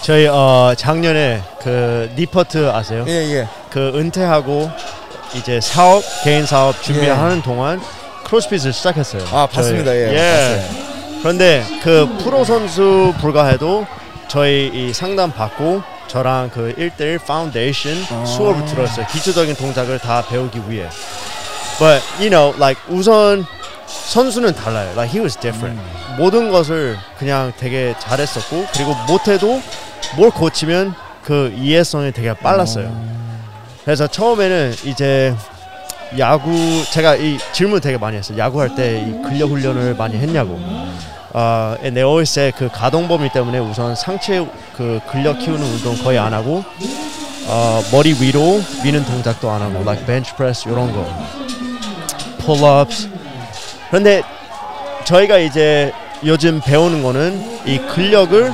저희 0.02 0.26
어 0.26 0.72
작년에 0.76 1.42
그 1.62 2.10
니퍼트 2.16 2.70
아세요? 2.70 3.04
예, 3.06 3.12
예. 3.12 3.48
그 3.68 3.92
은퇴하고 3.94 4.70
이제 5.34 5.60
사업 5.60 6.02
개인 6.24 6.46
사업 6.46 6.80
준비하는 6.82 7.42
동안 7.42 7.80
크로스핏을 8.24 8.72
시작했어요. 8.72 9.24
아, 9.32 9.46
봤습니다. 9.46 9.90
저희. 9.90 10.14
예. 10.14 10.70
그런데 11.20 11.64
그 11.82 12.08
프로 12.22 12.44
선수 12.44 13.12
불가해도 13.20 13.86
저희 14.28 14.70
이 14.72 14.92
상담 14.92 15.32
받고 15.32 15.82
저랑 16.06 16.50
그 16.52 16.74
1대1 16.78 17.24
파운데이션 17.24 18.04
아. 18.10 18.24
수업을 18.24 18.64
들었어요. 18.66 19.06
기초적인 19.06 19.56
동작을 19.56 19.98
다 19.98 20.24
배우기 20.26 20.62
위해. 20.68 20.88
But 21.78 22.02
you 22.18 22.30
know, 22.30 22.54
like 22.56 22.80
우선 22.88 23.44
선수는 23.90 24.54
달라요. 24.54 24.90
Like 24.92 25.10
he 25.12 25.20
was 25.20 25.36
different. 25.36 25.80
음. 25.80 26.16
모든 26.16 26.50
것을 26.50 26.96
그냥 27.18 27.52
되게 27.58 27.94
잘했었고 27.98 28.66
그리고 28.72 28.94
못해도 29.08 29.60
뭘 30.16 30.30
고치면 30.30 30.94
그 31.24 31.52
이해성이 31.56 32.12
되게 32.12 32.32
빨랐어요. 32.34 32.90
그래서 33.84 34.06
처음에는 34.06 34.74
이제 34.84 35.34
야구 36.18 36.50
제가 36.90 37.16
이 37.16 37.38
질문 37.52 37.80
되게 37.80 37.96
많이 37.98 38.16
했어요. 38.16 38.36
야구할 38.38 38.74
때 38.74 39.00
이 39.02 39.22
근력 39.22 39.50
훈련을 39.50 39.94
많이 39.96 40.16
했냐고. 40.16 40.58
아, 41.32 41.76
they 41.80 41.98
always 42.02 42.30
say 42.32 42.50
그 42.56 42.68
가동 42.68 43.06
범위 43.06 43.28
때문에 43.30 43.58
우선 43.60 43.94
상체 43.94 44.44
그 44.76 45.00
근력 45.10 45.38
키우는 45.38 45.62
운동 45.62 45.96
거의 46.02 46.18
안 46.18 46.34
하고 46.34 46.64
어, 47.46 47.80
머리 47.92 48.12
위로 48.20 48.60
미는 48.82 49.04
동작도 49.04 49.48
안 49.50 49.62
하고 49.62 49.80
like 49.82 50.04
bench 50.06 50.34
press 50.36 50.68
이런 50.68 50.92
거. 50.92 51.06
pull 52.44 52.62
ups. 52.64 53.08
그런데 53.90 54.22
저희가 55.04 55.38
이제 55.38 55.92
요즘 56.24 56.60
배우는 56.60 57.02
거는 57.02 57.66
이 57.66 57.78
근력을 57.78 58.52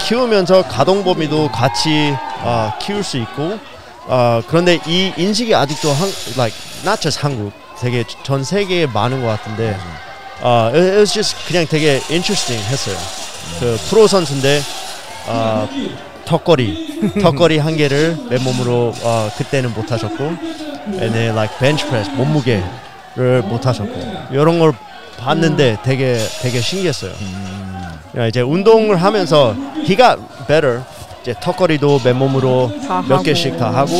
키우면서 0.00 0.64
가동 0.64 1.04
범위도 1.04 1.50
같이 1.50 2.14
어, 2.42 2.72
키울 2.80 3.02
수 3.02 3.16
있고 3.18 3.58
어, 4.06 4.42
그런데 4.48 4.78
이 4.86 5.12
인식이 5.16 5.54
아직도 5.54 5.90
한, 5.90 6.08
like 6.36 6.56
not 6.84 7.00
just 7.00 7.20
한국 7.22 7.52
되게 7.80 8.04
전 8.22 8.44
세계에 8.44 8.86
많은 8.86 9.22
것 9.22 9.28
같은데 9.28 9.76
어, 10.42 10.70
it, 10.74 10.96
was 10.96 11.12
just 11.12 11.36
그냥 11.46 11.66
되게 11.66 12.00
interesting 12.10 12.62
했어요. 12.68 12.96
그 13.60 13.78
프로 13.88 14.06
선수인데 14.06 14.60
어, 15.26 15.68
턱걸이 16.24 17.20
턱걸이 17.22 17.58
한 17.58 17.76
개를 17.76 18.18
맨몸으로 18.28 18.92
어, 19.02 19.30
그때는 19.36 19.72
못 19.74 19.90
하셨고 19.92 20.24
and 20.24 21.12
then 21.12 21.34
like 21.36 21.56
bench 21.58 21.86
press 21.86 22.10
몸무게를 22.10 22.64
못 23.16 23.66
하셨고 23.66 23.92
이런 24.32 24.58
걸 24.58 24.72
봤는데 25.18 25.78
되게 25.82 26.18
되게 26.40 26.60
신기했어요. 26.60 27.12
야, 28.16 28.26
이제 28.26 28.40
운동을 28.40 28.96
하면서 28.96 29.54
he 29.78 29.96
got 29.96 30.18
better. 30.48 30.82
이제 31.22 31.34
턱걸이도 31.40 32.00
맨몸으로 32.04 32.72
다몇 32.86 33.10
하고. 33.10 33.22
개씩 33.22 33.56
다 33.58 33.70
하고. 33.72 33.92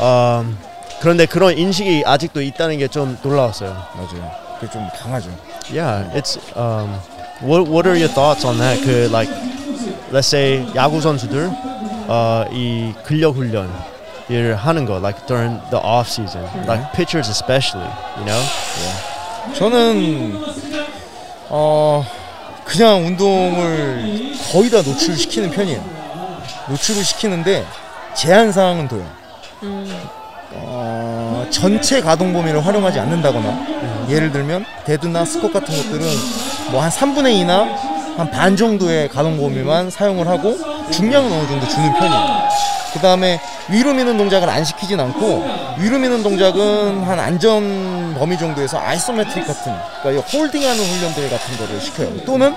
음, 0.00 0.58
그런데 1.00 1.26
그런 1.26 1.56
인식이 1.56 2.02
아직도 2.06 2.40
있다는 2.42 2.78
게 2.78 2.88
좀 2.88 3.18
놀라웠어요. 3.22 3.70
맞아요. 3.94 4.30
그게 4.58 4.72
좀 4.72 4.88
강하죠. 5.00 5.28
Yeah, 5.70 6.10
it's 6.14 6.38
um, 6.56 6.90
what 7.42 7.68
what 7.70 7.86
are 7.88 7.96
your 7.98 8.08
thoughts 8.12 8.44
on 8.46 8.58
that? 8.58 8.80
그 8.84 9.08
like 9.12 9.30
let's 10.12 10.26
say 10.32 10.64
야구 10.74 11.00
선수들 11.00 11.50
어, 12.06 12.44
이 12.52 12.92
근력 13.04 13.36
훈련 13.36 13.70
을 14.30 14.56
하는 14.56 14.86
거 14.86 14.96
like 14.96 15.26
during 15.26 15.60
the 15.70 15.76
off 15.84 16.08
season, 16.08 16.42
like 16.66 16.92
pitchers 16.92 17.28
especially, 17.30 17.86
you 18.16 18.24
know? 18.24 18.42
저는 19.54 20.42
어 21.50 22.04
그냥 22.64 23.04
운동을 23.04 24.32
거의 24.50 24.70
다 24.70 24.78
노출시키는 24.82 25.50
편이에요. 25.50 25.82
노출을 26.68 27.04
시키는데 27.04 27.66
제한 28.14 28.50
사항은 28.52 28.88
둬요. 28.88 29.04
어, 30.56 31.46
전체 31.50 32.00
가동 32.00 32.32
범위를 32.32 32.64
활용하지 32.64 32.98
않는다거나 33.00 34.06
예를 34.08 34.30
들면 34.32 34.64
dead나 34.86 35.24
스쿼트 35.24 35.52
같은 35.52 35.74
것들은 35.76 36.06
뭐 36.70 36.80
한 36.80 36.90
3분의 36.90 37.44
2나 37.44 37.94
한 38.16 38.30
반 38.30 38.56
정도의 38.56 39.08
가동 39.08 39.36
범위만 39.36 39.90
사용을 39.90 40.28
하고 40.28 40.56
중량은 40.92 41.30
어느 41.32 41.46
정도 41.48 41.66
주는 41.68 41.92
편이에요. 41.92 42.48
그 42.94 43.00
다음에 43.00 43.40
위로 43.68 43.92
미는 43.92 44.16
동작을 44.16 44.48
안 44.48 44.64
시키진 44.64 44.98
않고 45.00 45.44
위로 45.78 45.98
미는 45.98 46.22
동작은 46.22 47.02
한 47.02 47.18
안전 47.18 48.14
범위 48.18 48.38
정도에서 48.38 48.78
isometric 48.78 49.46
같은 49.46 49.72
그러니까 50.00 50.12
이 50.12 50.36
holding하는 50.38 50.82
훈련들 50.82 51.28
같은 51.28 51.56
거를 51.58 51.80
시켜요. 51.80 52.24
또는 52.24 52.54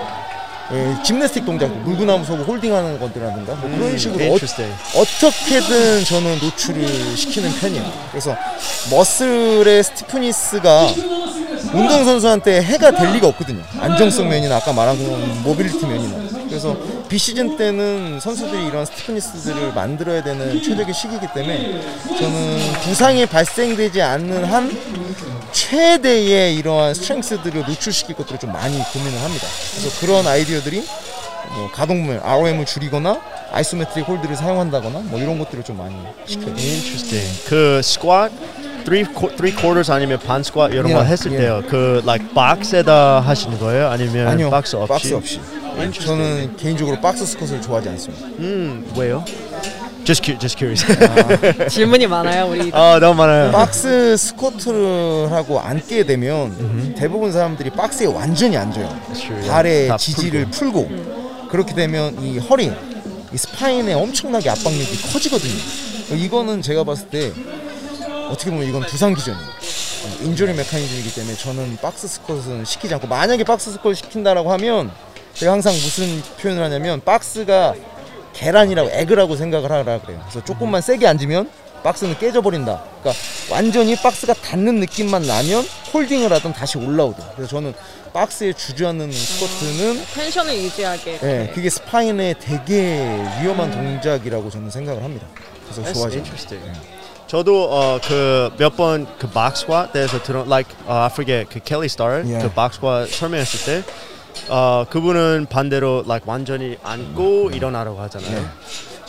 예, 0.73 1.01
gymnastic 1.01 1.45
동작, 1.45 1.71
물구나무 1.71 2.25
서고 2.25 2.43
홀딩하는 2.43 2.99
것들이라든가 2.99 3.55
뭐 3.55 3.69
그런 3.69 3.97
식으로 3.97 4.19
어, 4.25 4.27
Interesting. 4.27 4.75
어떻게든 4.95 6.03
저는 6.03 6.39
노출을 6.39 7.15
시키는 7.15 7.51
편이에요. 7.53 7.85
그래서 8.11 8.35
muscle의 8.91 9.81
stiffness가 9.83 10.87
운동선수한테 11.73 12.61
해가 12.61 12.91
될 12.91 13.13
리가 13.13 13.27
없거든요. 13.27 13.63
안정성 13.79 14.27
면이나 14.27 14.57
아까 14.57 14.73
말한 14.73 15.43
모빌리티 15.43 15.85
면이나. 15.85 16.36
그래서 16.57 16.75
비시즌 17.07 17.55
때는 17.55 18.19
선수들이 18.19 18.65
이런 18.65 18.83
stiffness들을 18.83 19.73
만들어야 19.73 20.23
되는 20.23 20.59
최적의 20.63 20.91
시기이기 20.91 21.27
때문에 21.35 21.79
저는 22.17 22.59
부상이 22.81 23.27
발생되지 23.27 24.01
않는 24.01 24.43
한 24.45 24.75
최대의 25.51 26.55
이러한 26.55 26.95
strength들을 26.95 27.63
노출시킬 27.67 28.15
것들을 28.15 28.39
좀 28.39 28.51
많이 28.51 28.75
고민을 28.91 29.21
합니다. 29.21 29.45
그래서 29.75 29.99
그런 29.99 30.25
아이디어들이 30.25 30.83
뭐 31.53 31.69
가동률 31.71 32.19
ROM을 32.23 32.65
줄이거나 32.65 33.21
isometric 33.51 34.07
hold를 34.07 34.35
사용한다거나 34.35 34.99
뭐 35.05 35.19
이런 35.19 35.37
것들을 35.37 35.63
좀 35.63 35.77
많이 35.77 35.95
시켜요. 36.25 36.55
Interesting. 36.57 37.43
그 37.47 37.81
qu- 37.83 38.31
three 38.87 39.51
quarters 39.51 39.91
아니면 39.91 40.17
반 40.19 40.39
squat 40.39 40.73
이런 40.73 40.93
거 40.93 41.03
했을 41.03 41.31
yeah. 41.31 41.61
때요. 41.61 41.69
그 41.69 42.01
like 42.05 42.33
박스에다 42.33 43.19
하시는 43.19 43.59
거예요? 43.59 43.89
아니면 43.89 44.27
아니요, 44.27 44.49
박스 44.49 44.75
없이? 44.77 44.87
박스 44.87 45.13
없이. 45.13 45.39
저는 46.05 46.55
개인적으로 46.55 46.99
박스 47.01 47.25
스쿼트를 47.25 47.61
좋아하지 47.61 47.89
않습니다. 47.89 48.25
음 48.39 48.85
왜요? 48.97 49.23
Just 50.05 50.23
cu- 50.23 50.39
just 50.39 50.57
curious. 50.57 50.85
질문이 51.69 52.07
많아요 52.07 52.47
우리. 52.49 52.71
아 52.73 52.97
너무 52.99 53.15
많아요. 53.15 53.51
박스 53.51 54.15
스쿼트를 54.15 55.31
하고 55.33 55.59
앉게 55.59 56.05
되면 56.05 56.95
대부분 56.97 57.33
사람들이 57.33 57.71
발에 57.71 58.05
완전히 58.05 58.55
앉아요. 58.55 58.89
true. 59.13 59.47
발의 59.49 59.89
다 59.89 59.97
지지를 59.97 60.45
풀고, 60.45 60.89
그렇게 61.51 61.75
되면 61.75 62.15
이 62.23 62.37
허리, 62.37 62.71
이 63.33 63.37
spine에 63.37 63.93
엄청나게 63.95 64.49
압박력이 64.49 65.11
커지거든요. 65.11 65.53
이거는 66.15 66.61
제가 66.61 66.85
봤을 66.85 67.09
때 67.09 67.33
어떻게 68.29 68.49
보면 68.51 68.67
이건 68.67 68.81
부상 68.83 69.13
기전이에요. 69.13 69.47
injury 70.21 70.53
mechanism이기 70.53 71.15
때문에 71.15 71.35
저는 71.35 71.77
박스 71.81 72.07
스쿼트는 72.07 72.65
시키지 72.65 72.93
않고 72.93 73.07
만약에 73.07 73.43
박스 73.43 73.71
스쿼트 73.71 73.95
시킨다라고 73.95 74.51
하면 74.53 74.91
제가 75.33 75.51
항상 75.53 75.73
무슨 75.73 76.21
표현을 76.39 76.63
하냐면 76.63 77.01
박스가 77.03 77.75
계란이라고 78.33 78.89
egg라고 78.91 79.35
생각을 79.35 79.71
하라 79.71 79.99
그래요. 79.99 80.19
그래서 80.29 80.43
조금만 80.45 80.81
세게 80.81 81.07
앉으면 81.07 81.49
박스는 81.83 82.17
깨져버린다. 82.19 82.83
그러니까 83.01 83.23
완전히 83.49 83.95
박스가 83.95 84.33
닿는 84.33 84.79
느낌만 84.79 85.23
나면 85.23 85.65
holding을 85.93 86.31
하든 86.33 86.53
다시 86.53 86.77
올라오든. 86.77 87.23
그래서 87.35 87.49
저는 87.49 87.73
박스에 88.13 88.53
주저하는 88.53 89.11
스쿼트는 89.11 90.05
텐션을 90.13 90.55
유지하게. 90.55 91.19
예, 91.23 91.51
그게 91.53 91.69
스파인에 91.69 92.35
되게 92.39 92.99
위험한 93.41 93.71
동작이라고 93.71 94.49
저는 94.49 94.71
생각을 94.71 95.03
합니다. 95.03 95.27
그래서 95.63 95.93
좋아하죠. 95.93 96.23
저도 97.27 97.67
어, 97.69 97.99
그몇번그 98.01 99.27
squat 99.53 99.91
대해서 99.91 100.21
들은 100.23 100.45
like 100.47 100.71
uh, 100.87 101.03
I 101.03 101.09
forget 101.11 101.49
그 101.49 101.59
켈리 101.59 101.89
스타र 101.89 102.23
Yeah. 102.23 102.47
그 102.47 102.51
squat 102.71 103.11
설명했을 103.11 103.65
때 103.65 103.83
어, 104.47 104.85
그분은 104.89 105.47
반대로 105.49 106.03
like 106.07 106.23
완전히 106.25 106.77
앉고 106.83 107.51
일어나라고 107.51 107.99
하잖아요. 108.03 108.49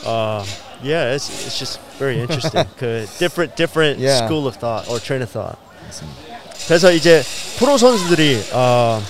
어, 0.04 0.42
yeah, 0.82 1.14
it's, 1.14 1.30
it's 1.46 1.58
just 1.58 1.78
very 1.98 2.18
interesting. 2.18 2.66
그 2.76 3.06
different 3.18 3.54
different 3.54 4.00
Yeah. 4.00 4.26
school 4.26 4.48
of 4.48 4.58
thought 4.58 4.88
or 4.90 4.98
train 4.98 5.22
of 5.22 5.30
thought. 5.30 5.56
그래서 6.66 6.90
이제 6.90 7.22
프로 7.58 7.78
선수들이 7.78 8.42
어, 8.52 9.00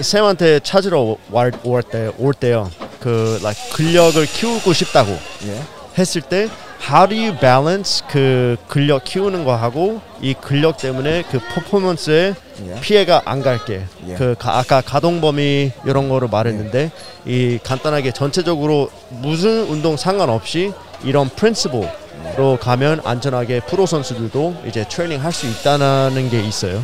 쌤한테 0.00 0.60
찾으러 0.60 1.16
올때 1.62 2.10
올 2.18 2.34
때요. 2.34 2.70
그 2.98 3.38
like 3.40 3.70
근력을 3.70 4.26
키우고 4.26 4.72
싶다고 4.72 5.16
예. 5.46 5.62
했을 5.96 6.20
때 6.22 6.48
how 6.86 7.06
do 7.08 7.14
you 7.16 7.36
balance 7.38 8.02
그 8.08 8.56
근력 8.68 9.04
키우는 9.04 9.44
거 9.44 9.54
하고 9.56 10.00
이 10.20 10.34
근력 10.34 10.78
때문에 10.78 11.24
그 11.30 11.38
퍼포먼스에 11.54 12.34
예. 12.66 12.80
피해가 12.80 13.22
안 13.24 13.42
갈게 13.42 13.84
예. 14.08 14.14
그 14.14 14.34
가- 14.38 14.58
아까 14.58 14.80
가동 14.80 15.20
범위 15.20 15.70
이런 15.84 16.08
거로 16.08 16.28
말했는데 16.28 16.90
이 17.26 17.58
간단하게 17.62 18.12
전체적으로 18.12 18.90
무슨 19.10 19.64
운동 19.68 19.96
상관없이 19.96 20.72
이런 21.04 21.28
프린시플로 21.28 22.58
가면 22.60 23.02
안전하게 23.04 23.60
프로 23.60 23.86
선수들도 23.86 24.62
이제 24.66 24.86
트레이닝 24.88 25.22
할 25.22 25.32
수 25.32 25.46
있다는 25.46 26.30
게 26.30 26.40
있어요. 26.40 26.82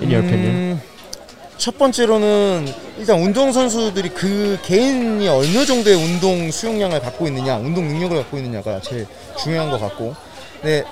In 0.00 0.10
your 0.12 0.26
opinion? 0.26 0.54
음, 0.54 0.80
첫 1.64 1.78
번째로는 1.78 2.66
일단 2.98 3.18
운동 3.22 3.50
선수들이 3.50 4.10
그 4.10 4.58
개인이 4.62 5.26
어느 5.26 5.64
정도의 5.64 5.96
운동 5.96 6.50
수용량을 6.50 7.00
갖고 7.00 7.26
있느냐, 7.28 7.56
운동 7.56 7.88
능력을 7.88 8.14
갖고 8.18 8.36
있느냐가 8.36 8.82
제일 8.82 9.06
중요한 9.38 9.70
것 9.70 9.80
같고, 9.80 10.14
근데 10.60 10.84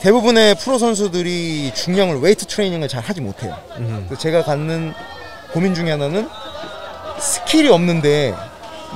대부분의 0.00 0.56
프로 0.56 0.78
선수들이 0.78 1.70
중량을 1.76 2.18
웨이트 2.18 2.44
트레이닝을 2.46 2.88
잘 2.88 3.04
하지 3.04 3.20
못해요. 3.20 3.56
그래서 3.76 4.18
제가 4.18 4.42
갖는 4.42 4.94
고민 5.52 5.76
중에 5.76 5.92
하나는 5.92 6.28
skill이 7.20 7.68
없는데 7.68 8.34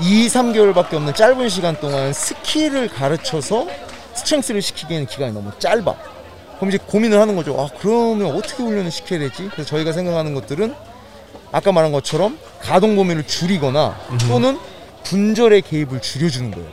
2, 0.03 0.27
3개월밖에 0.27 0.95
없는 0.95 1.15
짧은 1.15 1.49
시간 1.49 1.79
동안 1.79 2.13
skill을 2.13 2.89
가르쳐서 2.89 3.69
strength를 4.15 4.61
시키기에는 4.61 5.07
기간이 5.07 5.33
너무 5.33 5.53
짧아. 5.61 5.95
그럼 6.57 6.71
이제 6.71 6.79
고민을 6.85 7.21
하는 7.21 7.37
거죠. 7.37 7.55
아, 7.57 7.69
그러면 7.79 8.35
어떻게 8.35 8.65
훈련을 8.65 8.91
시켜야 8.91 9.21
되지? 9.21 9.49
그래서 9.53 9.71
저희가 9.71 9.93
생각하는 9.93 10.35
것들은 10.35 10.88
아까 11.53 11.73
말한 11.73 11.93
것처럼 11.93 12.39
가동 12.61 12.97
범위를 12.97 13.27
줄이거나 13.27 13.97
또는 14.29 14.59
분절의 15.05 15.63
개입을 15.63 16.01
줄여주는 16.01 16.51
거예요. 16.51 16.69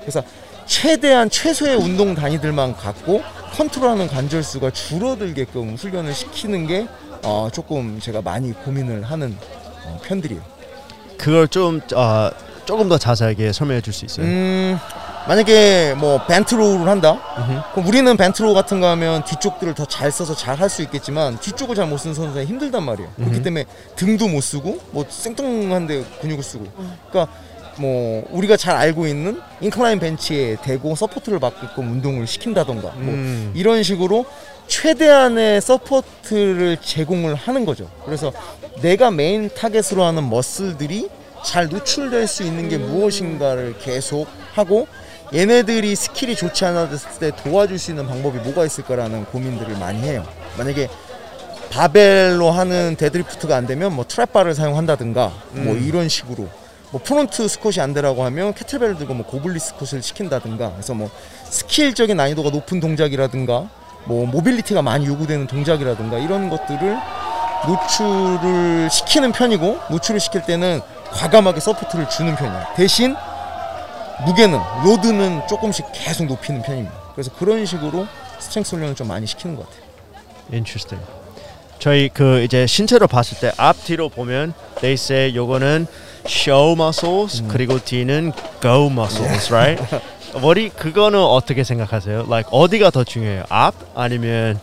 그래서 0.00 0.22
최대한 0.66 1.30
최소의 1.30 1.76
운동 1.76 2.14
단위들만 2.14 2.76
갖고 2.76 3.22
컨트롤하는 3.54 4.06
관절 4.08 4.42
수가 4.42 4.70
줄어들게끔 4.70 5.76
훈련을 5.76 6.12
시키는 6.14 6.66
게 6.66 6.86
어, 7.24 7.48
조금 7.52 7.98
제가 8.00 8.20
많이 8.22 8.52
고민을 8.52 9.02
하는 9.04 9.36
어, 9.84 9.98
편들이에요. 10.04 10.42
그걸 11.16 11.48
좀 11.48 11.80
어, 11.94 12.30
조금 12.66 12.88
더 12.88 12.98
자세하게 12.98 13.52
설명해 13.52 13.80
줄 13.80 13.94
수 13.94 14.04
있어요? 14.04 14.26
음, 14.26 14.78
만약에 15.28 15.94
뭐 15.98 16.24
bent 16.26 16.49
row를 16.49 16.88
한다? 16.88 17.20
그럼 17.74 17.86
우리는 17.86 18.16
bent 18.16 18.38
row 18.38 18.54
같은 18.54 18.80
거 18.80 18.88
하면 18.88 19.22
뒤쪽들을 19.24 19.74
더 19.74 19.84
잘 19.84 20.10
써서 20.10 20.34
잘 20.34 20.56
할 20.58 20.68
수 20.70 20.80
있겠지만 20.82 21.38
뒤쪽을 21.40 21.74
잘 21.76 21.86
못 21.86 21.98
쓰는 21.98 22.14
선수는 22.14 22.46
힘들단 22.46 22.82
말이에요. 22.82 23.10
그렇기 23.16 23.42
때문에 23.42 23.64
등도 23.96 24.28
못 24.28 24.40
쓰고 24.42 24.78
뭐 24.90 25.04
생뚱한데 25.08 26.04
근육을 26.22 26.42
쓰고. 26.42 26.66
그러니까 27.10 27.32
뭐 27.76 28.26
우리가 28.30 28.56
잘 28.56 28.74
알고 28.76 29.06
있는 29.06 29.40
incline 29.60 29.98
bench에 29.98 30.56
대고 30.62 30.94
support를 30.96 31.38
받게끔 31.38 31.92
운동을 31.92 32.26
시킨다던가 32.26 32.88
뭐 32.96 33.14
음. 33.14 33.52
이런 33.54 33.82
식으로 33.82 34.24
최대한의 34.66 35.60
support를 35.60 36.78
제공을 36.82 37.34
하는 37.34 37.64
거죠. 37.66 37.88
그래서 38.04 38.32
내가 38.82 39.10
메인 39.10 39.48
타겟으로 39.54 40.04
하는 40.04 40.28
muscle들이 40.28 41.08
잘 41.44 41.68
노출될 41.68 42.26
수 42.26 42.42
있는 42.42 42.68
게 42.68 42.78
무엇인가를 42.78 43.76
계속 43.78 44.26
하고 44.54 44.86
얘네들이 45.32 45.94
skill이 45.94 46.36
좋지 46.36 46.64
않았을 46.64 47.10
때 47.20 47.30
도와줄 47.30 47.78
수 47.78 47.90
있는 47.90 48.06
방법이 48.06 48.38
뭐가 48.38 48.64
있을까라는 48.64 49.26
고민들을 49.26 49.76
많이 49.76 50.00
해요. 50.00 50.24
만약에 50.56 50.88
바벨로 51.70 52.50
하는 52.50 52.96
데드리프트가 52.96 53.54
안 53.54 53.66
되면 53.66 53.94
뭐 53.94 54.04
trap 54.06 54.24
bar를 54.24 54.54
사용한다든가 54.54 55.32
뭐 55.50 55.74
이런 55.76 56.08
식으로 56.08 56.48
뭐 56.90 57.00
front 57.04 57.46
squat이 57.46 57.82
안 57.82 57.92
되라고 57.92 58.24
하면 58.24 58.54
kettlebell을 58.54 58.96
들고 58.96 59.12
뭐 59.12 59.26
goblet 59.26 59.60
squat을 59.60 60.02
시킨다든가 60.02 60.72
그래서 60.72 60.94
뭐 60.94 61.10
skill적인 61.44 62.16
난이도가 62.16 62.48
높은 62.48 62.80
동작이라든가 62.80 63.68
뭐 64.04 64.26
mobility가 64.26 64.80
많이 64.80 65.06
요구되는 65.06 65.46
동작이라든가 65.46 66.18
이런 66.18 66.48
것들을 66.48 66.96
노출을 67.66 68.88
시키는 68.90 69.32
편이고 69.32 69.78
노출을 69.90 70.20
시킬 70.20 70.42
때는 70.42 70.80
과감하게 71.10 71.60
support를 71.60 72.08
주는 72.08 72.34
편이에요. 72.34 72.66
대신 72.76 73.14
무게는 74.26 74.58
load는 74.84 75.46
조금씩 75.48 75.86
계속 75.92 76.26
높이는 76.26 76.62
편입니다. 76.62 76.94
그래서 77.14 77.30
그런 77.38 77.64
식으로 77.64 78.06
strength 78.38 78.76
훈련을 78.76 78.94
좀 78.94 79.08
많이 79.08 79.26
시키는 79.26 79.56
것 79.56 79.64
같아요. 79.68 79.82
Interesting. 80.52 81.04
저희 81.78 82.08
그 82.08 82.42
이제 82.42 82.66
신체로 82.66 83.06
봤을 83.06 83.38
때 83.38 83.52
앞뒤로 83.56 84.08
보면 84.08 84.52
they 84.80 84.94
say 84.94 85.34
요거는 85.34 85.86
show 86.26 86.72
muscles 86.72 87.44
그리고 87.48 87.78
뒤는 87.78 88.32
go 88.60 88.86
muscles, 88.86 89.52
right? 89.52 89.82
머리 90.42 90.68
그거는 90.68 91.18
어떻게 91.20 91.64
생각하세요? 91.64 92.24
Like 92.26 92.50
어디가 92.52 92.90
더 92.90 93.04
중요해요? 93.04 93.44
앞 93.48 93.74
아니면 93.94 94.58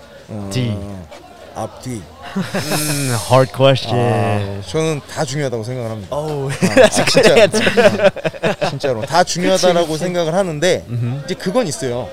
뒤? 0.51 0.71
어, 0.75 1.07
앞뒤. 1.55 2.01
음, 2.35 3.15
hard 3.31 3.51
question. 3.55 3.97
아, 3.97 4.61
저는 4.67 5.01
다 5.09 5.23
중요하다고 5.23 5.63
생각을 5.63 5.89
합니다. 5.91 6.15
Oh, 6.15 6.51
아, 6.51 6.89
진짜, 6.89 7.47
진짜로 8.69 9.01
다 9.01 9.23
중요하다라고 9.23 9.97
생각을 9.97 10.33
하는데 10.33 10.85
이제 11.25 11.33
그건 11.35 11.67
있어요. 11.67 12.09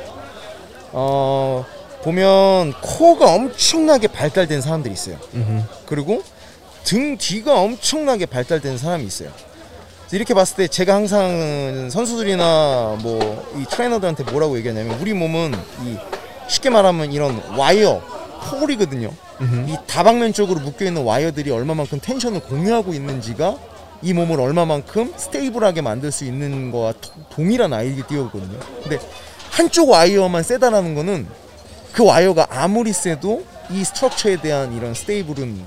어 0.93 1.65
보면 2.03 2.73
코가 2.81 3.33
엄청나게 3.35 4.09
발달된 4.09 4.61
사람들이 4.61 4.93
있어요. 4.95 5.17
그리고 5.87 6.23
등 6.85 7.17
뒤가 7.17 7.61
엄청나게 7.61 8.27
발달된 8.27 8.79
사람이 8.79 9.05
있어요. 9.05 9.31
이렇게 10.13 10.35
봤을 10.35 10.57
때 10.57 10.69
제가 10.69 10.95
항상 10.95 11.89
선수들이나 11.91 12.99
뭐 13.03 13.43
이 13.57 13.65
트레이너들한테 13.71 14.25
뭐라고 14.25 14.57
얘기하냐면 14.59 14.99
우리 15.01 15.13
몸은 15.15 15.55
이 15.85 15.97
쉽게 16.49 16.71
말하면 16.71 17.13
이런 17.13 17.41
wire 17.57 18.03
pole이거든요. 18.51 19.11
이 19.69 19.77
다방면 19.87 20.33
쪽으로 20.33 20.61
묶여 20.61 20.85
있는 20.85 21.03
와이어들이 21.03 21.51
얼마만큼 21.51 22.01
tension을 22.01 22.41
공유하고 22.41 22.93
있는지가 22.95 23.57
이 24.03 24.13
몸을 24.13 24.41
얼마만큼 24.41 25.15
stable하게 25.17 25.81
만들 25.83 26.11
수 26.11 26.25
있는 26.25 26.71
거와 26.71 26.93
도- 27.01 27.11
동일한 27.31 27.73
아이디어거든요. 27.73 28.59
근데 28.83 28.99
한쪽 29.51 29.91
와이어만 29.91 30.43
세다라는 30.43 30.95
거는 30.95 31.27
그 31.93 32.05
와이어가 32.05 32.49
아무리 32.51 32.93
세도 32.93 33.45
이 33.71 33.85
structure에 33.85 34.41
대한 34.41 34.75
이런 34.77 34.93
stable은 34.95 35.65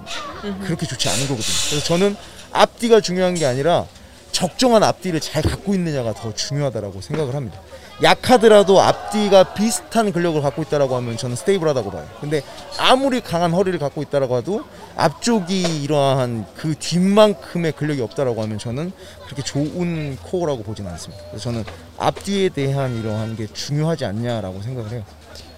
그렇게 0.65 0.86
좋지 0.86 1.07
않은 1.09 1.21
거거든요. 1.28 1.55
그래서 1.69 1.86
저는 1.86 2.15
앞뒤가 2.51 2.99
중요한 3.01 3.36
게 3.36 3.45
아니라 3.45 3.86
적정한 4.32 4.84
앞뒤를 4.84 5.21
잘 5.21 5.41
갖고 5.41 5.73
있느냐가 5.73 6.13
더 6.13 6.34
중요하다라고 6.34 6.99
생각을 7.01 7.36
합니다. 7.36 7.59
약하더라도 8.03 8.81
앞뒤가 8.81 9.53
비슷한 9.53 10.11
근력을 10.11 10.41
갖고 10.41 10.61
있다라고 10.63 10.95
하면 10.97 11.17
저는 11.17 11.35
stable하다고 11.36 11.91
봐요. 11.91 12.05
근데 12.19 12.41
아무리 12.77 13.21
강한 13.21 13.53
허리를 13.53 13.77
갖고 13.79 14.01
있다라고 14.01 14.37
해도 14.37 14.63
앞쪽이 14.97 15.83
이러한 15.83 16.45
그 16.55 16.75
뒷만큼의 16.77 17.71
근력이 17.71 18.01
없다라고 18.01 18.41
하면 18.43 18.59
저는 18.59 18.91
그렇게 19.25 19.41
좋은 19.41 20.17
코어라고 20.23 20.63
보지는 20.63 20.91
않습니다. 20.91 21.23
그래서 21.29 21.43
저는 21.45 21.63
앞뒤에 21.97 22.49
대한 22.49 22.97
이러한 22.99 23.35
게 23.37 23.47
중요하지 23.47 24.05
않냐라고 24.05 24.61
생각을 24.61 24.91
해요. 24.91 25.03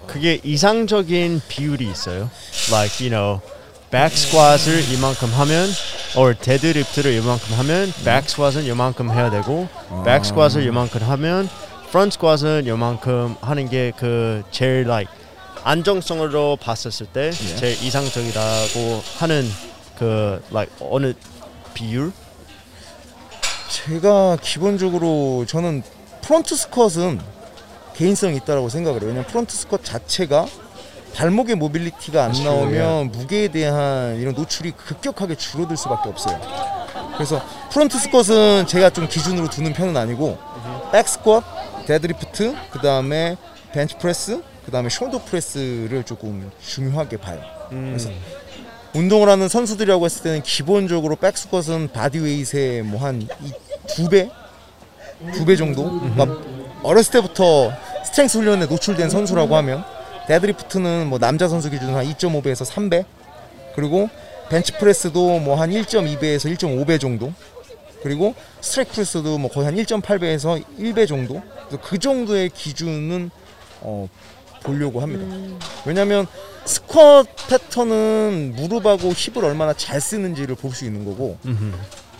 그게 0.06 0.40
이상적인 0.42 1.42
비율이 1.48 1.90
있어요. 1.90 2.30
Like 2.70 3.06
you 3.06 3.10
know, 3.10 3.40
back 3.90 4.14
squat을 4.16 4.90
이만큼 4.92 5.28
하면, 5.28 5.68
or 6.16 6.34
데드리프트를 6.34 7.12
이만큼 7.12 7.54
하면, 7.58 7.92
back 8.04 8.24
squat은 8.24 8.64
이만큼 8.64 9.10
해야 9.10 9.28
되고, 9.28 9.68
back 10.04 10.30
squat을 10.30 10.66
이만큼 10.66 11.02
하면, 11.02 11.48
front 11.88 12.16
squat은 12.18 12.66
이만큼 12.66 13.36
하는 13.40 13.68
게 13.68 13.92
그 13.96 14.42
제일 14.50 14.84
like 14.88 15.12
안정성으로 15.64 16.56
봤었을 16.56 17.06
때 17.06 17.30
제일 17.30 17.82
이상적이라고 17.82 19.02
하는 19.18 19.48
그 19.98 20.42
like 20.50 20.74
어느 20.80 21.14
비율? 21.74 22.12
제가 23.70 24.36
기본적으로 24.40 25.44
저는 25.46 25.82
front 26.22 26.54
squat은 26.56 27.20
개인성이 27.94 28.36
있다라고 28.36 28.68
생각을 28.68 29.00
해요. 29.00 29.08
왜냐면 29.08 29.26
front 29.26 29.54
squat 29.56 29.84
자체가 29.84 30.46
발목의 31.14 31.56
mobility가 31.56 32.24
안 32.24 32.32
나오면 32.32 33.12
무게에 33.12 33.48
대한 33.48 34.16
이런 34.16 34.34
노출이 34.34 34.72
급격하게 34.72 35.34
줄어들 35.36 35.76
수밖에 35.76 36.08
없어요. 36.08 36.40
그래서 37.14 37.42
front 37.70 37.98
squat은 37.98 38.66
제가 38.66 38.90
좀 38.90 39.08
기준으로 39.08 39.48
두는 39.50 39.72
편은 39.72 39.96
아니고 39.96 40.38
back 40.92 41.08
squat, 41.08 41.44
데드리프트, 41.88 42.54
그 42.70 42.78
다음에 42.80 43.36
벤치 43.72 43.96
프레스, 43.98 44.42
그 44.66 44.70
다음에 44.70 44.88
shoulder 44.90 45.24
press를 45.24 46.04
조금 46.04 46.50
중요하게 46.60 47.16
봐요. 47.16 47.40
그래서 47.70 48.10
운동을 48.94 49.30
하는 49.30 49.48
선수들이라고 49.48 50.04
했을 50.04 50.22
때는 50.22 50.42
기본적으로 50.42 51.16
back 51.16 51.36
squat은 51.38 51.88
bodyweight의 51.92 52.82
뭐 52.82 53.00
한 53.00 53.26
두 53.86 54.08
배, 54.10 54.28
두 55.32 55.46
배 55.46 55.56
정도. 55.56 55.98
그러니까 55.98 56.26
어렸을 56.82 57.10
때부터 57.12 57.72
strength 58.04 58.36
훈련에 58.38 58.66
노출된 58.66 59.08
선수라고 59.08 59.56
하면 59.56 59.82
데드리프트는 60.26 61.06
뭐 61.06 61.18
남자 61.18 61.48
선수 61.48 61.70
기준으로 61.70 61.96
한 61.96 62.04
2.5배에서 62.04 62.70
3배, 62.70 63.06
그리고 63.74 64.10
벤치 64.50 64.72
프레스도 64.72 65.38
뭐 65.38 65.56
한 65.56 65.70
1.2배에서 65.70 66.54
1.5배 66.54 67.00
정도. 67.00 67.32
그리고 68.02 68.34
strict 68.60 68.92
press도 68.92 69.38
뭐 69.38 69.50
거의 69.50 69.66
한 69.66 69.74
1.8배에서 69.74 70.62
1배 70.78 71.08
정도. 71.08 71.42
그 71.76 71.98
정도의 71.98 72.50
기준은 72.50 73.30
어, 73.80 74.08
보려고 74.62 75.00
합니다. 75.00 75.24
왜냐하면 75.86 76.26
스쿼트 76.64 77.48
패턴은 77.48 78.54
무릎하고 78.56 79.10
hip을 79.12 79.44
얼마나 79.44 79.72
잘 79.72 80.00
쓰는지를 80.00 80.54
볼 80.56 80.72
수 80.74 80.84
있는 80.84 81.04
거고 81.04 81.38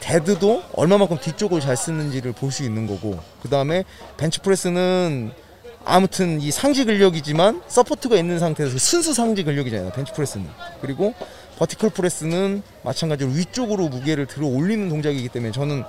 데드도 0.00 0.62
얼마만큼 0.72 1.18
뒤쪽을 1.18 1.60
잘 1.60 1.76
쓰는지를 1.76 2.32
볼 2.32 2.50
수 2.52 2.62
있는 2.62 2.86
거고 2.86 3.18
그 3.42 3.48
다음에 3.48 3.84
벤치프레스는 4.16 5.32
아무튼 5.84 6.40
이 6.40 6.50
상지 6.50 6.84
근력이지만 6.84 7.62
support가 7.66 8.16
있는 8.16 8.38
상태에서 8.38 8.78
순수 8.78 9.12
상지 9.14 9.42
근력이잖아요 9.42 9.90
벤치프레스는 9.92 10.46
그리고 10.80 11.14
vertical 11.58 11.90
press는 11.90 12.62
마찬가지로 12.84 13.30
위쪽으로 13.30 13.88
무게를 13.88 14.26
들어 14.26 14.46
올리는 14.46 14.88
동작이기 14.88 15.28
때문에 15.28 15.50
저는 15.52 15.82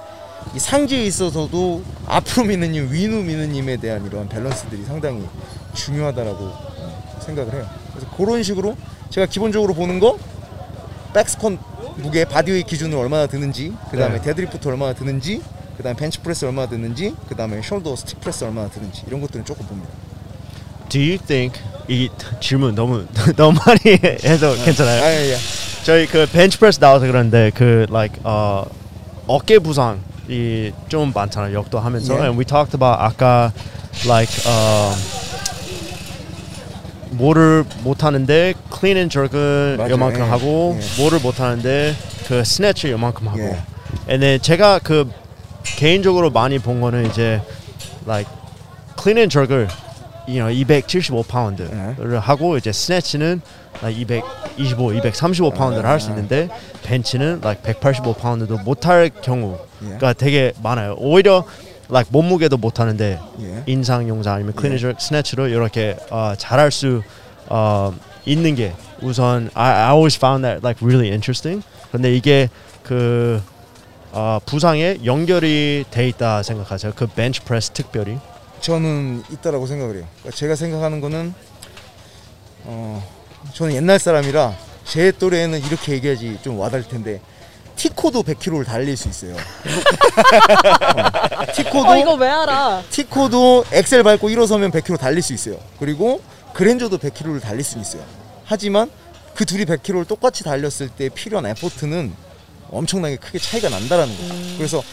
이 0.56 0.60
상지에 0.60 1.04
있어서도 1.06 1.84
앞으로 2.08 2.46
미는 2.48 2.72
힘, 2.72 2.92
위로 2.92 3.22
미는 3.22 3.52
힘에 3.52 3.78
대한 3.78 4.06
이런 4.06 4.28
밸런스들이 4.28 4.84
상당히 4.86 5.26
중요하다라고 5.74 6.44
어, 6.44 7.20
생각을 7.22 7.54
해요. 7.54 7.70
그래서 7.94 8.10
그런 8.16 8.42
식으로 8.42 8.76
제가 9.10 9.28
기본적으로 9.28 9.74
보는 9.74 10.00
거 10.00 10.18
back 11.14 11.33
squat 11.33 11.58
무게 11.98 12.26
bodyweight 12.26 12.64
기준으로 12.64 13.00
얼마나 13.00 13.28
드는지, 13.28 13.74
그 13.92 13.98
다음에 13.98 14.16
네. 14.16 14.22
데드리프트 14.22 14.68
얼마나 14.68 14.94
드는지, 14.94 15.42
그 15.80 15.84
다음에 15.84 15.96
bench 15.98 16.22
press 16.22 16.46
얼마나 16.46 16.68
드는지, 16.68 17.16
그 17.28 17.36
다음에 17.36 17.62
shoulder 17.62 17.96
strict 17.96 18.22
press 18.22 18.44
얼마나 18.44 18.70
드는지 18.70 19.04
이런 19.08 19.22
것들은 19.22 19.46
조금 19.46 19.66
봅니다. 19.66 19.90
Do 20.90 21.00
you 21.00 21.18
think 21.18 21.62
이 21.88 22.10
질문 22.42 22.76
너무 22.76 23.06
너무 23.38 23.58
많이 23.66 23.98
해서 24.24 24.54
괜찮아요? 24.66 25.04
아, 25.04 25.08
예, 25.08 25.32
예. 25.32 25.38
저희 25.84 26.06
그 26.06 26.26
벤치프레스 26.32 26.80
나와서 26.80 27.06
그런데 27.08 27.52
그 27.54 27.86
like 27.90 28.20
어 28.24 28.66
어깨 29.28 29.60
부상 29.60 30.02
이좀 30.30 31.12
많잖아요. 31.14 31.58
역도 31.58 31.80
하면서 31.80 32.14
예. 32.14 32.20
and 32.26 32.38
we 32.38 32.46
talked 32.46 32.76
about 32.76 33.02
아까 33.02 33.52
like 34.06 34.32
어 34.48 34.94
뭐를 37.12 37.66
못 37.84 38.04
하는데 38.04 38.54
clean 38.72 38.98
and 38.98 39.12
jerk은 39.12 39.78
맞아요. 39.78 39.94
요만큼 39.94 40.22
예. 40.22 40.26
하고 40.26 40.80
예. 40.80 41.02
뭐를 41.02 41.20
못 41.20 41.40
하는데 41.40 41.96
그 42.28 42.44
스네치 42.44 42.92
요만큼 42.92 43.28
하고 43.28 43.40
예. 43.40 43.60
and 44.08 44.20
then 44.20 44.40
제가 44.42 44.80
그 44.80 45.10
개인적으로 45.64 46.30
많이 46.30 46.60
본 46.60 46.80
거는 46.82 47.08
이제 47.10 47.42
like 48.08 48.32
clean 49.02 49.18
and 49.18 49.34
jerk을 49.34 49.68
you 50.28 50.38
know 50.40 50.52
275 50.52 51.24
파운드를 51.24 52.20
하고 52.20 52.58
이제 52.58 52.72
snatch는 52.72 53.42
like 53.82 54.00
225, 54.58 54.94
235 54.94 55.52
파운드를 55.52 55.88
할 55.90 56.00
수 56.00 56.10
있는데 56.10 56.50
벤치는 56.84 57.42
like 57.44 57.62
185 57.64 58.14
파운드도 58.14 58.60
못할 58.60 59.10
경우가 59.10 60.14
되게 60.14 60.54
많아요. 60.62 60.96
오히려 60.98 61.46
like 61.90 62.10
몸무게도 62.12 62.58
못 62.58 62.80
하는데 62.80 63.20
예. 63.42 63.64
인상 63.66 64.08
용상 64.08 64.34
아니면 64.34 64.54
and 64.64 64.78
jerk 64.78 64.96
snatch로 65.00 65.48
이렇게 65.48 65.98
어, 66.12 66.34
잘할 66.38 66.72
수 66.72 67.02
어, 67.48 67.94
있는 68.26 68.56
게 68.56 68.74
우선 69.02 69.50
I, 69.54 69.72
I 69.74 69.92
always 69.92 70.18
found 70.18 70.44
that 70.44 70.60
like 70.64 70.86
really 70.86 71.08
interesting. 71.10 71.64
근데 71.92 72.14
이게 72.16 72.50
그 72.84 73.42
어, 74.12 74.40
부상에 74.46 74.98
연결이 75.06 75.86
돼 75.90 76.08
있다 76.08 76.44
생각하세요. 76.44 76.94
그 76.96 77.08
벤치 77.08 77.42
프레스 77.42 77.72
특별히. 77.72 78.18
저는 78.62 79.24
있다라고 79.32 79.66
생각을 79.68 79.96
해요. 79.96 80.06
그러니까 80.20 80.36
제가 80.38 80.56
생각하는 80.56 81.00
거는 81.02 81.34
어 82.66 83.19
저는 83.54 83.76
옛날 83.76 84.00
사람이라 84.00 84.56
제 84.86 85.12
또래에는 85.12 85.64
이렇게 85.66 85.94
얘기하지 85.94 86.40
좀 86.44 86.60
와닿을 86.60 86.88
텐데 86.88 87.22
티코도 87.76 88.24
100km를 88.24 88.66
달릴 88.66 88.98
수 88.98 89.08
있어요. 89.08 89.36
어, 89.36 89.40
티코도 91.56 91.90
어 91.90 91.98
이거 91.98 92.14
왜 92.16 92.28
알아? 92.28 92.84
티코도 92.90 93.66
엑셀 93.72 94.04
밟고 94.04 94.30
일어서면 94.30 94.72
100km 94.72 95.00
달릴 95.00 95.22
수 95.22 95.34
있어요. 95.34 95.58
그리고 95.80 96.22
그랜저도 96.54 96.98
100km를 96.98 97.42
달릴 97.42 97.64
수 97.64 97.80
있어요. 97.80 98.04
하지만 98.44 98.92
그 99.34 99.46
둘이 99.46 99.64
100km를 99.64 100.06
똑같이 100.08 100.44
달렸을 100.44 100.90
때 100.90 101.08
필요한 101.08 101.46
effort는 101.46 102.14
엄청나게 102.72 103.16
크게 103.16 103.40
차이가 103.40 103.70
난다라는 103.70 104.18
거예요. 104.18 104.58
그래서 104.58 104.84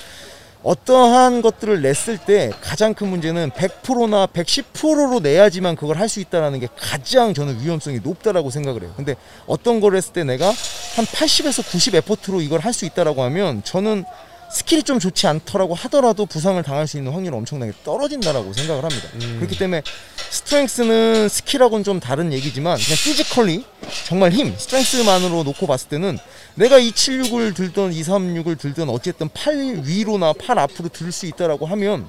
어떠한 0.66 1.42
것들을 1.42 1.80
냈을 1.80 2.18
때 2.18 2.50
가장 2.60 2.92
큰 2.92 3.06
문제는 3.06 3.50
100%나 3.52 4.26
110%로 4.26 5.20
내야지만 5.20 5.76
그걸 5.76 5.96
할 5.96 6.06
수 6.08 6.18
있다라는 6.20 6.58
게 6.60 6.68
가장 6.76 7.34
저는 7.34 7.60
위험성이 7.60 7.98
높다라고 8.00 8.50
생각을 8.50 8.82
해요. 8.82 8.92
근데 8.96 9.14
어떤 9.46 9.80
걸 9.80 9.94
했을 9.96 10.12
때 10.12 10.24
내가 10.24 10.46
한 10.46 11.04
80에서 11.04 11.68
90 11.70 11.94
effort로 11.96 12.40
이걸 12.40 12.60
할 12.60 12.72
수 12.72 12.84
있다라고 12.84 13.22
하면 13.24 13.62
저는 13.64 14.04
skill이 14.50 14.84
좀 14.84 14.98
좋지 14.98 15.26
않더라고 15.26 15.74
하더라도 15.74 16.24
부상을 16.24 16.62
당할 16.62 16.86
수 16.86 16.96
있는 16.96 17.12
확률이 17.12 17.36
엄청나게 17.36 17.72
떨어진다라고 17.84 18.52
생각을 18.52 18.84
합니다. 18.84 19.08
그렇기 19.38 19.58
때문에 19.58 19.82
strength는 20.30 21.28
skill하고는 21.28 21.84
좀 21.84 22.00
다른 22.00 22.32
얘기지만 22.32 22.78
그냥 22.78 22.96
physically 23.04 23.64
정말 24.06 24.32
힘, 24.32 24.56
strength만으로 24.56 25.42
놓고 25.42 25.66
봤을 25.66 25.88
때는 25.88 26.18
내가 26.54 26.78
276을 26.78 27.54
들던 27.54 27.92
236을 27.92 28.58
들던 28.58 28.88
어쨌든 28.88 29.28
팔 29.34 29.82
위로나 29.84 30.32
팔 30.32 30.58
앞으로 30.58 30.88
들 30.88 31.12
수 31.12 31.26
있다라고 31.26 31.66
하면 31.66 32.08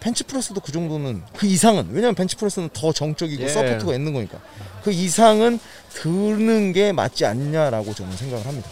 bench 0.00 0.25
press도 0.25 0.60
그 0.60 0.70
정도는 0.70 1.22
그 1.34 1.46
이상은 1.46 1.88
왜냐면 1.90 2.14
bench 2.14 2.34
press는 2.34 2.70
더 2.74 2.92
정적이고 2.92 3.42
예. 3.42 3.48
support가 3.48 3.94
있는 3.94 4.12
거니까 4.12 4.38
그 4.82 4.92
이상은 4.92 5.58
드는 5.94 6.72
게 6.72 6.92
맞지 6.92 7.24
않냐라고 7.24 7.94
저는 7.94 8.14
생각을 8.16 8.46
합니다. 8.46 8.68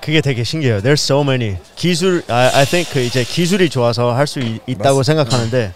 그게 0.00 0.20
되게 0.20 0.44
신기해요. 0.44 0.80
There's 0.80 1.02
so 1.02 1.20
many 1.22 1.56
기술. 1.76 2.22
I, 2.28 2.48
I 2.54 2.64
think 2.64 2.92
그 2.92 3.00
이제 3.00 3.24
기술이 3.24 3.68
좋아서 3.70 4.14
할 4.14 4.26
수 4.26 4.38
있다고 4.40 4.98
맞습니다. 4.98 5.02
생각하는데 5.02 5.72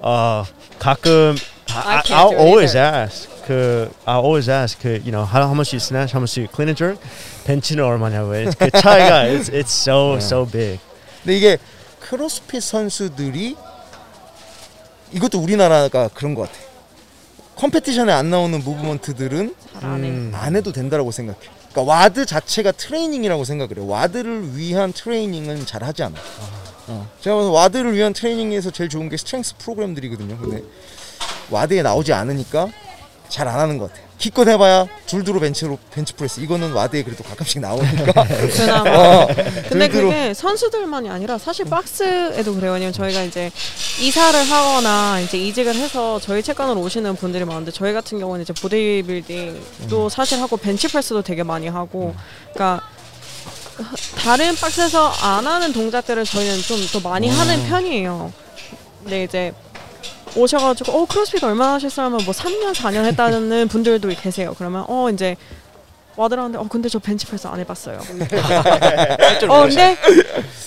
어 0.00 0.44
가끔 0.78 1.36
I, 1.72 1.96
I 1.98 2.02
I'll 2.02 2.38
always 2.38 2.76
ask 2.76 3.28
그 3.46 3.90
I 4.04 4.16
always 4.16 4.50
ask 4.50 4.80
그 4.82 4.88
you 5.04 5.10
know 5.12 5.24
how, 5.24 5.42
how 5.44 5.54
much 5.54 5.74
you 5.74 5.78
snatch, 5.80 6.12
how 6.14 6.20
much 6.20 6.38
you 6.38 6.48
clean 6.52 6.68
and 6.68 6.76
jerk. 6.76 6.98
벤치는 7.44 7.82
얼마냐고. 7.84 8.32
It's- 8.32 8.56
그 8.58 8.70
차이가 8.70 9.24
it's, 9.24 9.48
it's 9.52 9.70
so 9.70 10.16
so 10.18 10.44
big. 10.46 10.78
근데 11.22 11.36
이게 11.36 11.58
크로스핏 12.00 12.62
선수들이 12.62 13.56
이것도 15.12 15.38
우리나라가 15.38 16.08
그런 16.12 16.34
것 16.34 16.42
같아. 16.42 16.58
competition에 17.56 18.12
안 18.12 18.30
나오는 18.30 18.58
movement들은 18.62 19.46
해. 19.48 19.52
음. 19.82 20.32
안 20.34 20.56
해도 20.56 20.72
된다라고 20.72 21.10
생각해. 21.12 21.40
그러니까 21.70 21.82
WOD 21.82 22.26
자체가 22.26 22.72
트레이닝이라고 22.72 23.44
생각을 23.44 23.78
해. 23.78 23.82
WOD를 23.86 24.56
위한 24.56 24.92
트레이닝은 24.92 25.66
잘 25.66 25.84
하지 25.84 26.02
않아. 26.02 26.16
어. 26.88 27.08
제가 27.20 27.36
봐서 27.36 27.50
WOD를 27.52 27.94
위한 27.94 28.12
트레이닝에서 28.12 28.70
제일 28.70 28.90
좋은 28.90 29.08
게 29.08 29.16
strength 29.16 29.54
프로그램들이거든요. 29.58 30.36
근데 30.38 30.62
WOD에 31.50 31.82
나오지 31.82 32.12
않으니까 32.12 32.68
잘 33.28 33.46
안 33.46 33.60
하는 33.60 33.78
것 33.78 33.92
같아. 33.92 34.02
기껏 34.20 34.46
해봐야 34.46 34.86
줄드로 35.06 35.40
벤치로 35.40 35.78
bench 35.92 36.12
press 36.12 36.40
이거는 36.40 36.72
WOD에 36.72 37.02
그래도 37.02 37.24
가끔씩 37.24 37.60
나오니까. 37.62 38.12
그나마. 38.54 38.90
어, 38.90 39.26
근데 39.26 39.86
줄드로. 39.88 40.08
그게 40.10 40.34
선수들만이 40.34 41.08
아니라 41.08 41.38
사실 41.38 41.64
박스에도 41.64 42.54
그래요. 42.54 42.72
왜냐면 42.74 42.92
저희가 42.92 43.22
이제 43.22 43.50
이사를 43.98 44.38
하거나 44.42 45.20
이제 45.20 45.38
이직을 45.38 45.74
해서 45.74 46.20
저희 46.20 46.42
체육관으로 46.42 46.80
오시는 46.82 47.16
분들이 47.16 47.44
많은데 47.46 47.70
저희 47.72 47.94
같은 47.94 48.18
경우는 48.20 48.42
이제 48.42 48.52
보디빌딩도 48.52 50.10
사실 50.10 50.40
하고 50.40 50.58
bench 50.58 50.85
press도 50.85 51.22
되게 51.22 51.42
많이 51.42 51.66
하고 51.68 52.14
그러니까 52.52 52.86
다른 54.18 54.54
박스에서 54.54 55.08
안 55.22 55.46
하는 55.46 55.72
동작들을 55.72 56.24
저희는 56.26 56.60
좀 56.62 56.80
더 56.92 57.08
많이 57.08 57.28
하는 57.28 57.66
편이에요. 57.68 58.32
근데 59.02 59.24
이제 59.24 59.54
오셔가지고 60.36 60.92
어 60.92 61.06
크로스핏 61.06 61.42
얼마나 61.44 61.74
하셨어요? 61.74 62.06
하면 62.06 62.20
뭐 62.24 62.32
3년 62.34 62.72
4년 62.74 63.04
했다는 63.06 63.66
분들도 63.68 64.08
계세요. 64.08 64.54
그러면 64.56 64.84
어 64.88 65.08
이제 65.10 65.36
와드라는데 66.16 66.58
어 66.58 66.66
근데 66.68 66.88
저 66.88 66.98
벤치프레스 66.98 67.46
안 67.46 67.58
해봤어요. 67.60 67.98
어 69.48 69.62
근데 69.62 69.96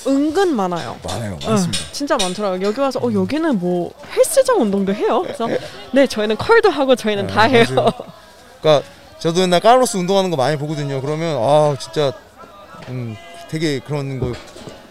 은근 0.07 0.55
많아요. 0.55 0.97
많아요, 1.03 1.37
응, 1.43 1.49
많습니다. 1.49 1.79
진짜 1.91 2.17
많더라고요. 2.17 2.61
여기 2.67 2.79
와서 2.79 2.99
어 3.03 3.11
여기는 3.11 3.59
뭐 3.59 3.91
헬스장 4.15 4.61
운동도 4.61 4.93
해요. 4.93 5.21
그래서 5.23 5.47
네 5.91 6.07
저희는 6.07 6.37
컬도 6.37 6.69
하고 6.69 6.95
저희는 6.95 7.27
다 7.27 7.43
해요. 7.43 7.63
맞아요. 7.75 7.91
그러니까 8.61 8.87
저도 9.19 9.41
옛날 9.41 9.59
카를로스 9.59 9.97
운동하는 9.97 10.29
거 10.31 10.37
많이 10.37 10.57
보거든요. 10.57 11.01
그러면 11.01 11.37
아 11.41 11.75
진짜 11.79 12.11
음, 12.89 13.15
되게 13.49 13.79
그런 13.79 14.19
거 14.19 14.33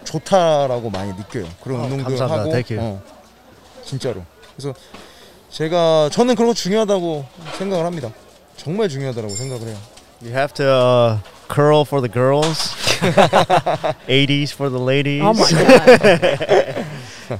좋다라고 0.05 0.89
많이 0.89 1.13
느껴요. 1.13 1.45
그런 1.63 1.79
어, 1.81 1.83
운동들 1.83 2.17
감사합니다. 2.17 2.57
하고 2.57 2.65
you. 2.73 2.79
어, 2.79 3.01
진짜로. 3.83 4.23
그래서 4.55 4.73
제가 5.49 6.09
저는 6.11 6.35
그런 6.35 6.49
거 6.49 6.53
중요하다고 6.53 7.25
생각을 7.57 7.85
합니다. 7.85 8.11
정말 8.57 8.89
중요하다고 8.89 9.29
생각을 9.29 9.67
해요. 9.67 9.77
You 10.21 10.31
have 10.33 10.53
to 10.53 10.65
uh, 10.65 11.19
curl 11.53 11.81
for 11.85 12.01
the 12.01 12.11
girls, 12.11 12.73
abs 14.07 14.53
for 14.53 14.71
the 14.71 14.81
ladies. 14.81 15.21
어 15.23 15.33
my 15.33 15.51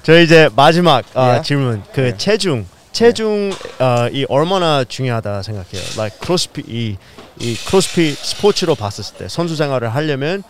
저 0.03 0.19
이제 0.19 0.49
마지막 0.55 1.05
어, 1.15 1.37
예? 1.37 1.41
질문 1.41 1.83
그 1.93 2.07
예. 2.07 2.17
체중 2.17 2.65
체중 2.91 3.51
어, 3.79 4.07
이 4.11 4.25
얼마나 4.29 4.83
중요하다 4.83 5.41
생각해요. 5.43 5.81
Like 5.97 6.19
CrossFit 6.19 6.65
이, 6.67 6.97
이 7.39 7.55
크로스핏 7.65 8.17
스포츠로 8.17 8.75
봤을 8.75 9.03
때 9.17 9.27
선수 9.27 9.55
생활을 9.55 9.93
하려면 9.95 10.43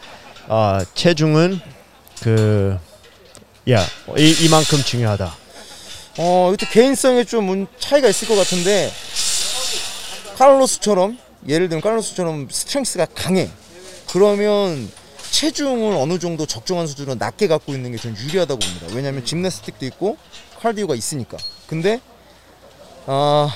어, 0.47 0.79
체중은 0.93 1.59
그 2.21 2.77
야, 3.69 3.85
이, 4.17 4.35
이만큼 4.41 4.79
중요하다. 4.79 5.42
어, 6.17 6.51
이것도 6.53 6.69
개인성에 6.71 7.23
좀 7.23 7.45
문- 7.45 7.67
차이가 7.79 8.07
있을 8.07 8.27
것 8.27 8.35
같은데 8.35 8.91
카를로스처럼 10.37 11.17
예를 11.47 11.69
들면 11.69 11.81
카를로스처럼 11.81 12.47
strength가 12.51 13.07
강해. 13.15 13.49
그러면 14.11 14.91
체중을 15.31 15.95
어느 15.95 16.19
정도 16.19 16.45
적정한 16.45 16.85
수준으로 16.87 17.15
낮게 17.15 17.47
갖고 17.47 17.73
있는 17.73 17.91
게 17.91 17.99
전 17.99 18.15
유리하다고 18.15 18.59
봅니다. 18.59 18.87
왜냐하면 18.95 19.25
gymnastic도 19.25 19.85
있고 19.87 20.17
카디오가 20.61 20.93
있으니까. 20.95 21.37
근데 21.67 21.99
아 23.07 23.51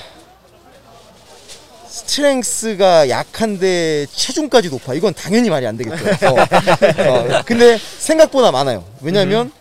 스트렝스가 1.88 3.08
약한데 3.08 4.06
체중까지 4.12 4.68
높아. 4.70 4.94
이건 4.94 5.14
당연히 5.14 5.48
말이 5.50 5.66
안 5.66 5.76
되겠죠. 5.76 6.04
어. 6.26 6.36
어, 6.40 7.42
근데 7.46 7.78
생각보다 7.98 8.50
많아요. 8.50 8.84
왜냐하면 9.00 9.52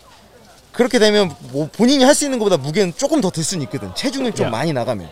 그렇게 0.77 0.99
되면 0.99 1.33
뭐 1.51 1.67
본인이 1.71 2.03
할 2.03 2.13
수 2.13 2.23
있는 2.25 2.37
것보다 2.39 2.57
무게는 2.57 2.93
조금 2.95 3.19
더 3.19 3.29
들 3.31 3.43
수는 3.43 3.63
있거든. 3.65 3.93
체중을 3.95 4.33
좀 4.33 4.45
야. 4.47 4.49
많이 4.49 4.73
나가면. 4.73 5.09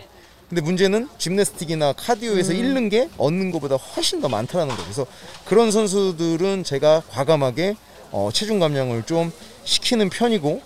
근데 0.48 0.60
문제는 0.62 1.08
짐내스틱이나 1.18 1.92
카디오에서 1.94 2.52
잃는 2.52 2.88
게 2.88 3.08
얻는 3.18 3.50
것보다 3.50 3.74
훨씬 3.74 4.20
더 4.20 4.28
많다라는 4.28 4.68
거예요. 4.74 4.84
그래서 4.84 5.06
그런 5.44 5.72
선수들은 5.72 6.62
제가 6.62 7.02
과감하게 7.10 7.74
어, 8.12 8.30
체중 8.32 8.60
감량을 8.60 9.02
좀 9.06 9.32
시키는 9.64 10.08
편이고 10.08 10.62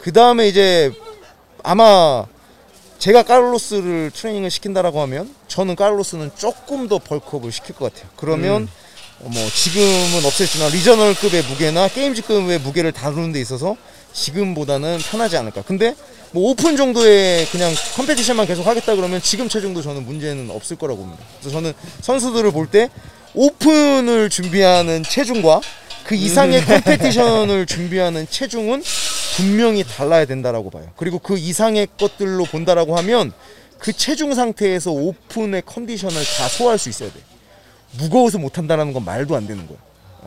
그 0.00 0.12
다음에 0.12 0.48
이제 0.48 0.92
아마 1.62 2.26
제가 2.98 3.22
카를로스를 3.22 4.10
트레이닝을 4.14 4.50
시킨다라고 4.50 5.00
하면 5.02 5.34
저는 5.48 5.76
카를로스는 5.76 6.32
조금 6.36 6.88
더 6.88 6.98
bulk 6.98 7.21
up을 7.21 7.50
시킬 7.52 7.74
것 7.74 7.92
같아요. 7.92 8.10
그러면 8.16 8.68
어, 9.20 9.28
뭐 9.28 9.48
지금은 9.48 10.20
없앴지만 10.28 10.72
Regional급의 10.72 11.42
무게나 11.44 11.88
Games급의 11.88 12.58
무게를 12.60 12.92
다루는 12.92 13.32
데 13.32 13.40
있어서 13.40 13.76
지금보다는 14.12 14.98
편하지 14.98 15.36
않을까. 15.36 15.62
근데 15.62 15.94
뭐 16.32 16.50
오픈 16.50 16.76
정도의 16.76 17.46
그냥 17.46 17.72
competition만 17.96 18.46
계속 18.46 18.66
하겠다 18.66 18.94
그러면 18.96 19.20
지금 19.22 19.48
체중도 19.48 19.82
저는 19.82 20.04
문제는 20.06 20.50
없을 20.50 20.76
거라고 20.76 21.00
봅니다. 21.02 21.22
그래서 21.40 21.50
저는 21.56 21.72
선수들을 22.00 22.50
볼 22.52 22.66
때 22.70 22.88
Open을 23.34 24.28
준비하는 24.30 25.02
체중과 25.02 25.60
그 26.04 26.14
이상의 26.14 26.64
competition을 26.64 27.64
준비하는 27.66 28.26
체중은 28.28 28.82
분명히 29.36 29.84
달라야 29.84 30.26
된다라고 30.26 30.70
봐요. 30.70 30.86
그리고 30.96 31.18
그 31.18 31.38
이상의 31.38 31.88
것들로 31.98 32.44
본다라고 32.44 32.96
하면 32.98 33.32
그 33.78 33.92
체중 33.92 34.34
상태에서 34.34 34.90
Open의 34.90 35.62
컨디션을 35.66 36.14
다 36.14 36.48
소화할 36.48 36.78
수 36.78 36.88
있어야 36.88 37.10
돼. 37.10 37.14
무거워서 37.98 38.38
못 38.38 38.58
한다라는 38.58 38.92
건 38.92 39.04
말도 39.04 39.34
안 39.34 39.46
되는 39.46 39.66
거야. 39.66 39.78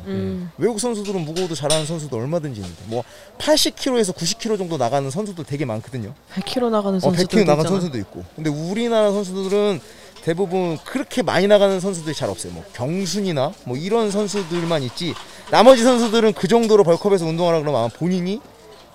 음. 0.06 0.52
외국 0.58 0.80
선수들은 0.80 1.22
무거워도 1.22 1.56
잘하는 1.56 1.86
선수도 1.86 2.18
얼마든지 2.18 2.60
있는데 2.62 2.82
뭐 2.88 3.04
80kg에서 3.38 4.14
90kg 4.16 4.58
정도 4.58 4.78
나가는 4.78 5.10
선수들 5.10 5.44
되게 5.46 5.66
많거든요. 5.66 6.14
100kg 6.34 6.70
나가는 6.70 6.98
어, 6.98 7.00
선수도 7.00 7.28
100kg 7.28 7.46
나가는 7.46 7.62
있잖아. 7.62 7.70
선수도 7.70 7.98
있고. 8.00 8.24
근데 8.36 8.50
우리나라 8.50 9.12
선수들은 9.12 9.80
대부분 10.24 10.78
그렇게 10.84 11.22
많이 11.22 11.48
나가는 11.48 11.80
선수들이 11.80 12.16
잘 12.16 12.30
없어요. 12.30 12.54
뭐 12.54 12.64
경순이나 12.74 13.54
뭐 13.66 13.78
이런 13.78 14.10
선수들만 14.12 14.84
있지. 14.84 15.14
나머지 15.52 15.84
선수들은 15.84 16.34
그 16.34 16.48
정도로 16.48 16.84
bulk 16.84 16.98
up해서 16.98 17.26
운동하라 17.26 17.60
그러면 17.60 17.80
아마 17.80 17.88
본인이 17.90 18.42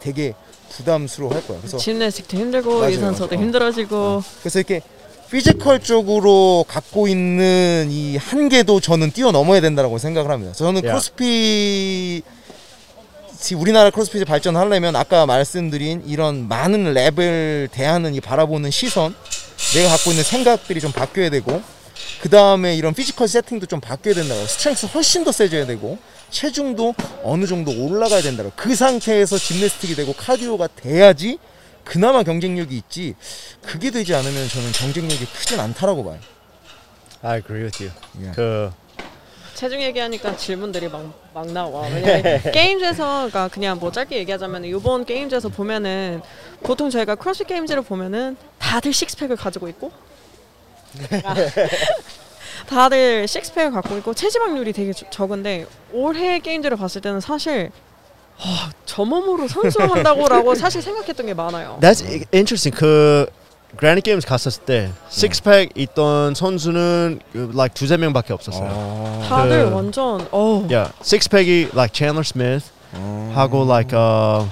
되게 0.00 0.34
부담스러워 0.70 1.32
할 1.32 1.46
거야. 1.46 1.58
그래서 1.58 1.78
gymnastic도 1.78 2.36
힘들고 2.36 2.80
맞아요, 2.80 2.92
유산소도 2.92 3.34
맞아요. 3.34 3.40
어. 3.40 3.44
힘들어지고 3.44 4.22
그래서 4.40 4.58
이렇게 4.58 4.82
physical적으로 5.30 6.64
갖고 6.66 7.06
있는 7.06 7.88
이 7.90 8.16
한계도 8.16 8.80
저는 8.80 9.12
뛰어넘어야 9.12 9.60
된다고 9.60 9.96
생각을 9.96 10.30
합니다. 10.30 10.52
저는 10.52 10.84
야. 10.84 10.90
크로스핏 10.90 12.24
우리나라 13.56 13.90
CrossFit이 13.90 14.24
발전하려면 14.24 14.96
아까 14.96 15.26
말씀드린 15.26 16.02
이런 16.06 16.48
많은 16.48 16.92
rep을 16.94 17.70
대하는 17.70 18.14
이 18.14 18.20
바라보는 18.20 18.70
시선, 18.70 19.14
내가 19.74 19.88
갖고 19.90 20.10
있는 20.10 20.24
생각들이 20.24 20.80
좀 20.80 20.92
바뀌어야 20.92 21.30
되고, 21.30 21.62
그 22.20 22.28
다음에 22.28 22.74
이런 22.74 22.92
physical 22.92 23.28
세팅도 23.28 23.66
좀 23.66 23.80
바뀌어야 23.80 24.14
된다고. 24.14 24.44
strength 24.46 24.86
훨씬 24.86 25.24
더 25.24 25.32
세져야 25.32 25.66
되고, 25.66 25.96
체중도 26.30 26.94
어느 27.24 27.46
정도 27.46 27.72
올라가야 27.72 28.20
된다고. 28.20 28.52
그 28.56 28.74
상태에서 28.74 29.38
gymnastic이 29.38 29.94
되고 29.94 30.12
cardio가 30.12 30.66
돼야지 30.68 31.38
그나마 31.84 32.22
경쟁력이 32.22 32.76
있지. 32.76 33.14
그게 33.62 33.90
되지 33.90 34.14
않으면 34.14 34.48
저는 34.48 34.72
경쟁력이 34.72 35.24
크진 35.26 35.58
않다라고 35.60 36.04
봐요. 36.04 36.18
I 37.22 37.38
agree 37.38 37.62
with 37.64 37.82
you. 37.82 37.92
예. 38.26 38.32
그 38.34 38.70
체중 39.54 39.82
얘기하니까 39.82 40.36
질문들이 40.36 40.88
막, 40.88 41.12
막 41.34 41.46
나와. 41.52 41.86
왜냐면 41.92 42.40
Games에서 42.52 43.04
그러니까 43.28 43.48
그냥 43.48 43.78
뭐 43.78 43.92
짧게 43.92 44.16
얘기하자면 44.18 44.64
이번 44.64 45.04
Games에서 45.04 45.50
보면은 45.50 46.22
보통 46.62 46.88
저희가 46.88 47.14
크로스핏 47.16 47.48
게임즈를 47.48 47.82
보면은 47.82 48.36
다들 48.58 48.92
식스팩을 48.92 49.36
가지고 49.36 49.68
있고 49.68 49.90
다들 52.68 53.26
식스팩을 53.28 53.70
갖고 53.72 53.96
있고 53.98 54.14
체지방률이 54.14 54.72
되게 54.72 54.92
저- 54.92 55.08
적은데 55.10 55.66
올해 55.92 56.38
게임즈를 56.38 56.76
봤을 56.76 57.00
때는 57.00 57.20
사실 57.20 57.70
와, 58.40 58.70
저 58.86 59.04
몸으로 59.04 59.46
선수한다고라고 59.48 60.54
사실 60.56 60.80
생각했던 60.82 61.26
게 61.26 61.34
많아요. 61.34 61.78
That's 61.80 62.02
interesting. 62.32 62.70
그 62.76 63.26
그라니 63.76 64.00
게임스 64.00 64.26
갔었을 64.26 64.64
때 64.64 64.90
식스팩 65.10 65.70
있던 65.76 66.34
선수는 66.34 67.20
그, 67.32 67.50
like 67.54 67.74
두세 67.74 67.96
명밖에 67.96 68.32
없었어요. 68.32 68.68
아, 68.68 69.26
다들 69.28 69.66
그- 69.68 69.74
완전 69.76 70.26
어 70.32 70.66
Yeah, 70.68 70.92
식스팩이 71.02 71.68
like 71.74 71.92
Chandler 71.94 72.24
Smith 72.26 72.70
하고 73.34 73.62
like 73.68 73.96
uh 73.96 74.48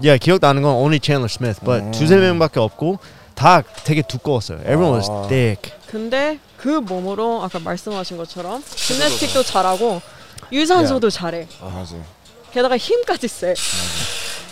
yeah 0.00 0.18
기억나는 0.18 0.62
건 0.62 0.74
only 0.76 1.00
Chandler 1.02 1.28
Smith, 1.30 1.60
but 1.64 1.82
음. 1.82 1.90
두세 1.92 2.16
명밖에 2.16 2.60
없고 2.60 2.98
다 3.34 3.62
되게 3.84 4.02
두꺼웠어요. 4.02 4.58
Everyone 4.60 4.94
was 4.94 5.10
아. 5.10 5.26
thick. 5.28 5.72
근데 5.88 6.38
그 6.56 6.68
몸으로 6.68 7.42
아까 7.42 7.58
말씀하신 7.58 8.16
것처럼 8.18 8.62
짐내스틱도 8.64 9.42
잘하고 9.42 10.00
유산소도 10.52 11.10
잘해. 11.10 11.48
맞아요. 11.60 12.04
게다가 12.54 12.76
힘까지 12.78 13.26
세. 13.28 13.54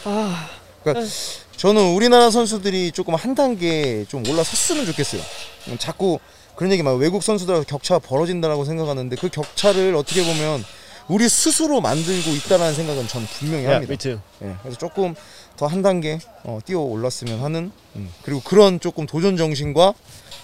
아, 0.04 0.50
그러니까 0.82 1.06
저는 1.56 1.94
우리나라 1.94 2.30
선수들이 2.30 2.90
조금 2.90 3.14
한 3.14 3.34
단계 3.36 4.04
좀 4.08 4.26
올라섰으면 4.26 4.84
좋겠어요. 4.86 5.22
음, 5.68 5.78
자꾸 5.78 6.18
그런 6.56 6.72
얘기 6.72 6.82
막 6.82 6.94
외국 6.94 7.22
선수들하고 7.22 7.64
격차가 7.64 8.00
벌어진다라고 8.00 8.64
생각하는데 8.64 9.14
그 9.16 9.28
격차를 9.28 9.94
어떻게 9.94 10.24
보면 10.24 10.64
우리 11.08 11.28
스스로 11.28 11.80
만들고 11.80 12.30
있다라는 12.30 12.74
생각은 12.74 13.06
저는 13.06 13.26
분명히 13.28 13.66
Yeah, 13.66 13.86
합니다. 13.86 14.20
예, 14.42 14.56
그래서 14.62 14.78
조금 14.78 15.14
더 15.56 15.66
한 15.66 15.82
단계 15.82 16.18
어, 16.42 16.58
뛰어 16.64 16.80
올랐으면 16.80 17.40
하는 17.42 17.70
음, 17.96 18.10
그리고 18.22 18.40
그런 18.42 18.80
조금 18.80 19.06
도전 19.06 19.36
정신과 19.36 19.94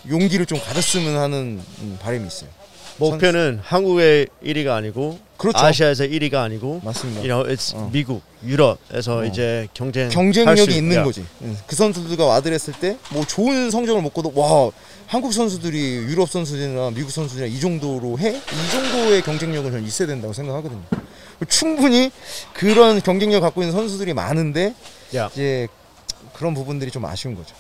용기를 0.08 0.46
좀 0.46 0.60
가졌으면 0.60 1.16
하는 1.16 1.60
음, 1.80 1.98
바람이 2.00 2.24
있어요. 2.26 2.50
목표는 2.98 3.60
한국의 3.62 4.26
1위가 4.44 4.68
아니고 4.74 5.18
그렇죠. 5.36 5.58
아시아에서 5.58 6.04
1위가 6.04 6.34
아니고 6.42 6.80
맞습니다. 6.84 7.20
you 7.20 7.28
know 7.28 7.46
it's 7.48 7.74
어. 7.76 7.88
미국, 7.92 8.22
유럽에서 8.44 9.18
어. 9.18 9.24
이제 9.24 9.68
경쟁 9.72 10.04
할 10.06 10.10
경쟁력이 10.10 10.72
수- 10.72 10.76
있는 10.78 10.96
yeah. 10.98 11.04
거지. 11.04 11.26
응. 11.42 11.56
그 11.66 11.76
선수들과 11.76 12.26
와드했을 12.26 12.74
때 12.74 12.96
뭐 13.10 13.24
좋은 13.24 13.70
성적을 13.70 14.02
먹고도 14.02 14.32
와 14.34 14.70
한국 15.06 15.32
선수들이 15.32 15.78
유럽 15.78 16.28
선수들이나 16.28 16.90
미국 16.90 17.10
선수들이나 17.10 17.46
이 17.54 17.60
정도로 17.60 18.18
해? 18.18 18.30
이 18.36 18.70
정도의 18.72 19.22
경쟁력은 19.22 19.70
저는 19.70 19.86
있어야 19.86 20.08
된다고 20.08 20.32
생각하거든요. 20.32 20.82
충분히 21.48 22.10
그런 22.52 23.00
경쟁력 23.00 23.40
갖고 23.42 23.62
있는 23.62 23.72
선수들이 23.72 24.12
많은데 24.14 24.74
Yeah. 25.14 25.32
이제 25.32 25.68
그런 26.34 26.52
부분들이 26.52 26.90
좀 26.90 27.04
아쉬운 27.04 27.34
거죠. 27.36 27.54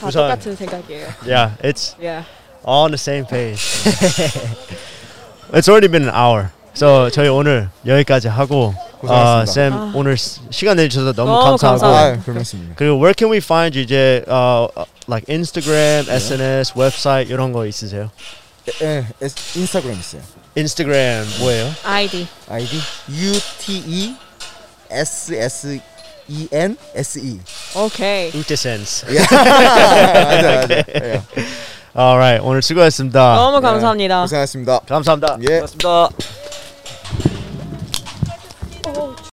다 0.00 0.06
우선- 0.08 0.22
똑같은 0.28 0.56
생각이에요. 0.56 1.06
Yeah, 1.26 1.56
it's 1.62 1.94
예. 2.02 2.22
All 2.68 2.84
on 2.84 2.90
the 2.90 2.98
same 2.98 3.24
page. 3.24 3.58
It's 5.52 5.68
already 5.68 5.88
been 5.88 6.02
an 6.04 6.14
hour. 6.14 6.50
So 6.74 7.08
저희 7.10 7.28
오늘 7.28 7.70
여기까지 7.86 8.28
하고 8.28 8.74
아, 8.76 9.44
고생하셨습니다. 9.46 9.52
쌤 9.52 9.72
아. 9.72 9.92
오늘 9.94 10.16
시- 10.16 10.40
시간 10.50 10.76
내주셔서 10.76 11.12
너무 11.14 11.30
너무 11.30 11.44
감사하고 11.56 11.80
감사합니다. 11.80 12.20
아, 12.20 12.24
그렇습니다. 12.24 12.74
그리고 12.76 12.96
where 12.96 13.14
can 13.16 13.32
we 13.32 13.38
find 13.38 13.76
you 13.76 13.82
이제 13.84 14.22
어, 14.28 14.68
어, 14.76 14.84
like 15.08 15.24
Instagram, 15.34 16.06
SNS, 16.10 16.74
웹사이트 16.76 17.32
이런 17.32 17.52
거 17.52 17.66
있으세요? 17.66 18.10
예, 18.82 18.86
예, 18.86 19.06
인스타그램 19.56 19.98
있어요. 19.98 20.20
인스타그램 20.54 21.24
뭐예요? 21.40 21.72
아이디. 21.84 22.28
아이디 22.50 22.76
U 23.10 23.32
T 23.60 23.82
E 23.86 24.14
S 24.90 25.34
S 25.34 25.80
E 26.28 26.48
N 26.52 26.76
S 26.94 27.18
E. 27.18 27.40
오케이. 27.74 28.30
우테센스. 28.36 29.06
맞아, 29.06 30.54
맞아. 30.60 30.74
예. 30.76 31.22
Alright 31.98 32.46
오늘 32.46 32.62
수고하셨습니다. 32.62 33.34
너무 33.34 33.60
감사합니다. 33.60 34.20
고생하셨습니다. 34.22 34.80
감사합니다. 34.88 35.36
예. 35.50 35.56
고맙습니다. 35.56 36.08